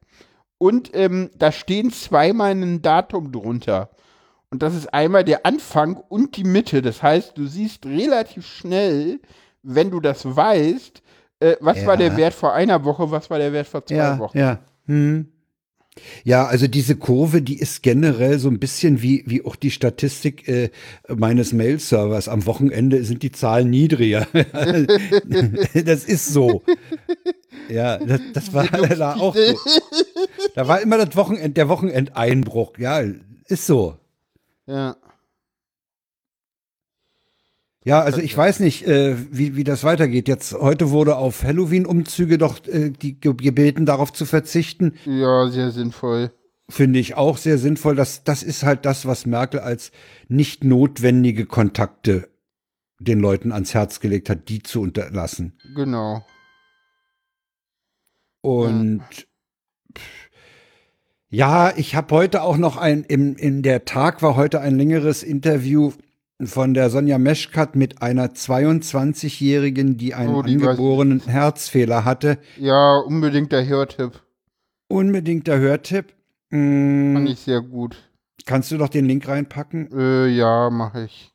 [0.57, 3.89] Und ähm, da stehen zweimal ein Datum drunter.
[4.51, 6.82] Und das ist einmal der Anfang und die Mitte.
[6.82, 9.19] Das heißt, du siehst relativ schnell,
[9.63, 11.01] wenn du das weißt,
[11.39, 11.88] äh, was Ja.
[11.88, 14.38] war der Wert vor einer Woche, was war der Wert vor zwei ja, Wochen.
[14.38, 14.59] Ja.
[14.86, 15.30] Hm.
[16.24, 20.48] Ja, also diese Kurve, die ist generell so ein bisschen wie, wie auch die Statistik
[20.48, 20.70] äh,
[21.08, 22.30] meines Mail-Servers.
[22.30, 24.26] Am Wochenende sind die Zahlen niedriger.
[24.34, 26.64] das ist so.
[27.70, 29.58] Ja, das, das war da auch so.
[30.56, 32.78] Da war immer das Wochenend, der Wochenendeinbruch.
[32.78, 33.02] Ja,
[33.48, 33.98] ist so.
[34.68, 34.96] Ja.
[37.84, 40.27] Ja, also ich weiß nicht, äh, wie, wie das weitergeht.
[40.27, 44.93] Jetzt heute wurde auf Halloween-Umzüge doch äh, die ge- gebeten, darauf zu verzichten.
[45.05, 46.32] ja, sehr sinnvoll.
[46.69, 47.95] Finde ich auch sehr sinnvoll.
[47.95, 49.91] Das, das ist halt das, was Merkel als
[50.29, 52.29] nicht notwendige Kontakte
[52.99, 55.57] den Leuten ans Herz gelegt hat, die zu unterlassen.
[55.75, 56.23] Genau.
[58.41, 59.01] Und
[59.97, 60.29] pff,
[61.29, 65.23] ja, ich habe heute auch noch ein, im, in der Tag war heute ein längeres
[65.23, 65.91] Interview
[66.48, 72.38] von der Sonja Meschkat mit einer 22-Jährigen, die einen Oh, die angeborenen Herzfehler hatte.
[72.58, 74.22] Ja, unbedingt der Hörtipp.
[74.88, 76.14] Unbedingter Hörtipp.
[76.50, 77.96] Mm, Fand ich sehr gut.
[78.46, 79.89] kannst du doch den Link reinpacken?
[79.98, 81.32] Äh, ja, mache ich.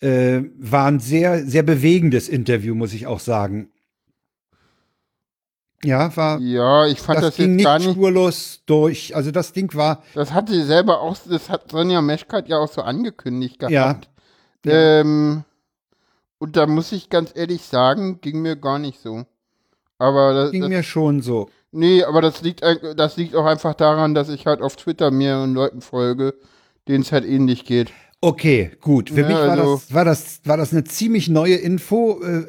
[0.00, 3.68] Äh, war ein sehr, sehr bewegendes Interview, muss ich auch sagen.
[5.82, 6.38] Ja, war.
[6.40, 7.96] Ja, ich fand das, das ging jetzt gar nicht nicht.
[7.96, 9.16] spurlos durch.
[9.16, 10.02] Also das Ding war.
[10.14, 13.72] Das hat sie selber auch, das hat Sonja Meschkat ja auch so angekündigt gehabt.
[13.72, 13.98] Ja.
[14.66, 15.44] Ähm,
[16.38, 19.24] und da muss ich ganz ehrlich sagen, ging mir gar nicht so.
[19.98, 21.50] Aber das, Ging das, mir schon so.
[21.72, 22.62] nee, aber das liegt,
[22.96, 26.34] das liegt auch einfach daran, dass ich halt auf Twitter mehreren Leuten folge,
[26.88, 27.92] denen es halt ähnlich geht.
[28.22, 29.10] Okay, gut.
[29.10, 32.22] Für Ja, mich war, also- das, war, das, war das eine ziemlich neue Info.
[32.22, 32.44] äh,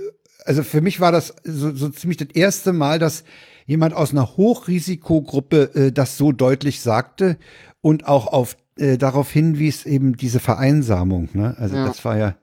[0.45, 3.24] Also für mich war das so, so ziemlich das erste Mal, dass
[3.66, 7.38] jemand aus einer Hochrisikogruppe äh, das so deutlich sagte
[7.82, 11.30] und auch auf äh, darauf hinwies eben diese Vereinsamung.
[11.34, 11.55] Ne?
[11.57, 11.86] Also Ja.
[11.86, 12.36] das war ja,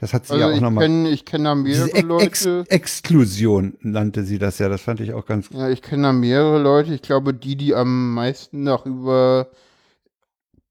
[0.00, 0.84] das hat sie Also ja auch ich nochmal.
[0.84, 2.64] kenne ich kenn da mehrere Diese Ex Leute.
[2.70, 4.68] Exklusion nannte sie das ja.
[4.68, 6.92] Das fand ich auch ganz Ja, ich kenne da mehrere Leute.
[6.94, 9.48] Ich glaube, die, die am meisten darüber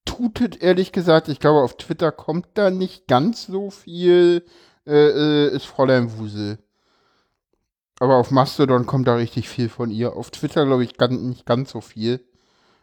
[0.06, 4.44] tutet, ehrlich gesagt, ich glaube, auf Twitter kommt da nicht ganz so viel,
[4.86, 4.92] äh,
[5.48, 6.58] äh, ist Fräulein Wusel.
[8.00, 10.16] Aber auf Mastodon kommt da richtig viel von ihr.
[10.16, 12.20] Auf Twitter, glaube ich, ganz, nicht ganz so viel.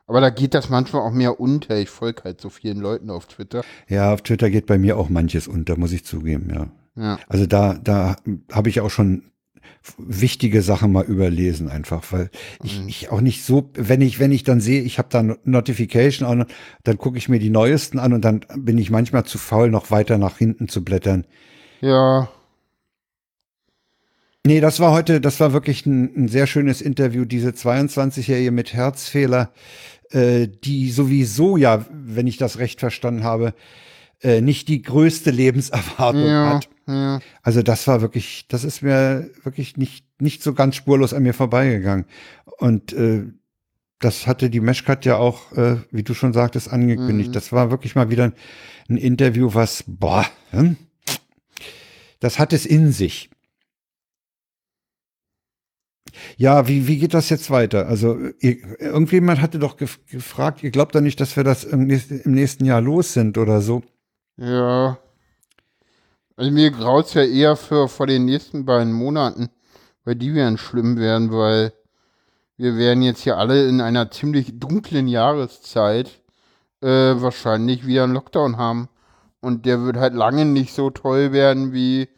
[0.08, 1.76] Aber da geht das manchmal auch mehr unter.
[1.76, 3.62] Ich folge halt so vielen Leuten auf Twitter.
[3.88, 6.68] Ja, auf Twitter geht bei mir auch manches unter, muss ich zugeben, ja.
[6.96, 7.18] Ja.
[7.28, 8.16] Also da, da
[8.50, 9.30] habe ich auch schon
[9.98, 12.30] wichtige Sachen mal überlesen einfach, weil
[12.64, 12.88] ich, Mhm.
[12.88, 16.26] ich auch nicht so, wenn ich, wenn ich dann sehe, ich habe da No- Notification
[16.28, 16.46] an,
[16.84, 19.90] dann gucke ich mir die neuesten an und dann bin ich manchmal zu faul, noch
[19.90, 21.26] weiter nach hinten zu blättern.
[21.80, 22.28] Ja,
[24.46, 28.72] Nee, das war heute, das war wirklich ein, ein sehr schönes Interview, diese 22-Jährige mit
[28.72, 29.50] Herzfehler,
[30.10, 33.54] äh, die sowieso ja, wenn ich das recht verstanden habe,
[34.20, 36.68] äh, nicht die größte Lebenserwartung ja, hat.
[36.86, 37.20] ja.
[37.42, 41.34] Also das war wirklich, das ist mir wirklich nicht, nicht so ganz spurlos an mir
[41.34, 42.06] vorbeigegangen.
[42.58, 43.24] Und äh,
[44.00, 47.30] das hatte die Meshkat ja auch, äh, wie du schon sagtest, angekündigt.
[47.30, 47.34] Mhm.
[47.34, 48.32] Das war wirklich mal wieder ein,
[48.88, 50.76] ein Interview, was, boah, hm?
[52.20, 53.30] das hat es in sich.
[56.36, 57.86] Ja, wie, wie geht das jetzt weiter?
[57.86, 62.20] Also, irgendjemand hatte doch gef gefragt, ihr glaubt doch nicht, dass wir das im nächsten,
[62.20, 63.82] im nächsten Jahr los sind oder so.
[64.36, 64.98] Ja.
[66.36, 69.48] Also mir graut's ja eher für vor den nächsten beiden Monaten,
[70.04, 71.72] weil die werden schlimm werden, weil
[72.56, 76.20] wir werden jetzt hier alle in einer ziemlich dunklen Jahreszeit
[76.80, 78.88] äh, wahrscheinlich wieder einen Lockdown haben.
[79.40, 82.08] Und der wird halt lange nicht so toll werden wie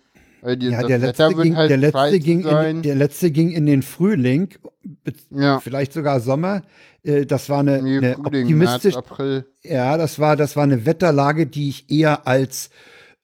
[0.43, 3.67] weil die, Ja, der letzte, ging, halt der, letzte ging in, der letzte ging in
[3.67, 4.49] den Frühling,
[5.31, 6.63] ja, vielleicht sogar Sommer.
[7.03, 11.47] Äh, Das war eine, nee, eine optimistisch, März, ja, das war, das war eine Wetterlage,
[11.47, 12.71] die ich eher als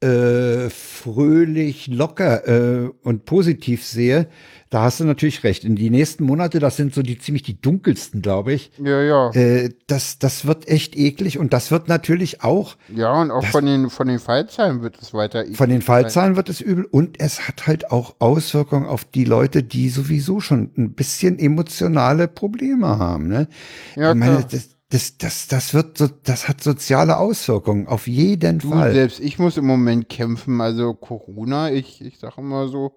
[0.00, 4.28] äh, fröhlich, locker äh, und positiv sehe.
[4.76, 5.64] Da hast du natürlich recht.
[5.64, 8.70] In die nächsten Monate, das sind so die ziemlich die dunkelsten, glaube ich.
[8.76, 9.30] Ja, ja.
[9.30, 13.52] Äh, das, das wird echt eklig und das wird natürlich auch ja, und auch das-
[13.52, 15.46] von den, von den Fallzahlen wird es weiter.
[15.54, 15.84] Von den eklig.
[15.86, 20.40] Fallzahlen wird es übel und es hat halt auch Auswirkungen auf die Leute, die sowieso
[20.40, 23.28] schon ein bisschen emotionale Probleme haben.
[23.28, 23.48] Ne?
[23.94, 24.48] Ja, ich meine, klar.
[24.50, 28.92] das, das, das, das wird so, das hat soziale Auswirkungen auf jeden Du, Fall.
[28.92, 30.60] selbst ich muss im Moment kämpfen.
[30.60, 32.92] Also Corona, ich, ich sage immer so,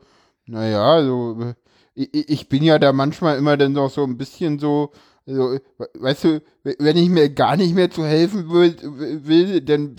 [0.45, 1.53] naja, also äh,
[1.99, 4.91] ich, ich bin ja da manchmal immer dann noch so ein bisschen so,
[5.27, 8.75] also, we- weißt du, we- wenn ich mir gar nicht mehr zu helfen will,
[9.25, 9.95] will dann,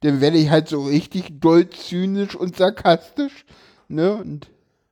[0.00, 3.44] dann werde ich halt so richtig doll zynisch und sarkastisch.
[3.88, 4.14] Ne?
[4.14, 4.48] Und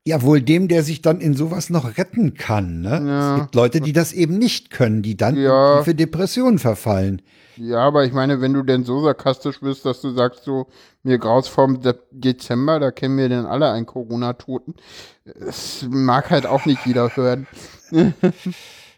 [0.07, 2.80] Ja, wohl dem, der sich dann in sowas noch retten kann.
[2.80, 3.02] Ne?
[3.07, 3.34] Ja.
[3.34, 5.72] Es gibt Leute, die das eben nicht können, die dann Ja.
[5.72, 7.22] in tiefe Depressionen verfallen.
[7.57, 10.68] ja, aber ich meine, wenn du denn so sarkastisch bist, dass du sagst so,
[11.02, 14.74] mir graus vom De Dezember, da kennen wir denn alle einen Corona-Toten.
[15.24, 17.46] Das mag halt auch nicht jeder hören.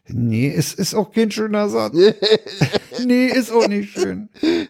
[0.09, 1.95] Nee, es ist auch kein schöner Satz.
[3.07, 4.29] nee, ist auch nicht schön.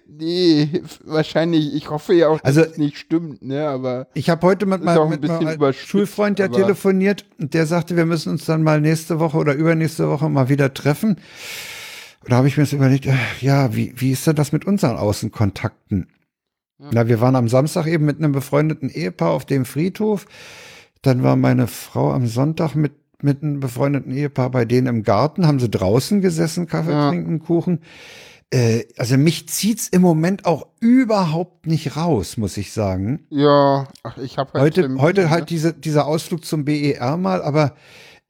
[0.08, 4.46] Nee, wahrscheinlich, ich hoffe ja auch, dass Also- es nicht stimmt, ne, aber Ich habe
[4.46, 8.80] heute mit meinem, mit Schulfreund ja telefoniert und der sagte, wir müssen uns dann mal
[8.80, 11.16] nächste Woche oder übernächste Woche mal wieder treffen.
[12.24, 14.64] Und da habe ich mir jetzt überlegt, äh, ja, wie, wie ist denn das mit
[14.66, 16.08] unseren Außenkontakten?
[16.78, 20.26] Na, wir waren am Samstag eben mit einem befreundeten Ehepaar auf dem Friedhof.
[21.02, 22.92] Dann war meine Frau am Sonntag mit,
[23.22, 27.08] mit einem befreundeten Ehepaar bei denen im Garten, haben sie draußen gesessen, Kaffee Ja.
[27.10, 27.80] trinken, Kuchen.
[28.50, 33.26] Äh, also mich zieht's im Moment auch überhaupt nicht raus, muss ich sagen.
[33.30, 35.30] ja, ach, ich habe halt Heute, heute ne?
[35.30, 37.74] halt diese, dieser Ausflug zum BER mal, aber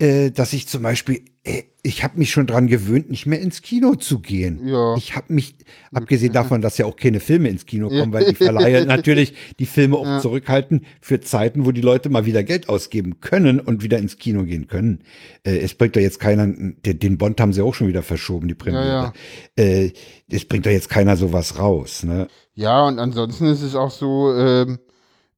[0.00, 3.62] äh, dass ich zum Beispiel, äh, ich habe mich schon dran gewöhnt, nicht mehr ins
[3.62, 4.68] Kino zu gehen.
[4.68, 4.94] Ja.
[4.96, 5.56] Ich habe mich,
[5.92, 9.66] abgesehen davon, dass ja auch keine Filme ins Kino kommen, weil die Verleiher natürlich die
[9.66, 13.98] Filme auch zurückhalten für Zeiten, wo die Leute mal wieder Geld ausgeben können und wieder
[13.98, 15.02] ins Kino gehen können.
[15.42, 18.46] Äh, es bringt da jetzt keiner, den, den Bond haben sie auch schon wieder verschoben,
[18.46, 19.12] die Premiere.
[19.56, 19.90] Äh,
[20.30, 22.04] es bringt da jetzt keiner sowas raus.
[22.04, 22.28] Ne?
[22.54, 24.78] Ja, und ansonsten ist es auch so, ähm,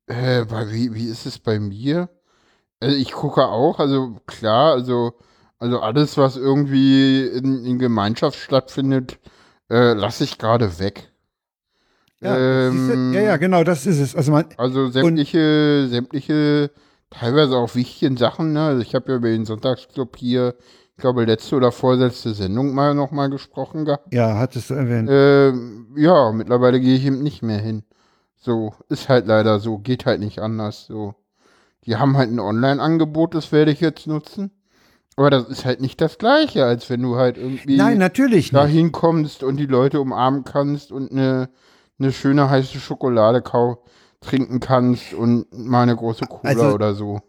[0.07, 2.11] äh, wie, wie ist es bei mir?
[2.81, 5.13] Also ich gucke auch, also klar, also
[5.59, 9.19] Also alles, was irgendwie in, in Gemeinschaft stattfindet,
[9.71, 11.13] äh, lasse ich gerade weg.
[12.23, 14.17] Ja, Ähm, ja, ja, genau, das ist es.
[14.17, 16.71] Also man, Also sämtliche, sämtliche,
[17.11, 18.63] teilweise auch wichtigen Sachen, ne?
[18.63, 20.55] Also ich habe ja über den Sonntagsclub hier,
[20.97, 24.13] ich glaube, letzte oder vorletzte Sendung mal nochmal gesprochen gehabt.
[24.15, 25.09] ja, hattest du erwähnt.
[25.11, 27.83] Ähm, ja, mittlerweile gehe ich eben nicht mehr hin.
[28.37, 30.87] So, ist halt leider so, geht halt nicht anders.
[30.87, 31.15] So.
[31.87, 34.51] Die haben halt ein Online-Angebot, das werde ich jetzt nutzen.
[35.17, 38.65] Aber das ist halt nicht das gleiche, als wenn du halt irgendwie Nein, natürlich da
[38.67, 38.75] nicht.
[38.75, 41.51] hinkommst und die Leute umarmen kannst und eine,
[41.99, 43.83] eine schöne heiße Schokolade kau
[44.21, 47.21] trinken kannst und mal eine große Cola Also- oder so.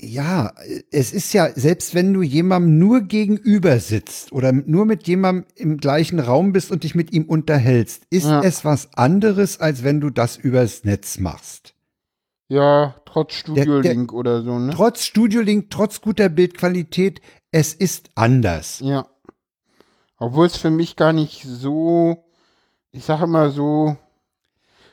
[0.00, 0.52] Ja,
[0.90, 5.76] es ist ja, selbst wenn du jemandem nur gegenüber sitzt oder nur mit jemandem im
[5.78, 8.42] gleichen Raum bist und dich mit ihm unterhältst, ist Ja.
[8.42, 11.74] es was anderes, als wenn du das übers Netz machst.
[12.48, 14.72] Ja, trotz der- Studio-Link oder so, ne?
[14.74, 17.20] Trotz Studio-Link, trotz guter Bildqualität,
[17.50, 18.80] es ist anders.
[18.80, 19.06] Ja.
[20.18, 22.24] Obwohl es für mich gar nicht so,
[22.92, 23.96] ich sage mal so,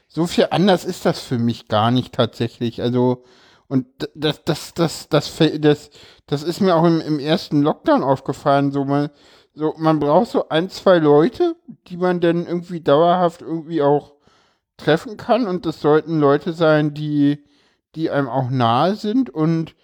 [0.08, 2.82] so viel anders ist das für mich gar nicht tatsächlich.
[2.82, 3.24] Also,
[3.68, 3.86] und
[4.16, 5.90] das, das, das, das, fä- das,
[6.28, 8.72] das ist mir auch im, im ersten Lockdown aufgefallen.
[8.72, 9.10] So, man,
[9.54, 11.56] so, man braucht so ein, zwei Leute,
[11.88, 14.14] die man dann irgendwie dauerhaft irgendwie auch
[14.84, 15.48] treffen kann.
[15.48, 17.44] Und das sollten Leute sein, die,
[17.96, 19.30] die einem auch nahe sind.
[19.30, 19.76] Und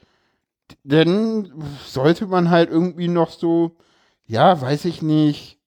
[0.83, 1.51] dann
[1.85, 3.77] sollte man halt irgendwie noch so,
[4.25, 5.59] ja, weiß ich nicht,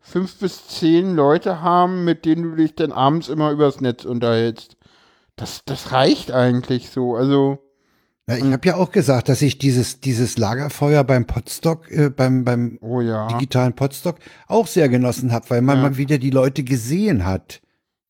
[0.00, 4.76] fünf bis zehn Leute haben, mit denen du dich dann abends immer übers Netz unterhältst.
[5.36, 7.16] Das, das reicht eigentlich so.
[7.16, 7.58] Also,
[8.28, 12.44] Ja, ich habe ja auch gesagt, dass ich dieses, dieses Lagerfeuer beim Podstock, äh, beim,
[12.44, 13.28] beim oh ja.
[13.28, 14.16] digitalen Podstock
[14.48, 15.82] auch sehr genossen habe, weil man Ja.
[15.82, 17.60] mal wieder die Leute gesehen hat.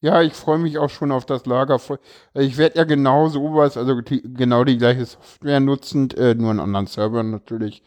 [0.03, 1.99] Ja, ich freue mich auch schon auf das Lagerfeuer.
[2.35, 6.61] Ich werde ja genau sowas, also die, genau die gleiche Software nutzend, äh, nur einen
[6.61, 7.83] anderen Server natürlich,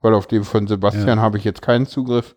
[0.00, 2.36] weil auf dem von Sebastian habe ich jetzt keinen Zugriff.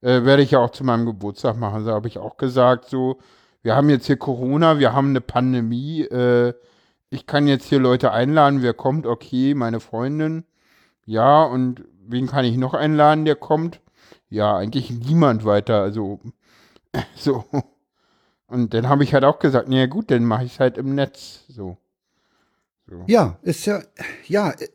[0.00, 1.76] Äh, werde ich ja auch zu meinem Geburtstag machen.
[1.76, 3.18] Also habe ich auch gesagt, so,
[3.62, 6.52] wir haben jetzt hier Corona, wir haben eine Pandemie, äh,
[7.10, 10.44] ich kann jetzt hier Leute einladen, wer kommt, okay, meine Freundin.
[11.04, 13.80] Ja, und wen kann ich noch einladen, der kommt?
[14.28, 16.20] Ja, eigentlich niemand weiter, also
[17.16, 17.44] so.
[18.52, 20.94] Und dann habe ich halt auch gesagt, naja gut, dann mache ich es halt im
[20.94, 21.44] Netz.
[21.48, 21.78] So.
[22.88, 23.04] so.
[23.06, 23.80] Ja, ist ja,
[24.26, 24.68] ja, äh,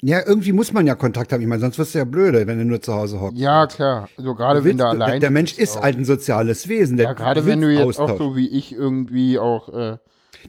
[0.00, 1.40] ja, irgendwie muss man ja Kontakt haben.
[1.40, 3.36] Ich meine, sonst wirst du ja blöde, wenn du nur zu Hause hockst.
[3.36, 4.08] Ja, klar.
[4.16, 5.82] Also gerade wenn du allein der Mensch bist ist auch.
[5.82, 6.96] halt ein soziales Wesen.
[6.96, 8.18] Der, Ja, gerade wenn du jetzt auch Austausch.
[8.18, 9.98] so wie ich irgendwie auch, äh,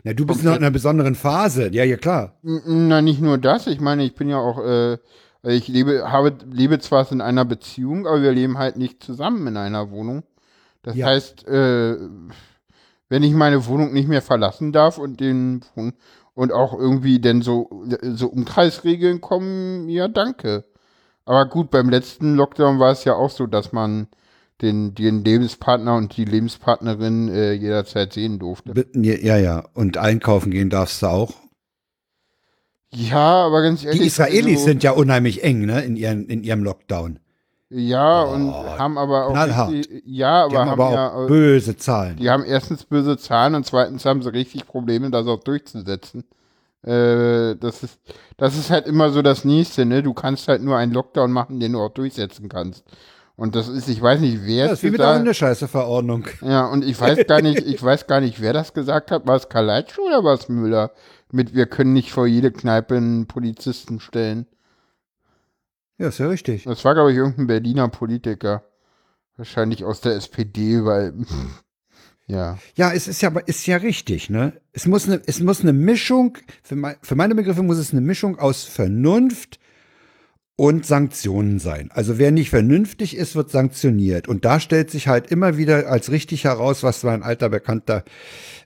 [0.04, 1.70] Ja, du bist noch in einer besonderen Phase.
[1.74, 2.38] Ja, ja, klar.
[2.44, 4.98] na nicht nur das, ich meine, ich bin ja auch, äh,
[5.42, 9.58] ich lebe, habe, lebe zwar in einer Beziehung, aber wir leben halt nicht zusammen in
[9.58, 10.22] einer Wohnung.
[10.84, 11.08] Das Ja.
[11.08, 11.98] heißt, äh,
[13.10, 15.66] wenn ich meine Wohnung nicht mehr verlassen darf und den
[16.36, 20.64] und auch irgendwie denn so, so Umkreisregeln kommen, ja, danke.
[21.26, 24.08] Aber gut, beim letzten Lockdown war es ja auch so, dass man
[24.62, 28.74] den, den Lebenspartner und die Lebenspartnerin äh, jederzeit sehen durfte.
[28.96, 29.66] Ja, ja.
[29.74, 31.34] Und einkaufen gehen darfst du auch.
[32.92, 34.02] Ja, aber ganz ehrlich.
[34.02, 37.20] Die Israelis also, sind ja unheimlich eng, ne, in, ihren, in ihrem Lockdown.
[37.72, 39.36] Ja, Oh, und haben aber auch.
[39.70, 41.14] richtig- ja, aber haben haben, aber ja.
[41.14, 42.18] auch äh, böse Zahlen.
[42.18, 46.24] Die haben erstens böse Zahlen und zweitens haben sie richtig Probleme, das auch durchzusetzen.
[46.82, 48.00] Äh, das ist,
[48.38, 50.02] das ist halt immer so das Nächste, ne?
[50.02, 52.84] Du kannst halt nur einen Lockdown machen, den du auch durchsetzen kannst.
[53.36, 56.28] Und das ist, ich weiß nicht, wer Ja, es ist wie mit der gesagt Hundescheiße-Verordnung.
[56.42, 59.28] Ja, und ich weiß gar nicht, ich weiß gar nicht, wer das gesagt hat.
[59.28, 60.92] War es Kaleitsch oder war es Müller?
[61.32, 64.46] Mit wir können nicht vor jede Kneipe einen Polizisten stellen.
[66.00, 66.64] Ja, ist ja richtig.
[66.64, 68.64] Das war, glaube ich, irgendein Berliner Politiker.
[69.36, 71.14] Wahrscheinlich aus der SPD, weil,
[72.28, 72.58] ja.
[72.76, 74.54] Ja, es ist ja, ist ja richtig, ne?
[74.72, 78.02] Es muss eine, es muss eine Mischung, für, mein, für meine Begriffe muss es eine
[78.02, 79.60] Mischung aus Vernunft
[80.56, 81.90] und Sanktionen sein.
[81.94, 84.28] Also wer nicht vernünftig ist, wird sanktioniert.
[84.30, 88.04] Und da stellt sich halt immer wieder als richtig heraus, was mein alter Bekannter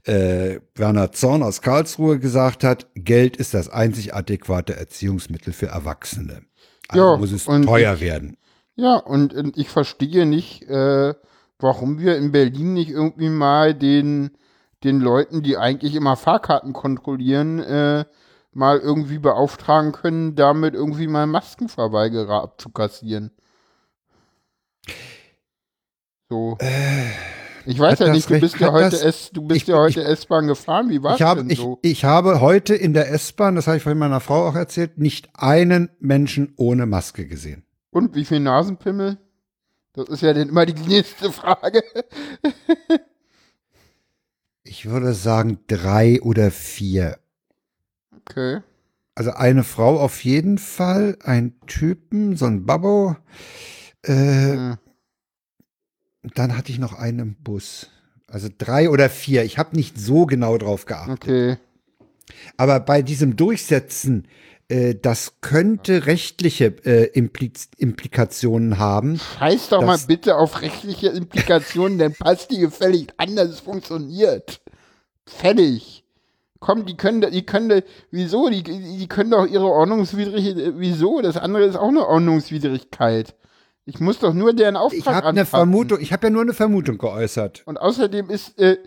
[0.06, 6.44] äh, Werner Zorn aus Karlsruhe gesagt hat, Geld ist das einzig adäquate Erziehungsmittel für Erwachsene.
[6.90, 8.38] Also Ja, muss es und teuer ich- werden.
[8.76, 11.14] Ja, und, und ich verstehe nicht, äh,
[11.60, 14.32] warum wir in Berlin nicht irgendwie mal den,
[14.84, 18.06] den Leuten, die eigentlich immer Fahrkarten kontrollieren, äh,
[18.52, 23.32] mal irgendwie beauftragen können, damit irgendwie mal Maskenverweigerer abzukassieren.
[26.30, 26.58] So.
[27.66, 29.78] Ich weiß hat ja nicht, du bist ja heute das- S, du bist ich- ja
[29.78, 31.80] heute S-Bahn gefahren, wie war's Ich habe, denn ich, so?
[31.82, 35.30] ich habe heute in der S-Bahn, das habe ich vorhin meiner Frau auch erzählt, nicht
[35.34, 37.64] einen Menschen ohne Maske gesehen.
[37.92, 39.18] Und wie viel Nasenpimmel?
[39.94, 41.84] Das ist ja dann immer die nächste Frage.
[44.66, 47.18] Ich würde sagen drei oder vier.
[48.22, 48.62] Okay.
[49.14, 53.16] Also eine Frau auf jeden Fall, ein Typen, so ein Babbo.
[54.04, 54.78] Äh, Hm.
[56.36, 57.88] Dann hatte ich noch einen im Bus.
[58.28, 59.44] Also drei oder vier.
[59.44, 61.18] Ich habe nicht so genau drauf geachtet.
[61.24, 61.58] Okay.
[62.58, 64.28] Aber bei diesem Durchsetzen,
[64.70, 69.20] äh, das könnte rechtliche äh, Impliz Implikationen haben.
[69.40, 74.62] Scheiß doch mal bitte auf rechtliche Implikationen, denn passt die gefällig an, dass es funktioniert.
[75.26, 76.04] Fertig.
[76.60, 78.50] Komm, die können, da- die können, da- wieso?
[78.50, 81.22] Die, die können doch ihre ordnungswidrige, wieso?
[81.22, 83.36] Das andere ist auch eine Ordnungswidrigkeit.
[83.86, 85.46] Ich muss doch nur deren Auftrag Ich habe eine.
[85.46, 87.64] Vermutung, ich habe ja nur eine Vermutung geäußert.
[87.66, 88.78] Und außerdem ist, äh,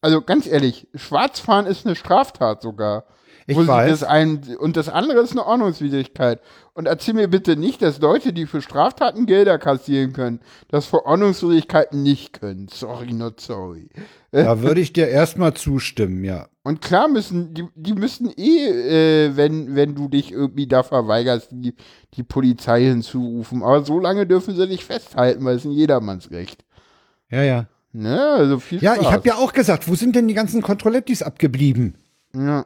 [0.00, 3.04] also ganz ehrlich, Schwarzfahren ist eine Straftat sogar.
[3.46, 3.90] Ich weiß.
[3.90, 6.40] Das ein, und das andere ist eine Ordnungswidrigkeit.
[6.74, 11.04] Und erzähl mir bitte nicht, dass Leute, die für Straftaten Gelder kassieren können, das für
[11.06, 12.68] Ordnungswidrigkeiten nicht können.
[12.68, 13.88] Sorry, not sorry.
[14.32, 16.48] Da würde ich dir erstmal zustimmen, ja.
[16.62, 21.48] Und klar müssen, die, die müssen eh, äh, wenn, wenn du dich irgendwie da verweigerst,
[21.50, 21.74] die,
[22.14, 23.62] die Polizei hinzurufen.
[23.62, 26.64] Aber so lange dürfen sie dich festhalten, weil es ein Jedermannsrecht.
[27.30, 27.66] Ja, ja.
[27.92, 28.18] Ne?
[28.20, 29.06] Also viel Ja, Spaß.
[29.06, 31.94] ich habe ja auch gesagt, wo sind denn die ganzen Controlettis abgeblieben?
[32.34, 32.64] ja.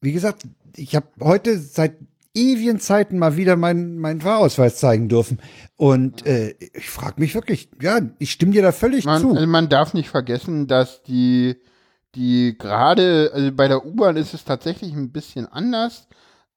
[0.00, 0.42] Wie gesagt,
[0.74, 1.94] ich habe heute seit
[2.34, 5.38] ewigen Zeiten mal wieder meinen meinen Fahrausweis zeigen dürfen.
[5.76, 9.30] Und äh, ich frage mich wirklich, ja, ich stimme dir da völlig Man, zu.
[9.32, 11.56] also man darf nicht vergessen, dass die,
[12.14, 16.08] die gerade, also bei der U-Bahn ist es tatsächlich ein bisschen anders,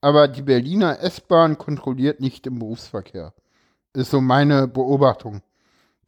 [0.02, 3.34] aber die Berliner S-Bahn kontrolliert nicht im Berufsverkehr.
[3.94, 5.42] Ist so meine Beobachtung.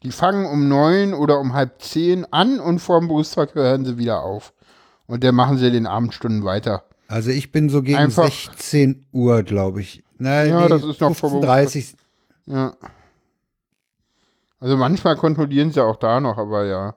[0.03, 3.97] Die fangen um neun oder um halb zehn an und vor dem Berufsverkehr hören sie
[3.97, 4.53] wieder auf.
[5.07, 6.84] Und dann machen sie den Abendstunden weiter.
[7.08, 10.03] Also ich bin so gegen Einfach- 16 Uhr, glaube ich.
[10.18, 11.95] Nein, Ja, das ist noch vor 15:30.
[12.47, 12.76] Ja.
[14.60, 16.95] Also manchmal kontrollieren sie auch da noch, aber ja.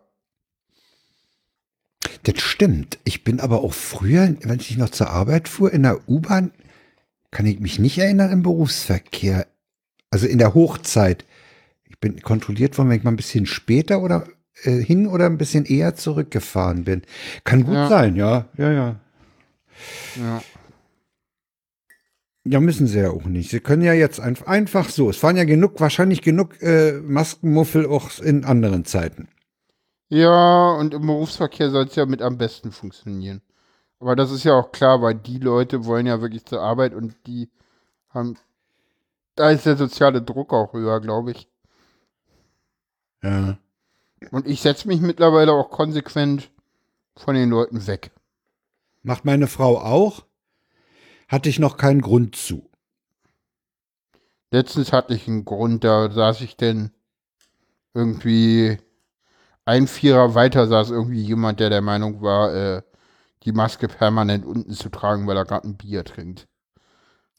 [2.24, 2.98] Das stimmt.
[3.04, 6.52] Ich bin aber auch früher, wenn ich noch zur Arbeit fuhr, in der U-Bahn,
[7.30, 9.46] kann ich mich nicht erinnern im Berufsverkehr.
[10.10, 11.24] Also in der Hochzeit.
[11.84, 14.26] Ich bin kontrolliert worden, wenn ich mal ein bisschen später oder
[14.64, 17.02] äh, hin oder ein bisschen eher zurückgefahren bin.
[17.44, 17.88] Kann gut Ja.
[17.88, 18.48] sein, ja.
[18.56, 18.96] Ja, ja.
[20.16, 20.42] Ja.
[22.44, 23.50] Ja, müssen sie ja auch nicht.
[23.50, 25.10] Sie können ja jetzt ein, einfach so.
[25.10, 29.28] Es waren ja genug, wahrscheinlich genug äh, Maskenmuffel auch in anderen Zeiten.
[30.08, 33.42] Ja, und im Berufsverkehr soll es ja mit am besten funktionieren.
[34.00, 37.14] Aber das ist ja auch klar, weil die Leute wollen ja wirklich zur Arbeit und
[37.26, 37.50] die
[38.08, 38.36] haben.
[39.36, 41.48] Da ist der soziale Druck auch höher, glaube ich.
[43.22, 43.58] Ja.
[44.30, 46.50] Und ich setze mich mittlerweile auch konsequent
[47.16, 48.10] von den Leuten weg.
[49.02, 50.26] Macht meine Frau auch.
[51.28, 52.68] Hatte ich noch keinen Grund zu.
[54.50, 56.90] Letztens hatte ich einen Grund, da saß ich denn
[57.94, 58.78] irgendwie
[59.64, 62.82] ein Vierer weiter saß irgendwie jemand, der der Meinung war, äh,
[63.44, 66.48] die Maske permanent unten zu tragen, weil er gerade ein Bier trinkt.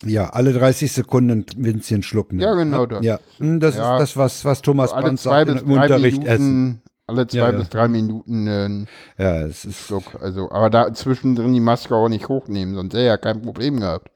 [0.03, 2.39] Ja, alle 30 Sekunden ein Winzchen schlucken.
[2.39, 3.05] Ja, genau das.
[3.05, 3.93] Ja, hm, das Ja.
[3.95, 6.81] ist das, was, was Thomas alle Brandt sagt im Unterricht essen.
[7.11, 7.59] Alle zwei Ja, ja.
[7.59, 8.87] bis drei Minuten einen
[9.17, 10.15] Ja, es ist, Schluck.
[10.21, 13.79] Also, aber da zwischendrin die Maske auch nicht hochnehmen, sonst hätte er ja kein Problem
[13.79, 14.09] gehabt.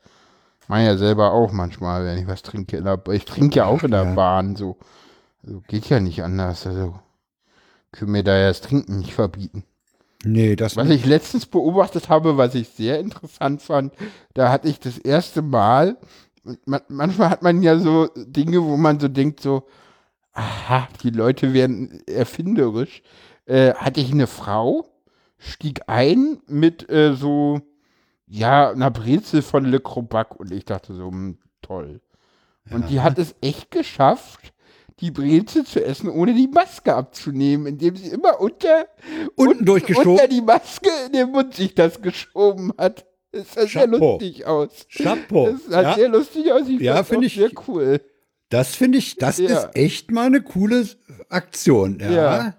[0.67, 2.83] Mach ja selber auch manchmal, wenn ich was trinke.
[3.11, 4.13] Ich trinke ja auch in der Ja.
[4.15, 4.77] Bahn, so.
[5.43, 6.65] Also geht ja nicht anders.
[6.65, 6.99] Also
[7.91, 9.63] können mir da ja das Trinken nicht verbieten.
[10.23, 13.93] nee, das Was ich letztens beobachtet habe, was ich sehr interessant fand,
[14.33, 15.97] da hatte ich das erste Mal,
[16.65, 19.63] man, manchmal hat man ja so Dinge, wo man so denkt, so,
[20.35, 23.01] aha, die Leute werden erfinderisch.
[23.45, 24.85] Äh, hatte ich eine Frau,
[25.37, 27.61] stieg ein mit äh, so,
[28.27, 32.01] ja, einer Brezel von Le Crobac und ich dachte so, hm, toll.
[32.71, 34.51] Und die hat es echt geschafft,
[35.01, 38.87] die Brezel zu essen, ohne die Maske abzunehmen, indem sie immer unter
[39.35, 40.13] Unten durchgeschoben.
[40.13, 43.05] unter die Maske in den Mund sich das geschoben hat.
[43.31, 44.13] Das sah sehr Chapeau.
[44.13, 44.87] lustig aus.
[44.89, 45.49] Chapeau.
[45.51, 46.67] Das sah Ja, sehr lustig aus.
[46.67, 48.01] Ich Ja, fand's find auch ich- sehr cool.
[48.49, 49.45] Das finde ich, das Ja.
[49.47, 50.87] ist echt mal eine coole
[51.29, 51.99] Aktion.
[51.99, 52.11] Ja.
[52.11, 52.55] Ja.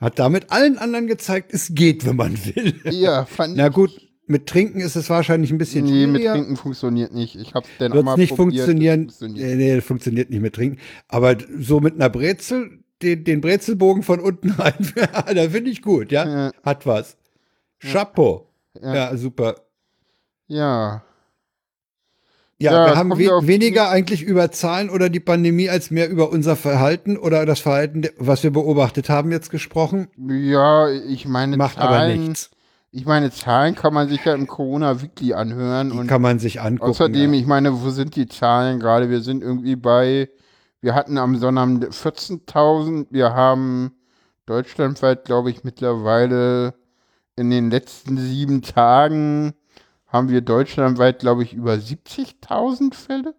[0.00, 2.80] Hat damit allen anderen gezeigt, es geht, wenn man will.
[2.90, 3.90] Ja, fand Na gut,
[4.26, 6.34] mit Trinken ist es wahrscheinlich ein bisschen Nee, mit schwieriger.
[6.34, 7.34] Trinken funktioniert nicht.
[7.34, 8.62] Ich hab's dann auch Wird mal nicht probiert.
[8.64, 9.00] funktionieren.
[9.10, 9.48] Funktioniert.
[9.48, 10.78] Nee, nee, funktioniert nicht mit Trinken.
[11.08, 14.74] Aber so mit einer Brezel, den, den Brezelbogen von unten rein,
[15.34, 16.28] da finde ich gut, ja?
[16.28, 16.52] Ja.
[16.62, 17.16] Hat was.
[17.80, 18.48] Chapeau.
[18.80, 19.16] Ja.
[19.16, 19.56] super.
[20.46, 21.02] Ja.
[22.60, 26.30] Ja, Ja, wir haben we weniger eigentlich über Zahlen oder die Pandemie als mehr über
[26.30, 30.08] unser Verhalten oder das Verhalten, was wir beobachtet haben, jetzt gesprochen.
[30.16, 31.88] Ja, ich meine Macht Zahlen.
[31.88, 32.50] aber nichts.
[32.90, 35.90] Ich meine, Zahlen kann man sich ja im Corona-Weekly anhören.
[35.90, 36.90] Die und kann man sich angucken.
[36.90, 37.40] Außerdem, ja.
[37.40, 39.10] ich meine, wo sind die Zahlen gerade?
[39.10, 40.28] Wir sind irgendwie bei,
[40.80, 43.92] wir hatten am Sonnabend 14.000, wir haben
[44.46, 46.74] deutschlandweit, glaube ich, mittlerweile
[47.36, 49.54] in den letzten sieben Tagen
[50.08, 53.34] haben wir deutschlandweit, glaube ich, über 70.000 Fälle.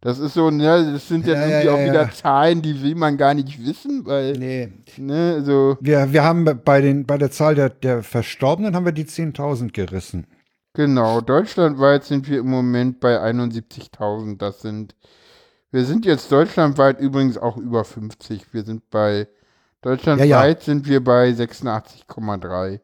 [0.00, 2.10] Das ist so, ne, das sind ja, Ja, irgendwie ja, auch ja, wieder.
[2.10, 4.72] Zahlen, die will man gar nicht wissen, weil, Nee.
[4.96, 8.92] ne, so, Wir, wir haben bei, den, bei der Zahl der, der Verstorbenen haben wir
[8.92, 10.26] die 10.000 gerissen.
[10.74, 14.38] genau, deutschlandweit sind wir im Moment bei 71.000.
[14.38, 14.94] Das sind,
[15.72, 18.52] wir sind jetzt deutschlandweit übrigens auch über 50.
[18.54, 19.28] Wir sind bei,
[19.82, 22.80] deutschlandweit sind wir bei 86,3.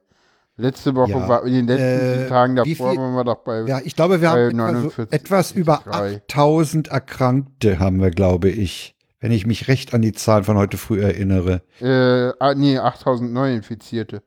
[0.61, 1.29] Letzte Woche Ja.
[1.29, 4.31] war, in den letzten Äh, Tagen davor waren wir doch bei, Ja, ich glaube, wir
[4.31, 6.17] haben etwa, so, 49, etwas über 3.
[6.27, 8.97] 8000 Erkrankte haben wir, glaube ich.
[9.21, 11.63] Wenn ich mich recht an die Zahlen von heute früh erinnere.
[11.81, 14.23] äh, ah, nee, 8000 Neuinfizierte.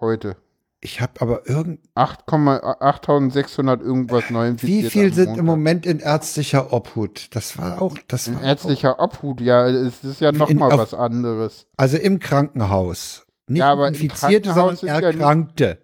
[0.00, 0.36] Heute.
[0.84, 1.80] Ich habe aber irgend.
[1.94, 2.26] 8,-
[2.80, 4.84] 8600 irgendwas Neuinfizierte.
[4.84, 5.44] Wie viel sind im.
[5.44, 7.28] Moment in ärztlicher Obhut?
[7.36, 7.96] Das war auch.
[8.08, 11.66] Das In war ärztlicher Obhut, ja, es ist ja In- nochmal auf- was anderes.
[11.76, 13.21] Auch, also im Krankenhaus.
[13.48, 15.78] Nicht Ja, aber Infizierte, sondern sind ja Erkrankte.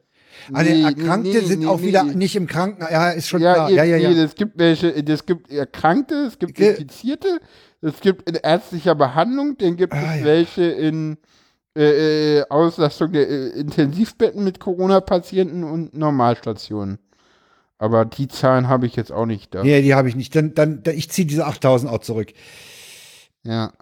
[0.53, 2.91] Also Nee, Erkrankte nee, sind nee, auch wieder nicht im Krankenhaus.
[2.91, 3.71] Ja, ist schon Ja, klar.
[3.71, 4.11] Ja, ja, ja.
[4.11, 7.41] es gibt welche, es gibt Erkrankte, es gibt Ge- Infizierte,
[7.83, 11.19] es gibt in ärztlicher Behandlung, dann gibt Ah, es welche in
[11.77, 16.99] äh, äh, Auslastung der äh, Intensivbetten mit Corona-Patienten und Normalstationen.
[17.77, 19.63] Aber die Zahlen habe ich jetzt auch nicht da.
[19.63, 20.35] Nee, die habe ich nicht.
[20.35, 22.33] Dann, dann, dann ich ziehe diese 8000 auch zurück.
[23.45, 23.73] Ja.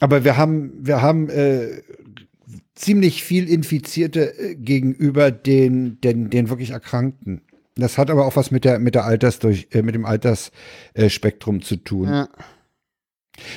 [0.00, 1.82] Aber wir haben, wir haben äh,
[2.74, 7.42] ziemlich viel Infizierte äh, gegenüber den, den, den wirklich Erkrankten.
[7.74, 11.60] Das hat aber auch was mit der, mit der Altersdurch, äh, mit dem Altersspektrum äh,
[11.60, 12.08] zu tun.
[12.08, 12.28] ja.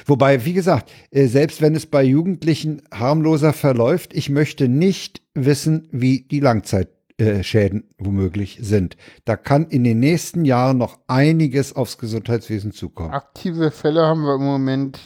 [0.06, 5.88] Wobei, wie gesagt, äh, selbst wenn es bei Jugendlichen harmloser verläuft, ich möchte nicht wissen,
[5.92, 8.96] wie die Langzeitschäden womöglich sind.
[9.26, 13.12] Da kann in den nächsten Jahren noch einiges aufs Gesundheitswesen zukommen.
[13.12, 15.00] Aktive Fälle haben wir im Moment.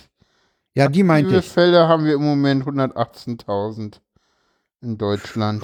[0.80, 1.52] Ja, die meinte Aktive ich.
[1.52, 4.00] Fälle haben wir im Moment 118.000
[4.82, 5.64] in Deutschland.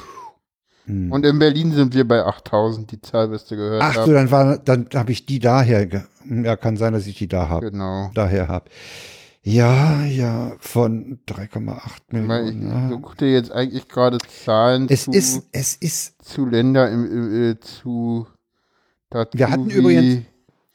[0.86, 1.12] Hm.
[1.12, 4.30] Und in Berlin sind wir bei 8.000, die Zahl wirst du gehört Ach so, dann
[4.30, 5.88] war, dann habe ich die daher.
[6.30, 7.72] Ja, kann sein, dass ich die da habe.
[7.72, 8.12] Genau.
[8.14, 8.70] Daher habe.
[9.42, 12.72] Ja, ja, von 3,8 Weil ich Millionen.
[12.72, 12.90] ja.
[12.90, 18.28] suchte jetzt eigentlich gerade Zahlen Es zu, ist, es ist, zu Ländern im, äh, zu
[19.12, 20.26] dazu, Wir hatten übrigens-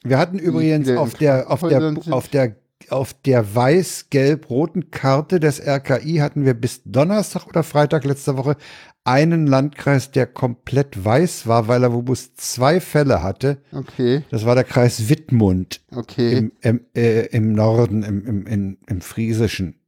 [0.03, 2.12] wir hatten übrigens viele auf der, auf der, Krankenhäusern sind.
[2.12, 2.57] auf der,
[2.93, 8.57] auf der weiß-gelb-roten Karte des RKI hatten wir bis Donnerstag oder Freitag letzte Woche
[9.05, 13.62] einen Landkreis, der komplett weiß war, weil er wo bloß zwei Fälle hatte.
[13.72, 19.01] Okay, Das war der Kreis Wittmund okay, im, im, äh, im Norden, im, im, im,
[19.01, 19.80] Friesischen.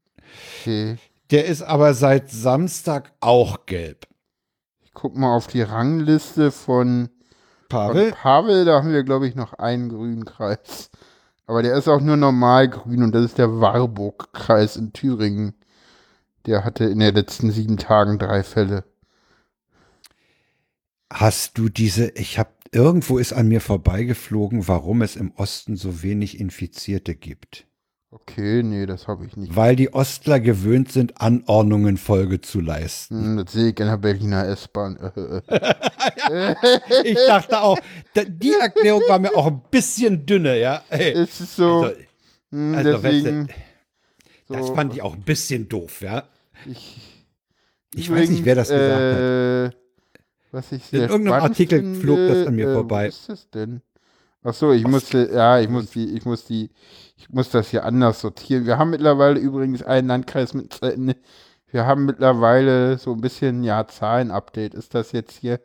[0.60, 0.96] okay.
[1.30, 4.06] Der ist aber seit Samstag auch gelb.
[4.82, 8.12] Ich guck mal auf die Rangliste von, von Pavel?
[8.12, 8.64] Pavel.
[8.64, 10.90] Da haben wir, glaube ich, noch einen grünen Kreis.
[11.52, 15.52] Aber der ist auch nur normal grün und das ist der Warburg-Kreis in Thüringen.
[16.46, 18.84] Der hatte in den letzten sieben Tagen drei Fälle.
[21.12, 26.02] Hast du diese, ich habe, irgendwo ist an mir vorbeigeflogen, warum es im Osten so
[26.02, 27.66] wenig Infizierte gibt.
[28.14, 29.56] Okay, nee, das habe ich nicht.
[29.56, 33.24] Weil die Ostler gewöhnt sind, Anordnungen Folge zu leisten.
[33.24, 34.98] Hm, Das sehe ich in der Berliner S-Bahn.
[37.04, 37.78] Ich dachte auch,
[38.14, 40.82] die Erklärung war mir auch ein bisschen dünne, ja.
[40.88, 41.96] Hey, es ist so, also,
[42.50, 43.48] hm, also, deswegen.
[44.48, 46.24] das so, fand ich auch ein bisschen doof, ja.
[46.66, 47.24] Ich,
[47.94, 49.18] Ich weiß nicht, wer das gesagt hat.
[49.20, 49.70] äh,
[50.50, 53.04] Was ich sehr irgendeinem spannend Artikel finde, flog das an mir äh, vorbei.
[53.04, 53.80] Wo ist das denn?
[54.44, 56.70] Ach so, ich musste, ja, ich muss die, ich muss die,
[57.22, 58.66] ich muss das hier anders sortieren.
[58.66, 61.16] Wir haben mittlerweile übrigens einen Landkreis mit, ne,
[61.70, 65.60] wir haben mittlerweile so ein bisschen, ja, Zahlen-Update ist das jetzt hier.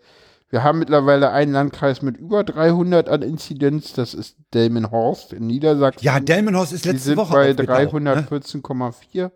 [0.49, 6.05] Wir haben mittlerweile einen Landkreis mit über 300 an Inzidenz, das ist Delmenhorst in Niedersachsen.
[6.05, 8.27] Ja, Delmenhorst ist Die letzte sind Woche bei aufgetaucht, ne?
[8.29, 9.31] 314,4.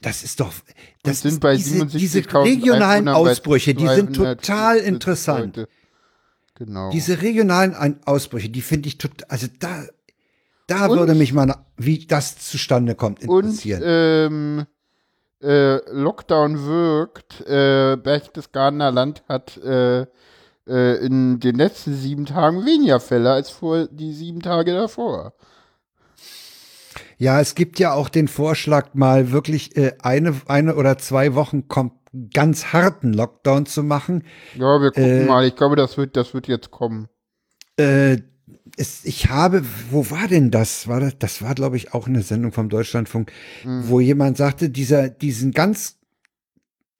[0.00, 0.52] Das ist doch,
[1.02, 5.56] das sind bei diese, diese 77.100 regionalen Ausbrüche, die sind 240 total interessant.
[5.56, 5.68] Leute.
[6.64, 6.90] Genau.
[6.90, 9.84] Diese regionalen Ein- Ausbrüche, die finde ich total, also da,
[10.68, 13.82] da Und- würde mich mal, wie das zustande kommt, Und interessieren.
[13.84, 14.66] ähm,
[15.42, 17.40] äh, Lockdown wirkt.
[17.48, 20.02] Äh, Berchtesgadener Land hat äh,
[20.68, 25.32] äh, in den letzten sieben Tagen weniger Fälle als vor die sieben Tage davor.
[27.18, 31.66] ja, es gibt ja auch den Vorschlag, mal wirklich äh, eine, eine oder zwei Wochen
[31.66, 31.90] kom
[32.34, 34.24] ganz harten Lockdown zu machen.
[34.54, 35.46] Ja, wir gucken Äh, mal.
[35.46, 37.08] Ich glaube, das wird, das wird jetzt kommen.
[37.76, 38.18] Äh,
[38.76, 40.88] es, ich habe, wo war denn das?
[40.88, 43.32] War das, das war, glaube ich, auch eine Sendung vom Deutschlandfunk,
[43.62, 43.88] Hm.
[43.88, 45.98] wo jemand sagte, dieser, diesen ganz,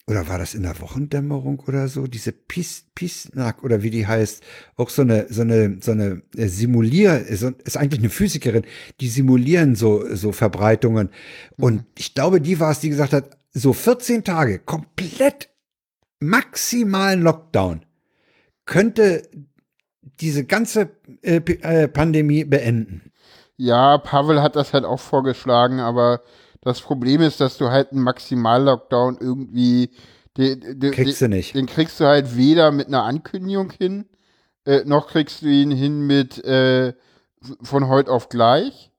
[0.06, 4.42] oder war das in der Wochendämmerung oder so, diese Pis, Pisnak oder wie die heißt,
[4.76, 8.64] auch so eine, so eine, so eine äh, Simulier, ist eigentlich eine Physikerin,
[9.00, 11.10] die simulieren so, so Verbreitungen.
[11.56, 15.50] Und ich glaube, die war es, die gesagt hat, so 14 Tage komplett
[16.20, 17.84] maximalen Lockdown
[18.64, 19.28] könnte
[20.20, 20.90] diese ganze
[21.22, 23.12] äh, äh, Pandemie beenden.
[23.56, 26.22] Ja, Pavel hat das halt auch vorgeschlagen, aber
[26.60, 29.90] das Problem ist, dass du halt einen Maximal-Lockdown irgendwie
[30.36, 31.54] den, den, kriegst du nicht.
[31.54, 34.06] Den kriegst du halt weder mit einer Ankündigung hin,
[34.64, 36.94] äh, noch kriegst du ihn hin mit äh,
[37.62, 38.90] von heute auf gleich.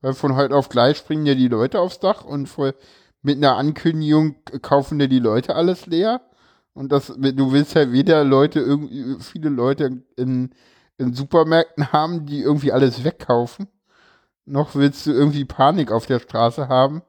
[0.00, 2.74] Weil von heute auf gleich springen ja die Leute aufs Dach und vor,
[3.22, 6.20] mit einer Ankündigung kaufen dir die Leute alles leer.
[6.74, 10.50] Und das, du willst halt weder Leute, irgendwie, viele Leute in,
[10.98, 13.68] in Supermärkten haben, die irgendwie alles wegkaufen,
[14.46, 17.02] noch willst du irgendwie Panik auf der Straße haben.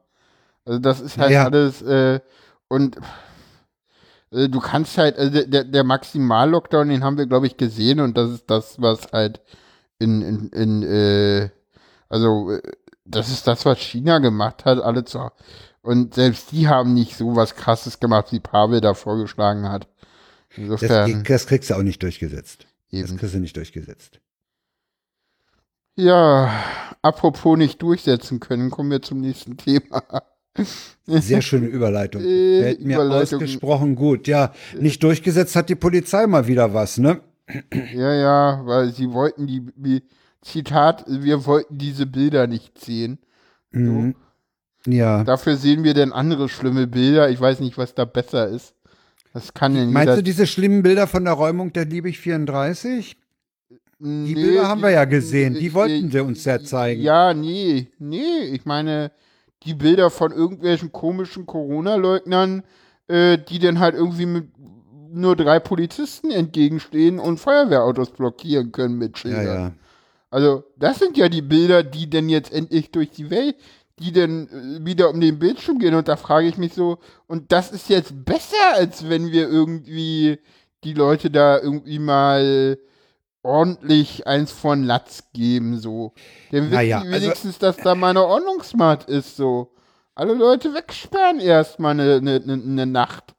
[0.64, 1.44] Also das ist halt ja.
[1.44, 2.20] alles, äh,
[2.68, 2.98] und
[4.30, 8.16] äh, du kannst halt, also der, der Maximal-Lockdown, den haben wir, glaube ich, gesehen und
[8.16, 9.40] das ist das, was halt
[9.98, 11.50] in, in, in äh,
[12.08, 12.62] also äh,
[13.04, 15.30] das ist das, was China gemacht hat, alle zu,
[15.84, 19.86] und selbst die haben nicht so was krasses gemacht, wie Pavel da vorgeschlagen hat.
[20.56, 21.12] Insofern.
[21.12, 22.66] Das, das kriegst du auch nicht durchgesetzt.
[22.90, 23.06] Eben.
[23.08, 24.20] Das kriegst du nicht durchgesetzt.
[25.96, 26.50] Ja,
[27.02, 30.02] apropos nicht durchsetzen können, kommen wir zum nächsten Thema.
[31.06, 32.22] Sehr schöne Überleitung.
[32.24, 33.42] Äh, Fällt mir Überleitung.
[33.42, 34.26] ausgesprochen gut.
[34.26, 37.20] Ja, nicht durchgesetzt hat die Polizei mal wieder was, ne?
[37.92, 40.02] Ja, ja, weil sie wollten die, die
[40.40, 43.18] Zitat, wir wollten diese Bilder nicht sehen.
[43.70, 44.14] Mhm.
[44.86, 45.24] Ja.
[45.24, 47.30] Dafür sehen wir denn andere schlimme Bilder.
[47.30, 48.74] Ich weiß nicht, was da besser ist.
[49.32, 53.16] Das kann ja Meinst du diese schlimmen Bilder von der Räumung der Liebig 34?
[53.98, 55.54] Die nee, Bilder haben wir ja gesehen.
[55.54, 57.00] Die wollten sie uns ja zeigen.
[57.00, 58.44] Ja, nee, nee.
[58.52, 59.12] Ich meine,
[59.62, 62.62] die Bilder von irgendwelchen komischen Corona-Leugnern,
[63.08, 64.48] äh, die dann halt irgendwie mit
[65.10, 69.46] nur drei Polizisten entgegenstehen und Feuerwehrautos blockieren können mit Schildern.
[69.46, 69.72] Ja, ja.
[70.30, 73.54] Also, das sind ja die Bilder, die denn jetzt endlich durch die Welt,
[73.98, 75.94] die dann äh, wieder um den Bildschirm gehen.
[75.94, 80.38] Und da frage ich mich so, und das ist jetzt besser, als wenn wir irgendwie
[80.82, 82.78] die Leute da irgendwie mal
[83.42, 86.12] ordentlich eins von Latz geben, so.
[86.50, 89.70] Denn wissen naja, die also wenigstens, also, dass da mal eine Ordnungsmacht ist, so.
[90.14, 93.33] Alle Leute wegsperren erstmal eine, eine, eine Nacht.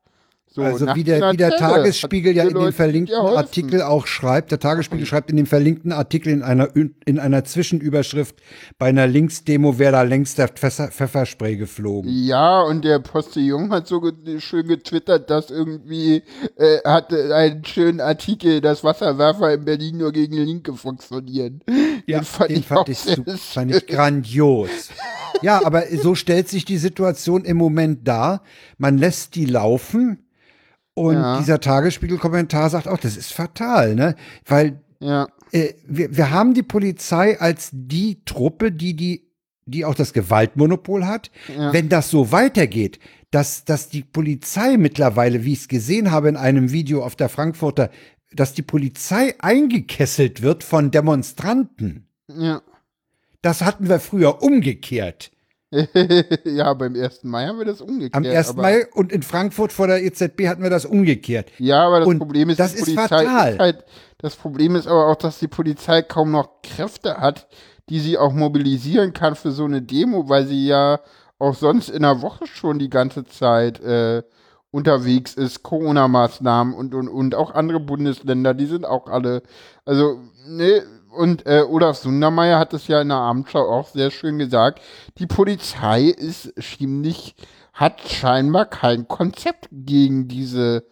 [0.56, 4.60] So, also wie der, wie der Tagesspiegel ja in dem verlinkten Artikel auch schreibt, der
[4.62, 8.38] Tagesspiegel schreibt in dem verlinkten Artikel in einer, in einer Zwischenüberschrift,
[8.78, 12.10] bei einer Linksdemo wäre da längst der Pfeffer, Pfefferspray geflogen.
[12.10, 16.24] Ja, und der Postillon hat so ge schön getwittert, dass irgendwie
[16.56, 21.60] äh, hatte einen schönen Artikel, dass Wasserwerfer in Berlin nur gegen Linke funktionieren.
[22.08, 24.70] Ja, den fand den ich, fand ich, super, fand ich grandios.
[25.41, 28.41] ja, aber so stellt sich die Situation im Moment dar.
[28.78, 30.24] Man lässt die laufen
[30.96, 31.38] und ja.
[31.38, 34.16] dieser Tagesspiegel-Kommentar sagt auch, das ist fatal, ne?
[34.46, 35.28] Weil ja.
[35.52, 39.26] äh, wir, wir haben die Polizei als die Truppe, die die
[39.68, 41.32] die auch das Gewaltmonopol hat.
[41.48, 41.74] Ja.
[41.74, 43.00] Wenn das so weitergeht,
[43.32, 47.30] dass, dass die Polizei mittlerweile, wie ich es gesehen habe in einem Video auf der
[47.30, 47.89] Frankfurter,
[48.32, 52.08] dass die Polizei eingekesselt wird von Demonstranten.
[52.28, 52.62] Ja.
[53.41, 55.32] Das hatten wir früher umgekehrt.
[56.45, 57.24] ja, beim 1.
[57.24, 58.16] Mai haben wir das umgekehrt.
[58.16, 58.55] Am 1.
[58.55, 61.51] Mai und in Frankfurt vor der EZB hatten wir das umgekehrt.
[61.57, 63.53] Ja, aber das und Problem ist, das ist Polizei fatal.
[63.53, 63.86] Ist halt,
[64.20, 67.47] das Problem ist aber auch, dass die Polizei kaum noch Kräfte hat,
[67.89, 70.99] die sie auch mobilisieren kann für so eine Demo, weil sie ja
[71.39, 74.23] auch sonst in der Woche schon die ganze Zeit äh,
[74.72, 79.41] unterwegs ist, Corona-Maßnahmen und, und, und auch andere Bundesländer, die sind auch alle,
[79.85, 80.84] also, ne,
[81.16, 84.82] und äh, Olaf Sundermeier hat es ja in der Abendschau auch sehr schön gesagt,
[85.18, 87.36] die Polizei ist ziemlich,
[87.74, 90.86] hat scheinbar kein Konzept gegen diese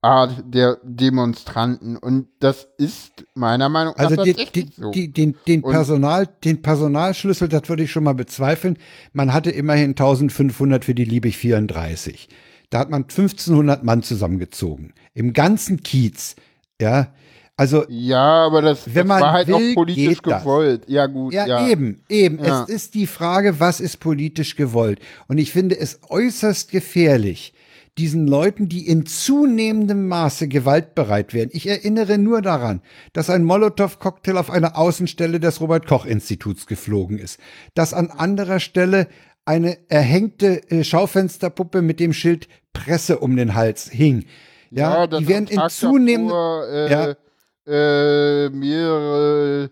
[0.00, 1.96] Art der Demonstranten.
[1.96, 4.90] Und das ist meiner Meinung nach also die, die, so.
[4.90, 8.78] Die, den, den, Personal, den Personalschlüssel, das würde ich schon mal bezweifeln.
[9.12, 12.28] Man hatte immerhin 1500 für die Liebig 34.
[12.70, 14.92] Da hat man 1500 Mann zusammengezogen.
[15.14, 16.36] Im ganzen Kiez.
[16.80, 17.08] Ja,
[17.58, 20.84] also ja, aber das, wenn man war halt will, auch politisch gewollt.
[20.86, 21.34] Ja gut.
[21.34, 21.66] Ja, ja.
[21.66, 22.38] eben, eben.
[22.38, 22.62] Ja.
[22.62, 25.00] Es ist die Frage, was ist politisch gewollt?
[25.26, 27.52] Und ich finde es äußerst gefährlich,
[27.98, 31.50] diesen Leuten, die in zunehmendem Maße gewaltbereit werden.
[31.52, 32.80] Ich erinnere nur daran,
[33.12, 37.40] dass ein Molotow-Cocktail auf einer Außenstelle des Robert-Koch-Instituts geflogen ist,
[37.74, 39.08] dass an anderer Stelle
[39.44, 44.26] eine erhängte äh, Schaufensterpuppe mit dem Schild Presse um den Hals hing.
[44.70, 46.36] Ja, ja die werden in zunehmendem
[46.70, 47.16] äh, ja,
[47.68, 49.70] äh, mehrere,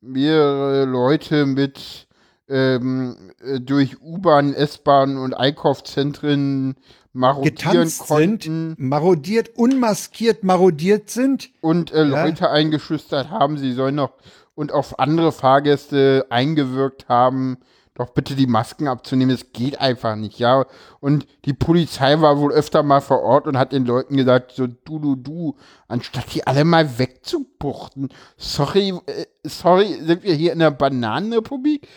[0.00, 2.06] mehrere Leute mit
[2.48, 6.76] ähm, äh, durch U-Bahn, S-Bahn und Einkaufszentren
[7.12, 8.74] marodieren konnten.
[8.76, 11.50] Sind, marodiert, unmaskiert marodiert sind.
[11.60, 12.24] Und äh, ja.
[12.24, 14.12] Leute eingeschüchtert haben, sie sollen noch
[14.54, 17.58] und auf andere Fahrgäste eingewirkt haben,
[17.96, 19.34] doch bitte die Masken abzunehmen.
[19.34, 20.66] Es geht einfach nicht, ja.
[21.00, 24.66] Und die Polizei war wohl öfter mal vor Ort und hat den Leuten gesagt, so
[24.66, 25.56] du, du, du,
[25.88, 28.10] anstatt die alle mal wegzubuchten.
[28.36, 31.88] Sorry, äh, sorry, sind wir hier in der Bananenrepublik?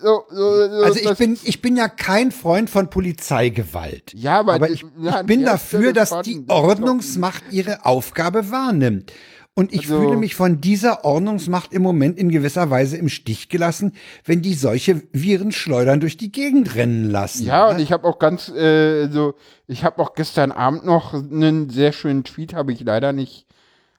[0.00, 4.14] So, so, so, also ich bin, ich bin ja kein Freund von Polizeigewalt.
[4.14, 9.12] Ja, aber, aber ich, ich bin dafür, dass die Ordnungsmacht ihre Aufgabe wahrnimmt.
[9.54, 13.50] Und ich also, fühle mich von dieser Ordnungsmacht im Moment in gewisser Weise im Stich
[13.50, 13.92] gelassen,
[14.24, 17.44] wenn die solche Virenschleudern durch die Gegend rennen lassen.
[17.44, 19.34] Ja, und ich habe auch ganz, äh, so,
[19.66, 23.46] ich habe auch gestern Abend noch einen sehr schönen Tweet, habe ich leider nicht,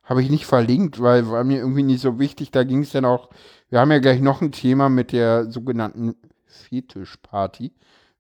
[0.03, 2.49] habe ich nicht verlinkt, weil war mir irgendwie nicht so wichtig.
[2.49, 3.30] Da ging es dann auch,
[3.69, 6.15] wir haben ja gleich noch ein Thema mit der sogenannten
[6.47, 7.73] Fetischparty,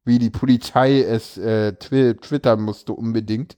[0.05, 3.57] wie die Polizei es äh, twittern musste unbedingt.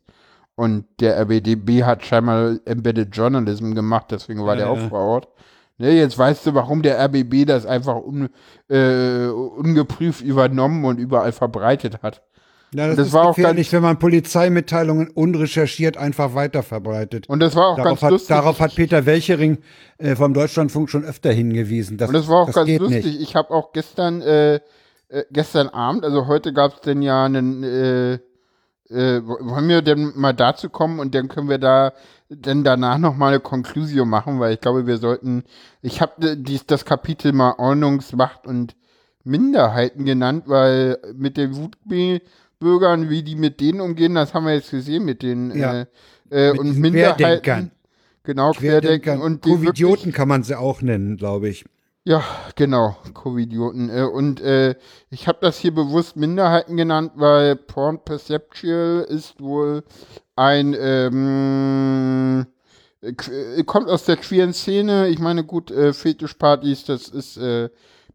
[0.55, 5.27] Und der RBDB hat scheinbar Embedded Journalism gemacht, deswegen war ja, der auch vor Ort.
[5.77, 8.29] Ne, jetzt weißt du, warum der RBB das einfach un,
[8.69, 12.21] äh, ungeprüft übernommen und überall verbreitet hat.
[12.73, 17.27] Ja, das, das ist war gefährlich, auch wenn man Polizeimitteilungen unrecherchiert einfach weiterverbreitet.
[17.27, 18.27] Und das war auch darauf ganz hat, lustig.
[18.29, 19.57] Darauf hat Peter Welchering
[19.97, 21.97] äh, vom Deutschlandfunk schon öfter hingewiesen.
[21.97, 23.05] Das, und das war auch das ganz lustig.
[23.05, 23.21] Nicht.
[23.21, 24.59] Ich habe auch gestern, äh, äh,
[25.31, 28.19] gestern Abend, also heute gab es denn ja einen
[28.89, 31.93] äh, äh, wollen wir denn mal dazu kommen und dann können wir da
[32.29, 35.43] dann danach noch mal eine Konklusion machen, weil ich glaube, wir sollten,
[35.81, 38.75] ich habe das Kapitel mal Ordnungsmacht und
[39.23, 44.71] Minderheiten genannt, weil mit den Wutbürgern, wie die mit denen umgehen, das haben wir jetzt
[44.71, 45.81] gesehen mit den ja.
[45.81, 45.85] äh,
[46.31, 47.71] äh, mit und Minderheiten.
[48.23, 49.21] Genau, Querdenkern.
[49.21, 51.65] Und Covidioten kann man sie auch nennen, glaube ich.
[52.07, 52.23] Ja,
[52.55, 53.89] genau, Covidioten.
[53.89, 54.75] Äh, und äh,
[55.09, 59.83] ich habe das hier bewusst Minderheiten genannt, weil Porn Perceptual ist wohl
[60.35, 62.45] ein, ähm,
[63.01, 65.07] äh, kommt aus der queeren Szene.
[65.07, 67.69] Ich meine, gut, äh, Fetischpartys, das ist äh,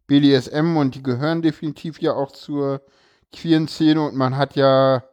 [0.07, 2.81] BDSM und die gehören definitiv ja auch zur
[3.33, 5.03] queeren Szene und man hat ja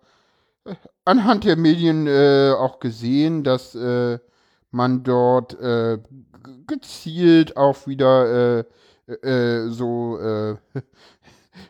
[0.65, 0.75] äh,
[1.05, 4.21] anhand der Medien äh, auch gesehen, dass äh,
[4.71, 5.99] man dort äh,
[6.67, 8.65] gezielt auch wieder äh,
[9.23, 10.57] äh, so äh,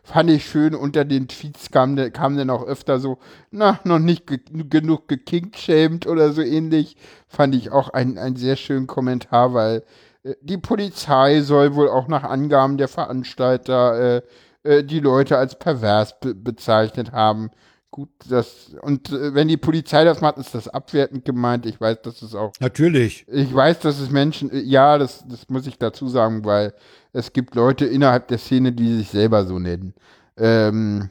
[0.03, 3.19] fand ich schön, unter den Tweets kam, kam dann auch öfter so,
[3.51, 6.97] na, noch nicht ge genug gekinkschämt oder so ähnlich.
[7.27, 9.85] Fand ich auch einen, sehr schönen Kommentar, weil
[10.25, 14.23] äh, die Polizei soll wohl auch nach Angaben der Veranstalter äh,
[14.63, 17.51] äh, die Leute als pervers be bezeichnet haben.
[17.91, 21.65] Gut, das und äh, wenn die Polizei das macht, ist das abwertend gemeint.
[21.65, 22.53] Ich weiß, dass es auch.
[22.61, 23.25] Natürlich.
[23.29, 24.51] Ich weiß, dass es Menschen.
[24.51, 26.75] Äh, ja, das, das muss ich dazu sagen, weil
[27.13, 29.95] es gibt Leute innerhalb der Szene, die sich selber so nennen.
[30.37, 31.09] Ähm,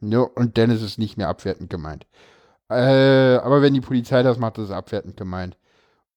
[0.00, 2.06] ja, und dann ist es nicht mehr abwertend gemeint.
[2.70, 5.58] Äh, aber wenn die Polizei das macht, ist es abwertend gemeint.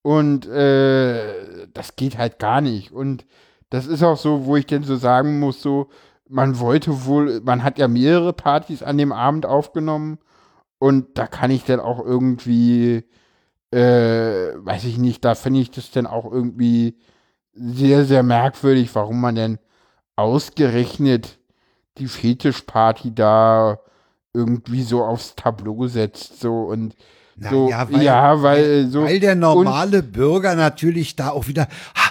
[0.04, 2.92] Und äh, das geht halt gar nicht.
[2.92, 3.26] Und
[3.70, 5.90] das ist auch so, wo ich denn so sagen muss, so,
[6.32, 10.18] man wollte wohl, man hat ja mehrere Partys an dem Abend aufgenommen
[10.80, 13.04] und da kann ich dann auch irgendwie,
[13.72, 13.78] äh,
[14.56, 16.98] weiß ich nicht, da finde ich das dann auch irgendwie
[17.54, 19.60] sehr, sehr merkwürdig, warum man denn
[20.16, 21.40] ausgerechnet
[21.98, 23.80] die Fetischparty da
[24.34, 26.96] irgendwie so aufs Tableau setzt, so und
[27.38, 32.11] so, ja, weil, ja, weil, so, weil der normale Bürger natürlich da auch wieder, ha,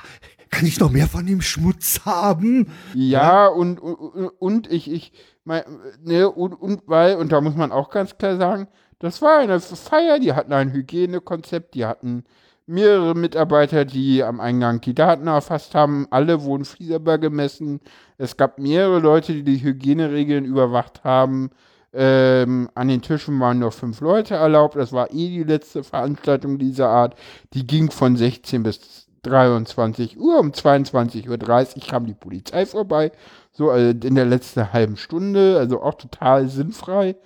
[0.50, 2.70] kann ich noch mehr von dem Schmutz haben?
[2.94, 5.12] Ja, und, und, und ich, ich,
[5.44, 5.62] mein,
[6.04, 8.68] ne, und, und weil, und da muss man auch ganz klar sagen,
[8.98, 12.24] das war eine Feier, die hatten ein Hygienekonzept, die hatten
[12.66, 17.80] mehrere Mitarbeiter, die am Eingang die Daten erfasst haben, alle wurden Fieber gemessen,
[18.18, 21.50] es gab mehrere Leute, die die Hygieneregeln überwacht haben,
[21.92, 24.76] ähm, an den Tischen waren nur fünf Leute erlaubt.
[24.76, 27.16] Das war eh die letzte Veranstaltung dieser Art.
[27.52, 33.12] Die ging von 16 bis 23 Uhr, um 22.30 Uhr kam die Polizei vorbei,
[33.52, 37.16] so also in der letzten halben Stunde, also auch total sinnfrei.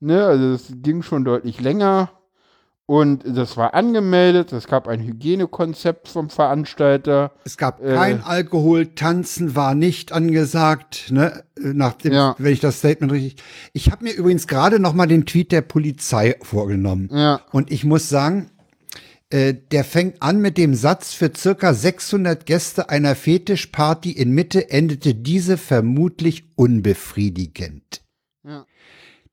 [0.00, 0.24] Ne?
[0.24, 2.10] Also es ging schon deutlich länger
[2.86, 7.32] und das war angemeldet, es gab ein Hygienekonzept vom Veranstalter.
[7.44, 11.42] Es gab äh, kein Alkohol, Tanzen war nicht angesagt, ne?
[11.58, 12.36] Nach dem, ja.
[12.38, 13.42] wenn ich das Statement richtig.
[13.72, 17.10] Ich habe mir übrigens gerade noch mal den Tweet der Polizei vorgenommen.
[17.12, 17.40] Ja.
[17.50, 18.52] Und ich muss sagen,
[19.30, 24.70] äh, der fängt an mit dem Satz, für circa 600 Gäste einer Fetischparty in Mitte
[24.70, 28.02] endete diese vermutlich unbefriedigend.
[28.44, 28.64] Ja.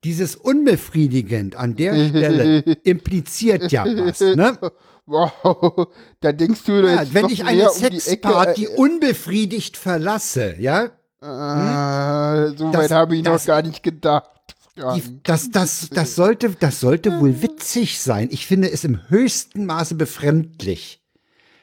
[0.02, 4.58] Dieses unbefriedigend an der Stelle impliziert ja was, ne?
[5.06, 5.88] Wow,
[6.20, 10.90] da denkst du ja, wenn ich eine Sexparty um unbefriedigt verlasse, ja?
[11.22, 14.30] Äh, so weit habe ich noch gar nicht gedacht.
[14.76, 18.28] Die, das, das, das, sollte, das sollte wohl witzig sein.
[18.32, 21.00] Ich finde es im höchsten Maße befremdlich.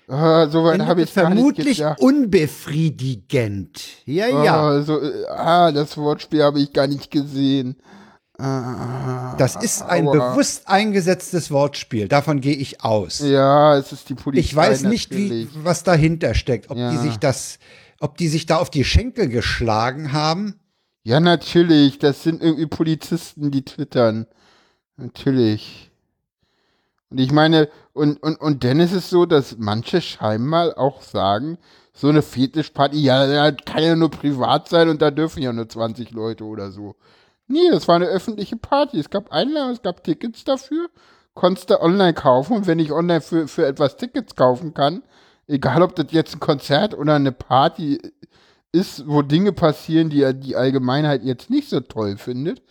[0.08, 3.82] Ah, so weit habe ich gar nicht vermutlich unbefriedigend.
[4.06, 4.62] Ja, ja.
[4.62, 7.76] Ah, so, äh, ah, das Wortspiel habe ich gar nicht gesehen.
[8.38, 10.32] Ah, Das ist ein aua.
[10.32, 12.08] bewusst eingesetztes Wortspiel.
[12.08, 13.20] Davon gehe ich aus.
[13.20, 14.40] Ja, es ist die Polizei.
[14.46, 16.70] ich weiß nicht, wie, was dahinter steckt.
[16.72, 16.98] Ob die Ja.
[17.02, 17.60] sich das,
[18.00, 20.56] ob die sich da auf die Schenkel geschlagen haben.
[21.04, 22.00] Ja, natürlich.
[22.00, 24.28] Das sind irgendwie Polizisten, die twittern.
[24.98, 25.92] Natürlich.
[27.10, 31.58] Und ich meine, und, und, und dann ist es so, dass manche scheinbar auch sagen,
[31.94, 36.12] so eine Fetischparty, ja, kann ja nur privat sein und da dürfen ja nur 20
[36.12, 36.96] Leute oder so.
[37.48, 38.98] Nee, das war eine öffentliche Party.
[38.98, 40.90] Es gab Einladungen, es gab Tickets dafür.
[41.34, 45.04] Konntest du online kaufen und wenn ich online für, für etwas Tickets kaufen kann,
[45.48, 48.00] egal ob das jetzt ein Konzert oder eine Party
[48.72, 52.62] ist, wo Dinge passieren, die die Allgemeinheit jetzt nicht so toll findet,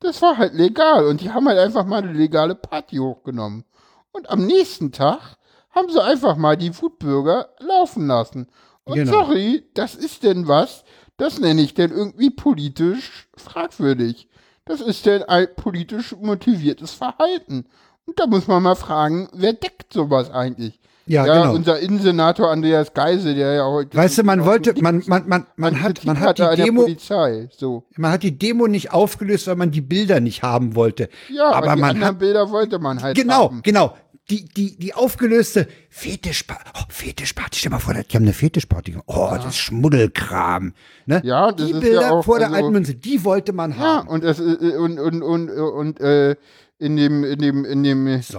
[0.00, 1.06] das war halt legal.
[1.06, 3.64] Und die haben halt einfach mal eine legale Party hochgenommen.
[4.12, 5.36] Und am nächsten Tag
[5.70, 8.48] haben sie einfach mal die Wutbürger laufen lassen.
[8.84, 9.12] Und Genau.
[9.12, 10.84] sorry, das ist denn was,
[11.16, 14.28] das nenne ich denn irgendwie politisch fragwürdig.
[14.64, 17.66] Das ist denn ein politisch motiviertes Verhalten.
[18.06, 20.79] Und da muss man mal fragen, wer deckt sowas eigentlich?
[21.10, 21.54] Ja, genau.
[21.54, 23.96] unser Innensenator Andreas Geise, der ja heute.
[23.96, 27.48] Weißt du, man wollte, man, man, man, man hat, man hat die Demo, Polizei.
[27.50, 27.84] So.
[27.96, 31.08] man hat die Demo nicht aufgelöst, weil man die Bilder nicht haben wollte.
[31.28, 33.62] Ja, aber, die man anderen hat, Bilder wollte man halt genau, haben.
[33.62, 33.96] genau.
[34.30, 39.06] Die, die, die aufgelöste Fetischparty, oh, Fetischparty, stell mal vor, die haben eine Fetischparty gemacht.
[39.08, 40.72] Oh, das ist Schmuddelkram.
[41.06, 41.20] Ne?
[41.24, 43.72] Ja, das die ist Bilder ja auch, vor der also- alten Münze, die wollte man
[43.72, 44.08] Ja, haben.
[44.08, 44.42] und das äh,
[44.76, 46.36] und und und und äh,
[46.78, 48.38] in dem in dem in dem So,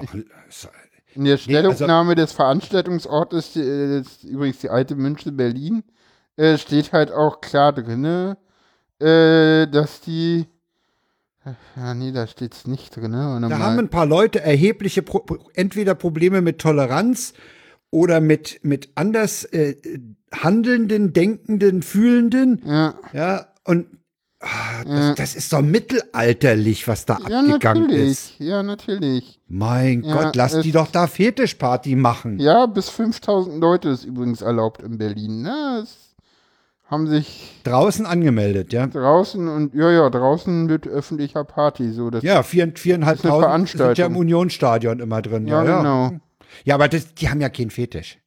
[0.49, 0.69] so.
[1.13, 5.83] In der also Stellungnahme des Veranstaltungsortes, äh, übrigens die alte Münze Berlin,
[6.37, 8.37] äh, steht halt auch klar drinne,
[8.99, 10.47] äh, dass die
[11.75, 13.39] ja, nee, da steht's nicht drinne.
[13.41, 15.25] Warte Da haben ein paar Leute erhebliche, Pro
[15.55, 17.33] entweder Probleme mit Toleranz
[17.89, 19.75] oder mit, mit anders äh,
[20.31, 22.61] handelnden, denkenden, fühlenden.
[22.65, 23.87] ja, Ja, und
[24.41, 28.11] ah, das, das ist doch mittelalterlich, was da ja, abgegangen natürlich.
[28.11, 28.33] ist.
[28.39, 29.39] Ja, natürlich.
[29.47, 32.39] Mein Ja, Gott, lass die doch da Fetischparty machen.
[32.39, 35.41] Ja, bis 5000 Leute ist übrigens erlaubt in Berlin.
[35.43, 35.83] Ne?
[35.83, 36.11] Es
[36.91, 38.87] haben sich Draußen angemeldet, ja.
[38.87, 41.91] draußen und ja, ja, draußen mit öffentlicher Party.
[41.91, 45.47] So, das, Ja, vier, viereinhalbtausend sind ja im Unionsstadion immer drin.
[45.47, 46.11] Ja, Ja, genau.
[46.65, 48.17] Ja, aber das, die haben ja keinen Fetisch.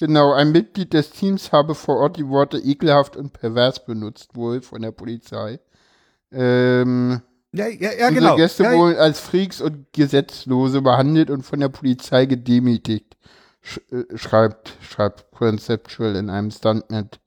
[0.00, 4.60] Genau, ein Mitglied des Teams habe vor Ort die Worte ekelhaft und pervers benutzt, wohl
[4.60, 5.60] von der Polizei.
[6.32, 7.22] Ähm,
[7.52, 8.36] Ja, ja, ja unsere genau.
[8.36, 13.16] Gäste ja, wurden als Freaks und Gesetzlose behandelt und von der Polizei gedemütigt,
[13.62, 17.20] sch äh, schreibt, schreibt Conceptual in einem Statement.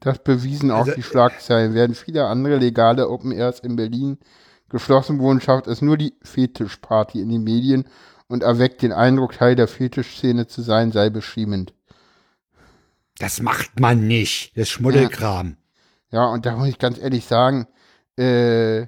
[0.00, 1.74] Das bewiesen auch Also, die Schlagzeilen.
[1.74, 4.18] Während viele andere legale Open Airs in Berlin
[4.68, 7.86] geschlossen wurden, schafft es nur die Fetischparty in den Medien
[8.28, 11.72] und erweckt den Eindruck, Teil der Fetischszene zu sein, sei beschämend.
[13.18, 14.56] Das macht man nicht.
[14.56, 15.56] Das ist Schmuddelkram.
[16.10, 17.66] Ja, und da muss ich ganz ehrlich sagen,
[18.16, 18.86] äh,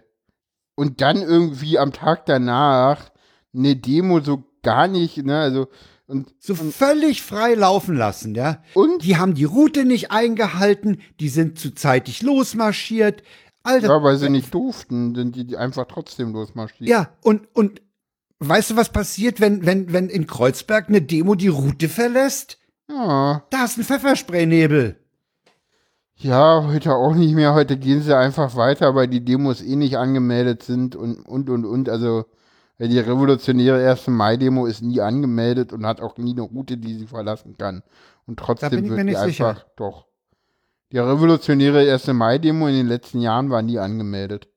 [0.75, 3.11] und dann irgendwie am Tag danach
[3.55, 5.69] eine Demo so gar nicht, ne, also,
[6.07, 8.63] und, So völlig frei laufen lassen, ja.
[8.75, 13.23] und, Die haben die Route nicht eingehalten, die sind zu zeitig losmarschiert.
[13.63, 16.89] Alter, ja, weil sie nicht durften, sind die, die einfach trotzdem losmarschiert.
[16.89, 17.83] Ja, und, und
[18.41, 22.59] weißt du, was passiert, wenn, wenn, wenn in Kreuzberg eine Demo die Route verlässt?
[22.89, 24.97] Ja, Da ist ein Pfefferspraynebel.
[26.17, 29.97] ja, heute auch nicht mehr, heute gehen sie einfach weiter, weil die Demos eh nicht
[29.99, 32.25] angemeldet sind und, und, und, und, also,
[32.81, 34.07] die revolutionäre 1.
[34.09, 37.83] Mai-Demo ist nie angemeldet und hat auch nie eine Route, die sie verlassen kann.
[38.27, 39.49] Und trotzdem wird die nicht sicher.
[39.49, 40.07] einfach, doch.
[40.93, 42.07] Die revolutionäre 1.
[42.09, 44.49] Mai-Demo in den letzten Jahren war nie angemeldet.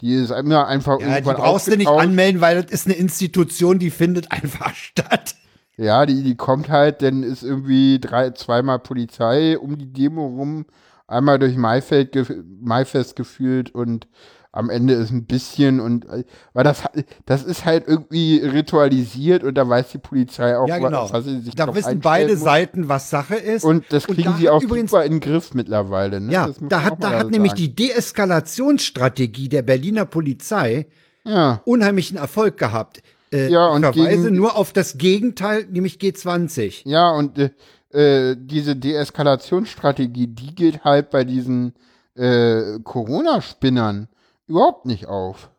[0.00, 2.96] Die ist immer einfach Ja, die irgendwann brauchst du nicht anmelden, weil das ist eine
[2.96, 5.34] Institution, die findet einfach statt.
[5.76, 10.66] Ja, die, die kommt halt, dann ist irgendwie drei, zweimal Polizei um die Demo rum,
[11.06, 12.16] einmal durch Maifeld,
[12.60, 14.06] Maifest gefühlt und
[14.52, 16.24] am Ende ist ein bisschen und äh,
[16.54, 16.82] weil das
[17.24, 21.08] das ist halt irgendwie ritualisiert und da weiß die Polizei auch, Ja, genau.
[21.12, 22.42] was sie sich Da wissen beide muss.
[22.42, 23.64] Seiten, was Sache ist.
[23.64, 26.20] Und das Und kriegen da sie auch übrigens- super in den Griff mittlerweile.
[26.20, 26.32] Ne?
[26.32, 30.86] ja, da hat, da hat nämlich die Deeskalationsstrategie der Berliner Polizei
[31.24, 33.02] Ja, unheimlichen Erfolg gehabt.
[33.32, 36.82] Äh, Ja, und verweise gegen- nur auf das Gegenteil, nämlich G20.
[36.88, 37.50] ja, und äh,
[37.92, 41.74] äh, diese Deeskalationsstrategie, die geht halt bei diesen
[42.16, 44.08] äh, Corona-Spinnern
[44.50, 45.50] überhaupt nicht auf.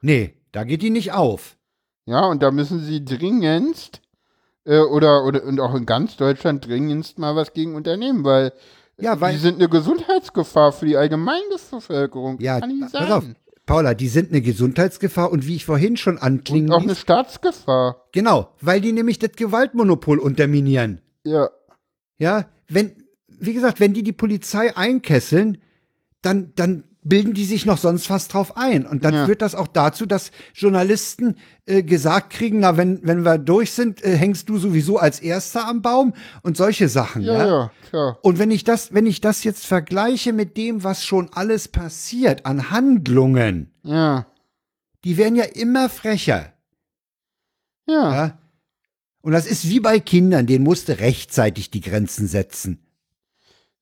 [0.00, 1.56] Nee, da geht die nicht auf.
[2.06, 4.00] Ja, und da müssen sie dringendst
[4.64, 8.52] äh, oder, oder und auch in ganz Deutschland dringendst mal was gegen unternehmen, weil,
[8.98, 12.40] Ja, weil- die sind eine Gesundheitsgefahr für die Allgemeinbevölkerung.
[12.40, 13.10] Ja, Kann nicht sein.
[13.12, 13.24] auf.
[13.66, 18.04] Paula, die sind eine Gesundheitsgefahr und wie ich vorhin schon anklingen Und auch eine Staatsgefahr.
[18.12, 21.00] genau, weil die nämlich das Gewaltmonopol unterminieren.
[21.24, 21.50] Ja.
[22.18, 22.96] Ja, wenn,
[23.28, 25.58] wie gesagt, wenn die die Polizei einkesseln,
[26.22, 28.84] dann, dann bilden die sich noch sonst fast drauf ein.
[28.86, 29.24] Und dann Ja.
[29.26, 31.36] führt das auch dazu, dass Journalisten
[31.66, 35.66] äh, gesagt kriegen, na, wenn, wenn wir durch sind, äh, hängst du sowieso als Erster
[35.66, 36.12] am Baum
[36.42, 37.22] und solche Sachen.
[37.22, 38.18] Ja, ja, klar.
[38.22, 42.44] Und wenn ich das, wenn ich das jetzt vergleiche mit dem, was schon alles passiert
[42.44, 44.26] an Handlungen, Ja.
[45.04, 46.52] die werden ja immer frecher.
[47.88, 48.14] Ja.
[48.14, 48.38] Ja?
[49.22, 52.80] Und das ist wie bei Kindern, denen musste rechtzeitig die Grenzen setzen.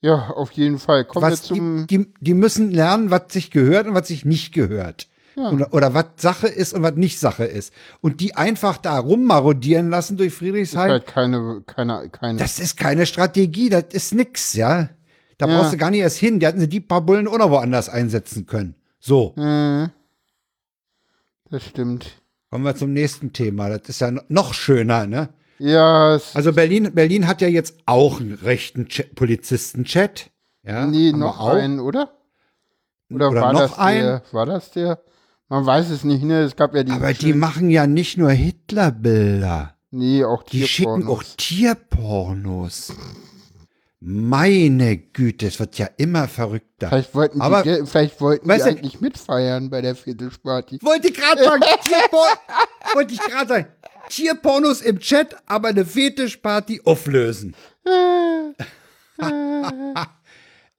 [0.00, 1.04] Ja, auf jeden Fall.
[1.04, 1.86] Kommen wir Was, zum.
[1.88, 5.08] die, die, die müssen lernen, was sich gehört und was sich nicht gehört.
[5.34, 5.50] Ja.
[5.50, 7.72] Oder, oder was Sache ist und was nicht Sache ist.
[8.00, 12.38] Und die einfach da rummarodieren lassen durch ist Friedrichshain, halt keine, keine, keine.
[12.38, 14.88] das ist keine Strategie, das ist nix, ja.
[15.36, 15.56] Da Ja.
[15.58, 16.40] brauchst du gar nicht erst hin.
[16.40, 18.74] Die hatten sie die paar Bullen auch noch woanders einsetzen können.
[18.98, 19.86] So, äh,
[21.50, 22.20] das stimmt.
[22.50, 23.68] kommen wir zum nächsten Thema.
[23.68, 25.28] Das ist ja no- noch schöner, ne?
[25.58, 30.30] Ja, Also Berlin, Berlin hat ja jetzt auch einen rechten Ch- Polizisten-Chat.
[30.62, 32.12] Ja, nee, noch einen, oder?
[33.10, 34.02] Oder, Oder war noch das ein?
[34.02, 34.22] der?
[34.32, 35.00] War das der?
[35.48, 36.42] Man weiß es nicht, ne?
[36.42, 36.92] Es gab ja die.
[36.92, 39.74] Aber die machen ja nicht nur Hitlerbilder.
[39.90, 42.92] Nee, auch Die schicken auch Tierpornos.
[42.92, 42.92] Tierpornos.
[44.00, 46.88] Meine Güte, es wird ja immer verrückter.
[46.88, 50.78] Vielleicht wollten, Aber- die, vielleicht wollten die Weißt du- eigentlich mitfeiern bei der Viertelparty.
[50.82, 52.26] Wollte ich gerade sagen, Tierpor
[52.94, 53.66] wollte ich gerade sagen.
[54.08, 57.54] Tierpornos im Chat, aber eine Fetischparty auflösen.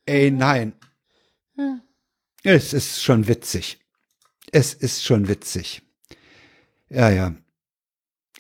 [0.06, 0.74] Ey, nein.
[2.44, 3.80] Es ist schon witzig.
[4.52, 5.82] Es ist schon witzig.
[6.90, 7.36] Ja, ja.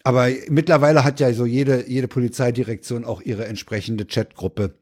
[0.03, 4.76] Aber mittlerweile hat ja so jede, jede Polizeidirektion auch ihre entsprechende Chatgruppe.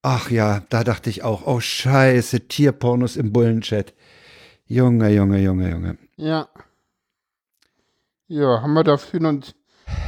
[0.00, 3.94] Ach ja, da dachte ich auch, oh scheiße, Tierpornos im Bullenchat.
[4.66, 5.98] Junge, Junge, Junge, Junge.
[6.16, 6.48] Ja.
[8.32, 9.34] Ja, haben wir dafür noch,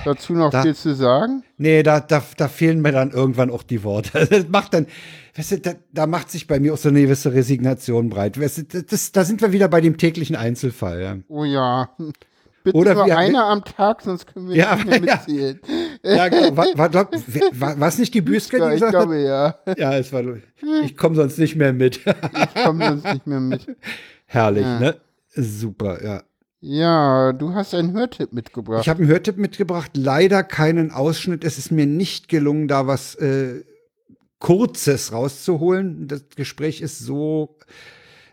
[0.05, 1.43] dazu noch Da- viel zu sagen?
[1.59, 4.27] Nee, da, da, da fehlen mir dann irgendwann auch die Worte.
[4.31, 4.87] Das macht dann,
[5.37, 8.41] weißt du, da, da macht sich bei mir auch so eine gewisse Resignation breit.
[8.41, 11.03] Weißt du, das, da sind wir wieder bei dem täglichen Einzelfall.
[11.03, 11.91] Ja, Oh ja.
[12.63, 15.17] Bitte Oder nur wir- einer am Tag, sonst können wir Ja, nicht mehr ja.
[15.17, 15.61] mitzählen.
[16.03, 16.57] ja genau.
[16.57, 19.03] War, war, war, war es nicht die Büsker, Ja, die ich gesagt hat?
[19.03, 19.55] glaube ja.
[19.77, 20.23] Ja, es war.
[20.83, 21.99] Ich komme sonst nicht mehr mit.
[22.07, 23.67] Ich komme sonst nicht mehr mit.
[24.25, 24.81] Herrlich, Ja.
[24.81, 24.97] ne?
[25.37, 26.23] Super, ja.
[26.67, 28.81] Ja, du hast einen Hörtipp mitgebracht.
[28.81, 31.45] Ich habe einen Hörtipp mitgebracht, leider keinen Ausschnitt.
[31.45, 33.65] Es ist mir nicht gelungen, da was äh,
[34.39, 36.09] Kurzes rauszuholen.
[36.09, 37.59] Das Gespräch ist so,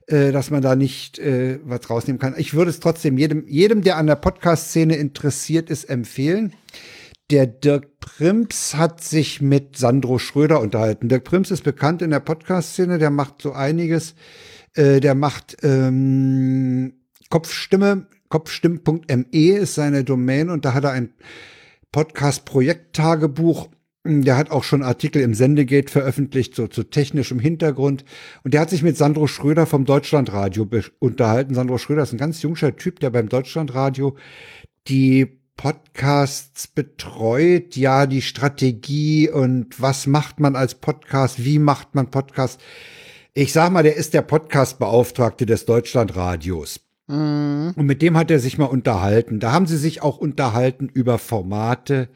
[0.07, 2.35] äh, dass man da nicht äh, was rausnehmen kann.
[2.37, 6.53] Ich würde es trotzdem jedem, jedem, der an der Podcast-Szene interessiert ist, empfehlen.
[7.31, 11.09] Der Dirk Prims hat sich mit Sandro Schröder unterhalten.
[11.09, 14.15] Dirk Prims ist bekannt in der Podcast-Szene, der macht so einiges.
[14.73, 16.93] Äh, der macht ähm,
[17.29, 21.13] Kopfstimme, kopfstimm.me ist seine Domain und da hat er ein
[21.91, 23.69] Podcast-Projekttagebuch.
[24.03, 28.03] Der hat auch schon Artikel im Sendegate veröffentlicht, so zu technischem Hintergrund.
[28.43, 30.67] Und der hat sich mit Sandro Schröder vom Deutschlandradio
[30.97, 31.53] unterhalten.
[31.53, 34.15] Sandro Schröder ist ein ganz junger Typ, der beim Deutschlandradio
[34.87, 42.09] die Podcasts betreut, ja, die Strategie und was macht man als Podcast, wie macht man
[42.09, 42.59] Podcast.
[43.33, 46.79] Ich sag mal, der ist der Podcast-Beauftragte des Deutschlandradios.
[47.11, 47.73] Mhm.
[47.75, 49.39] Und mit dem hat er sich mal unterhalten.
[49.39, 52.09] Da haben sie sich auch unterhalten über Formate,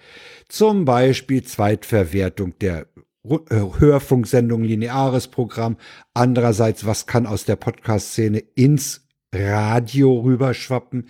[0.48, 2.88] zum Beispiel Zweitverwertung der
[3.24, 5.78] äh, Hörfunksendung, lineares Programm.
[6.14, 11.10] Andererseits, was kann aus der Podcast-Szene ins Radio rüberschwappen?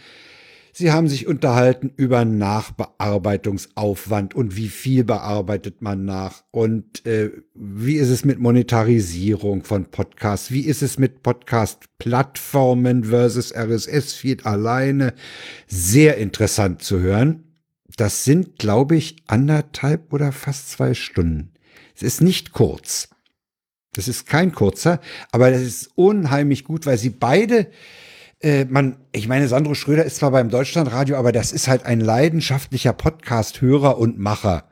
[0.78, 7.96] Sie haben sich unterhalten über Nachbearbeitungsaufwand und wie viel bearbeitet man nach und äh, wie
[7.96, 15.14] ist es mit Monetarisierung von Podcasts, wie ist es mit Podcast-Plattformen versus RSS-Feed alleine.
[15.66, 17.46] Sehr interessant zu hören.
[17.96, 21.54] Das sind, glaube ich, anderthalb oder fast zwei Stunden.
[21.96, 23.08] Es ist nicht kurz.
[23.94, 25.00] Das ist kein kurzer,
[25.32, 27.68] aber das ist unheimlich gut, weil sie beide
[28.42, 32.00] äh, man, ich meine, Sandro Schröder ist zwar beim Deutschlandradio, aber das ist halt ein
[32.00, 34.66] leidenschaftlicher Podcast-Hörer und Macher.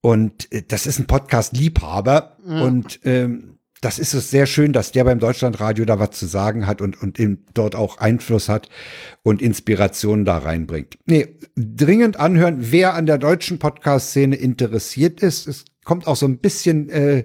[0.00, 2.36] Und äh, das ist ein Podcast-Liebhaber.
[2.44, 6.66] Und ähm, das ist es sehr schön, dass der beim Deutschlandradio da was zu sagen
[6.66, 8.68] hat und, und eben dort auch Einfluss hat
[9.22, 10.98] und Inspirationen da reinbringt.
[11.06, 15.48] Nee, dringend anhören, wer an der deutschen Podcast-Szene interessiert ist.
[15.48, 17.24] Es kommt auch so ein bisschen äh,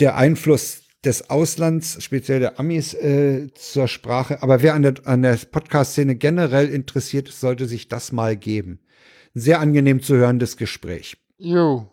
[0.00, 4.42] der Einfluss des Auslands, speziell der Amis, äh, zur Sprache.
[4.42, 8.80] Aber wer an der, an der Podcast-Szene generell interessiert ist, sollte sich das mal geben.
[9.34, 11.16] Ein sehr angenehm zu hörendes Gespräch.
[11.38, 11.90] Jo.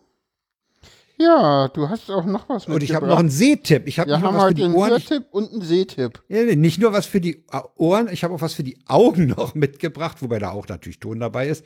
[1.19, 3.87] Ja, du hast auch noch was Und ich habe noch einen Sehtipp.
[3.87, 4.89] Ich habe Wir nicht nur haben was für die einen Ohren.
[4.91, 6.23] Hörtipp und einen Sehtipp.
[6.27, 9.53] ja, nicht nur was für die Ohren, ich habe auch was für die Augen noch
[9.53, 11.65] mitgebracht, wobei da auch natürlich Ton dabei ist.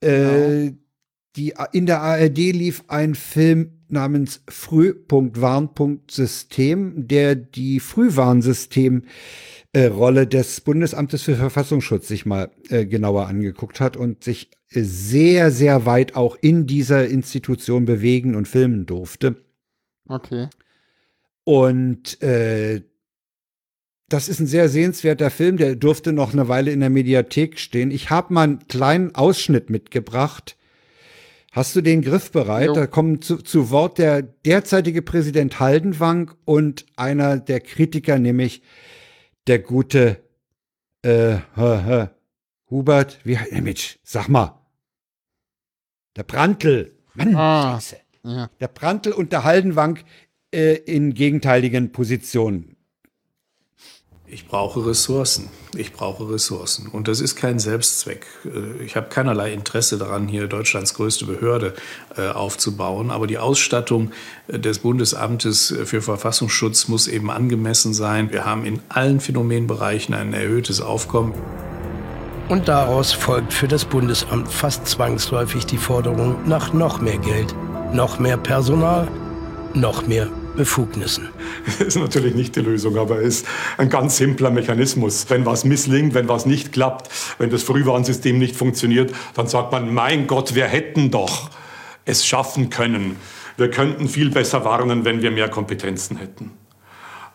[0.00, 0.72] Äh,
[1.36, 9.04] die, in der ARD lief ein Film namens Früh.warn.system, der die Frühwarnsystem
[9.72, 14.82] äh, Rolle des Bundesamtes für Verfassungsschutz sich mal äh, genauer angeguckt hat und sich äh,
[14.82, 19.36] sehr, sehr weit auch in dieser Institution bewegen und filmen durfte.
[20.08, 20.48] Okay.
[21.44, 22.82] Und äh,
[24.08, 27.90] das ist ein sehr sehenswerter Film, der durfte noch eine Weile in der Mediathek stehen.
[27.90, 30.56] Ich habe mal einen kleinen Ausschnitt mitgebracht.
[31.52, 32.68] Hast du den Griff bereit?
[32.68, 32.72] Jo.
[32.72, 38.62] Da kommen zu, zu Wort der derzeitige Präsident Haldenwang und einer der Kritiker, nämlich
[39.46, 40.22] der gute
[41.02, 42.08] äh, hä,
[42.70, 44.58] Hubert, wie heißt Mensch, sag mal.
[46.16, 46.96] Der Brandl.
[47.14, 47.74] Mann, Ah.
[47.74, 47.96] Scheiße.
[48.24, 48.50] Ja.
[48.60, 49.98] Der Brandl und der Haldenwang
[50.54, 52.71] äh, in gegenteiligen Positionen.
[54.32, 55.50] Ich brauche Ressourcen.
[55.76, 56.86] Ich brauche Ressourcen.
[56.86, 58.26] Und das ist kein Selbstzweck.
[58.46, 61.74] Äh, Ich habe keinerlei Interesse daran, hier Deutschlands größte Behörde
[62.16, 63.10] äh, aufzubauen.
[63.10, 64.10] Aber die Ausstattung
[64.48, 68.32] äh, des Bundesamtes für Verfassungsschutz muss eben angemessen sein.
[68.32, 71.34] Wir haben in allen Phänomenbereichen ein erhöhtes Aufkommen.
[72.48, 77.54] Und daraus folgt für das Bundesamt fast zwangsläufig die Forderung nach noch mehr Geld,
[77.92, 79.08] noch mehr Personal,
[79.74, 81.28] noch mehr Befugnissen.
[81.66, 83.46] Das ist natürlich nicht die Lösung, aber es ist
[83.78, 85.26] ein ganz simpler Mechanismus.
[85.28, 89.92] Wenn was misslingt, wenn was nicht klappt, wenn das Frühwarnsystem nicht funktioniert, dann sagt man,
[89.92, 91.50] mein Gott, wir hätten doch
[92.04, 93.16] es schaffen können.
[93.56, 96.50] Wir könnten viel besser warnen, wenn wir mehr Kompetenzen hätten.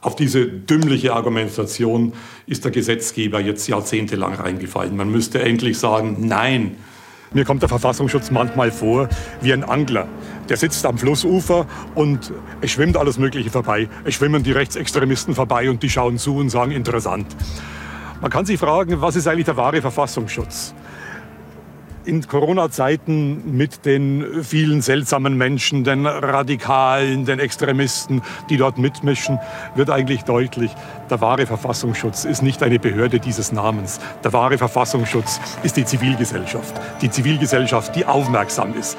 [0.02, 2.14] Auf diese dümmliche Argumentation
[2.46, 4.96] ist der Gesetzgeber jetzt jahrzehntelang reingefallen.
[4.96, 6.78] Man müsste endlich sagen, nein.
[7.34, 9.10] Mir kommt der Verfassungsschutz manchmal vor
[9.42, 10.08] wie ein Angler.
[10.48, 12.32] Der sitzt am Flussufer und
[12.62, 13.90] es schwimmt alles Mögliche vorbei.
[14.06, 17.28] Es schwimmen die Rechtsextremisten vorbei und die schauen zu und sagen, interessant.
[18.22, 20.74] Man kann sich fragen, was ist eigentlich der wahre Verfassungsschutz?
[22.08, 29.40] In Corona-Zeiten mit den vielen seltsamen Menschen, den Radikalen, den Extremisten, die dort mitmischen,
[29.76, 30.72] wird eigentlich deutlich,
[31.10, 34.00] der wahre Verfassungsschutz ist nicht eine Behörde dieses Namens.
[34.24, 36.74] Der wahre Verfassungsschutz ist die Zivilgesellschaft.
[37.02, 38.98] Die Zivilgesellschaft, die aufmerksam ist.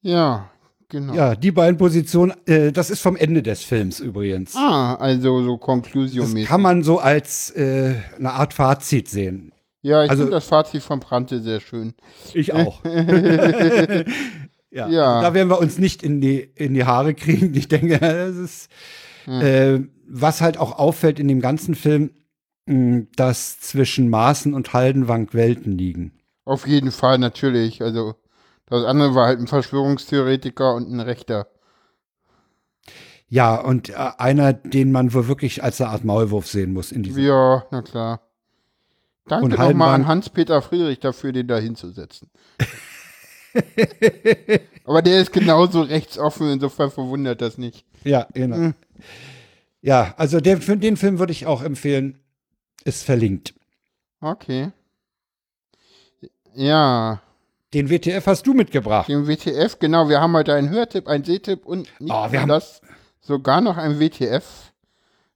[0.00, 0.48] Ja,
[0.88, 1.12] genau.
[1.12, 4.56] Ja, die beiden Positionen, äh, das ist vom Ende des Films übrigens.
[4.56, 6.46] Ah, also so Das Conclusio-mäßig.
[6.48, 9.50] kann man so als äh, eine Art Fazit sehen.
[9.84, 11.92] Ja, ich also- finde das Fazit von Prante sehr schön.
[12.32, 12.82] Ich auch.
[14.70, 15.20] ja, Ja.
[15.20, 17.54] Da werden wir uns nicht in die, in die Haare kriegen.
[17.54, 18.70] Ich denke, das ist,
[19.26, 22.12] äh, was halt auch auffällt in dem ganzen Film,
[22.64, 26.12] mh, dass zwischen Maßen und Haldenwang Welten liegen.
[26.46, 27.82] Auf jeden Fall, natürlich.
[27.82, 28.14] Also,
[28.64, 31.46] das andere war halt ein Verschwörungstheoretiker und ein Rechter.
[33.28, 37.02] Ja, und äh, einer, den man wohl wirklich als eine Art Maulwurf sehen muss in
[37.02, 37.22] diesem.
[37.22, 38.22] Ja, na klar.
[39.26, 42.30] Danke nochmal an Hans-Peter Friedrich dafür, den da hinzusetzen.
[44.84, 47.84] Aber der ist genauso rechtsoffen, insofern verwundert das nicht.
[48.04, 48.72] Ja, genau.
[49.80, 52.18] Ja, also den, Film- den Film würde ich auch empfehlen.
[52.84, 53.54] Ist verlinkt.
[54.20, 54.70] Okay.
[56.54, 57.20] Ja,
[57.72, 59.08] Den WTF hast du mitgebracht.
[59.08, 62.80] den WTF, genau, wir haben heute einen Hörtipp, einen Sehtipp und nicht Oh, wir das,
[63.20, 64.44] sogar noch ein WTF.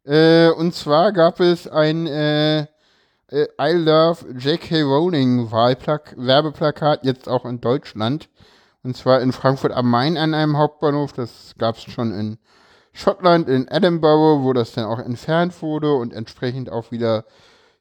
[0.04, 2.66] Äh, und zwar gab es ein äh,
[3.30, 4.82] äh, I Love J.K.
[4.82, 8.28] Rowling Werbeplakat, jetzt auch in Deutschland.
[8.82, 11.12] Und zwar in Frankfurt am Main an einem Hauptbahnhof.
[11.12, 12.38] Das gab es schon in
[12.92, 17.24] Schottland, in Edinburgh, wo das dann auch entfernt wurde und entsprechend auch wieder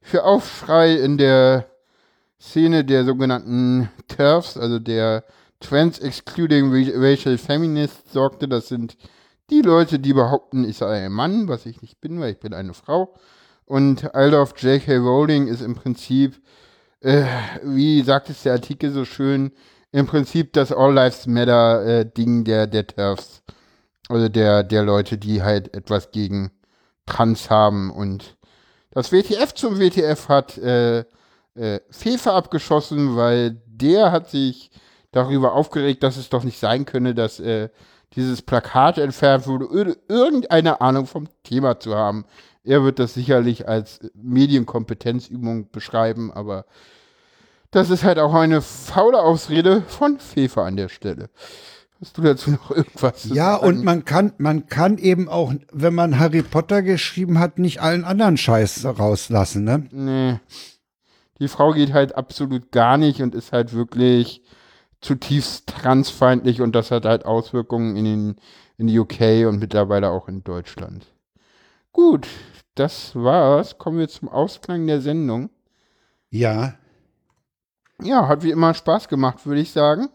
[0.02, 1.66] für Aufschrei in der
[2.40, 5.24] Szene der sogenannten TERFs, also der
[5.60, 8.48] Trans Excluding Ra- Racial Feminists, sorgte.
[8.48, 8.96] Das sind
[9.50, 12.54] die Leute, die behaupten, ich sei ein Mann, was ich nicht bin, weil ich bin
[12.54, 13.16] eine Frau.
[13.68, 14.96] Und Love J.K.
[14.98, 16.42] Rowling ist im Prinzip,
[17.02, 17.26] äh,
[17.64, 19.52] wie sagt es der Artikel so schön,
[19.92, 23.44] im Prinzip das All Lives Matter äh, Ding der, der TERFs.
[24.08, 26.52] Also der, der Leute, die halt etwas gegen
[27.06, 27.92] Trans haben.
[27.92, 28.38] Und
[28.92, 31.00] das WTF zum WTF hat äh,
[31.56, 34.72] äh, Fefe abgeschossen, weil der hat sich
[35.12, 37.68] darüber aufgeregt, dass es doch nicht sein könne, dass äh,
[38.14, 42.26] dieses Plakat entfernt wurde, ohne irgendeine Ahnung vom Thema zu haben.
[42.68, 46.66] Er wird das sicherlich als Medienkompetenzübung beschreiben, aber
[47.72, 51.30] das ist halt auch eine faule Ausrede von Fefe an der Stelle.
[52.00, 56.20] Hast du dazu noch irgendwas Ja, und man kann, man kann eben auch, wenn man
[56.20, 59.88] Harry Potter geschrieben hat, nicht allen anderen Scheiß rauslassen, ne?
[59.92, 60.40] Nee.
[61.40, 64.44] Die Frau geht halt absolut gar nicht und ist halt wirklich
[65.02, 68.36] zutiefst transfeindlich und das hat halt Auswirkungen in, den,
[68.78, 71.06] in die UK und mittlerweile auch in Deutschland.
[71.94, 72.28] Gut,
[72.80, 73.78] das war's.
[73.78, 75.50] Kommen wir zum Ausklang der Sendung.
[76.30, 76.76] Ja,
[78.02, 80.08] Ja, hat wie immer Spaß gemacht, würde ich sagen.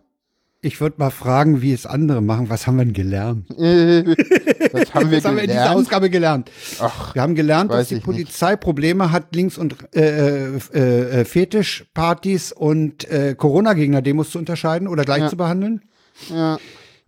[0.65, 2.49] ich würde mal fragen, wie es andere machen.
[2.51, 3.51] Was haben wir denn gelernt?
[3.59, 4.05] Äh,
[4.73, 5.77] was haben wir Was haben wir in dieser gelernt?
[5.77, 6.51] Ausgabe gelernt?
[6.81, 12.53] Ach, Wir haben gelernt, dass die Polizei Probleme hat, Links- und äh, äh, äh, Fetischpartys
[12.53, 15.29] und äh, Corona-Gegner-Demos zu unterscheiden oder gleich Ja.
[15.29, 15.83] zu behandeln.
[16.29, 16.59] ja,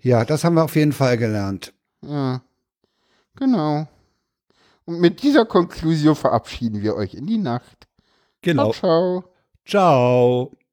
[0.00, 1.72] Ja, das haben wir auf jeden Fall gelernt.
[2.02, 2.42] ja.
[3.36, 3.86] Genau.
[4.86, 7.88] Und mit dieser Konklusion verabschieden wir euch in die Nacht.
[8.42, 8.72] Genau.
[8.72, 9.22] Ciao,
[9.64, 10.50] ciao.
[10.50, 10.63] Ciao.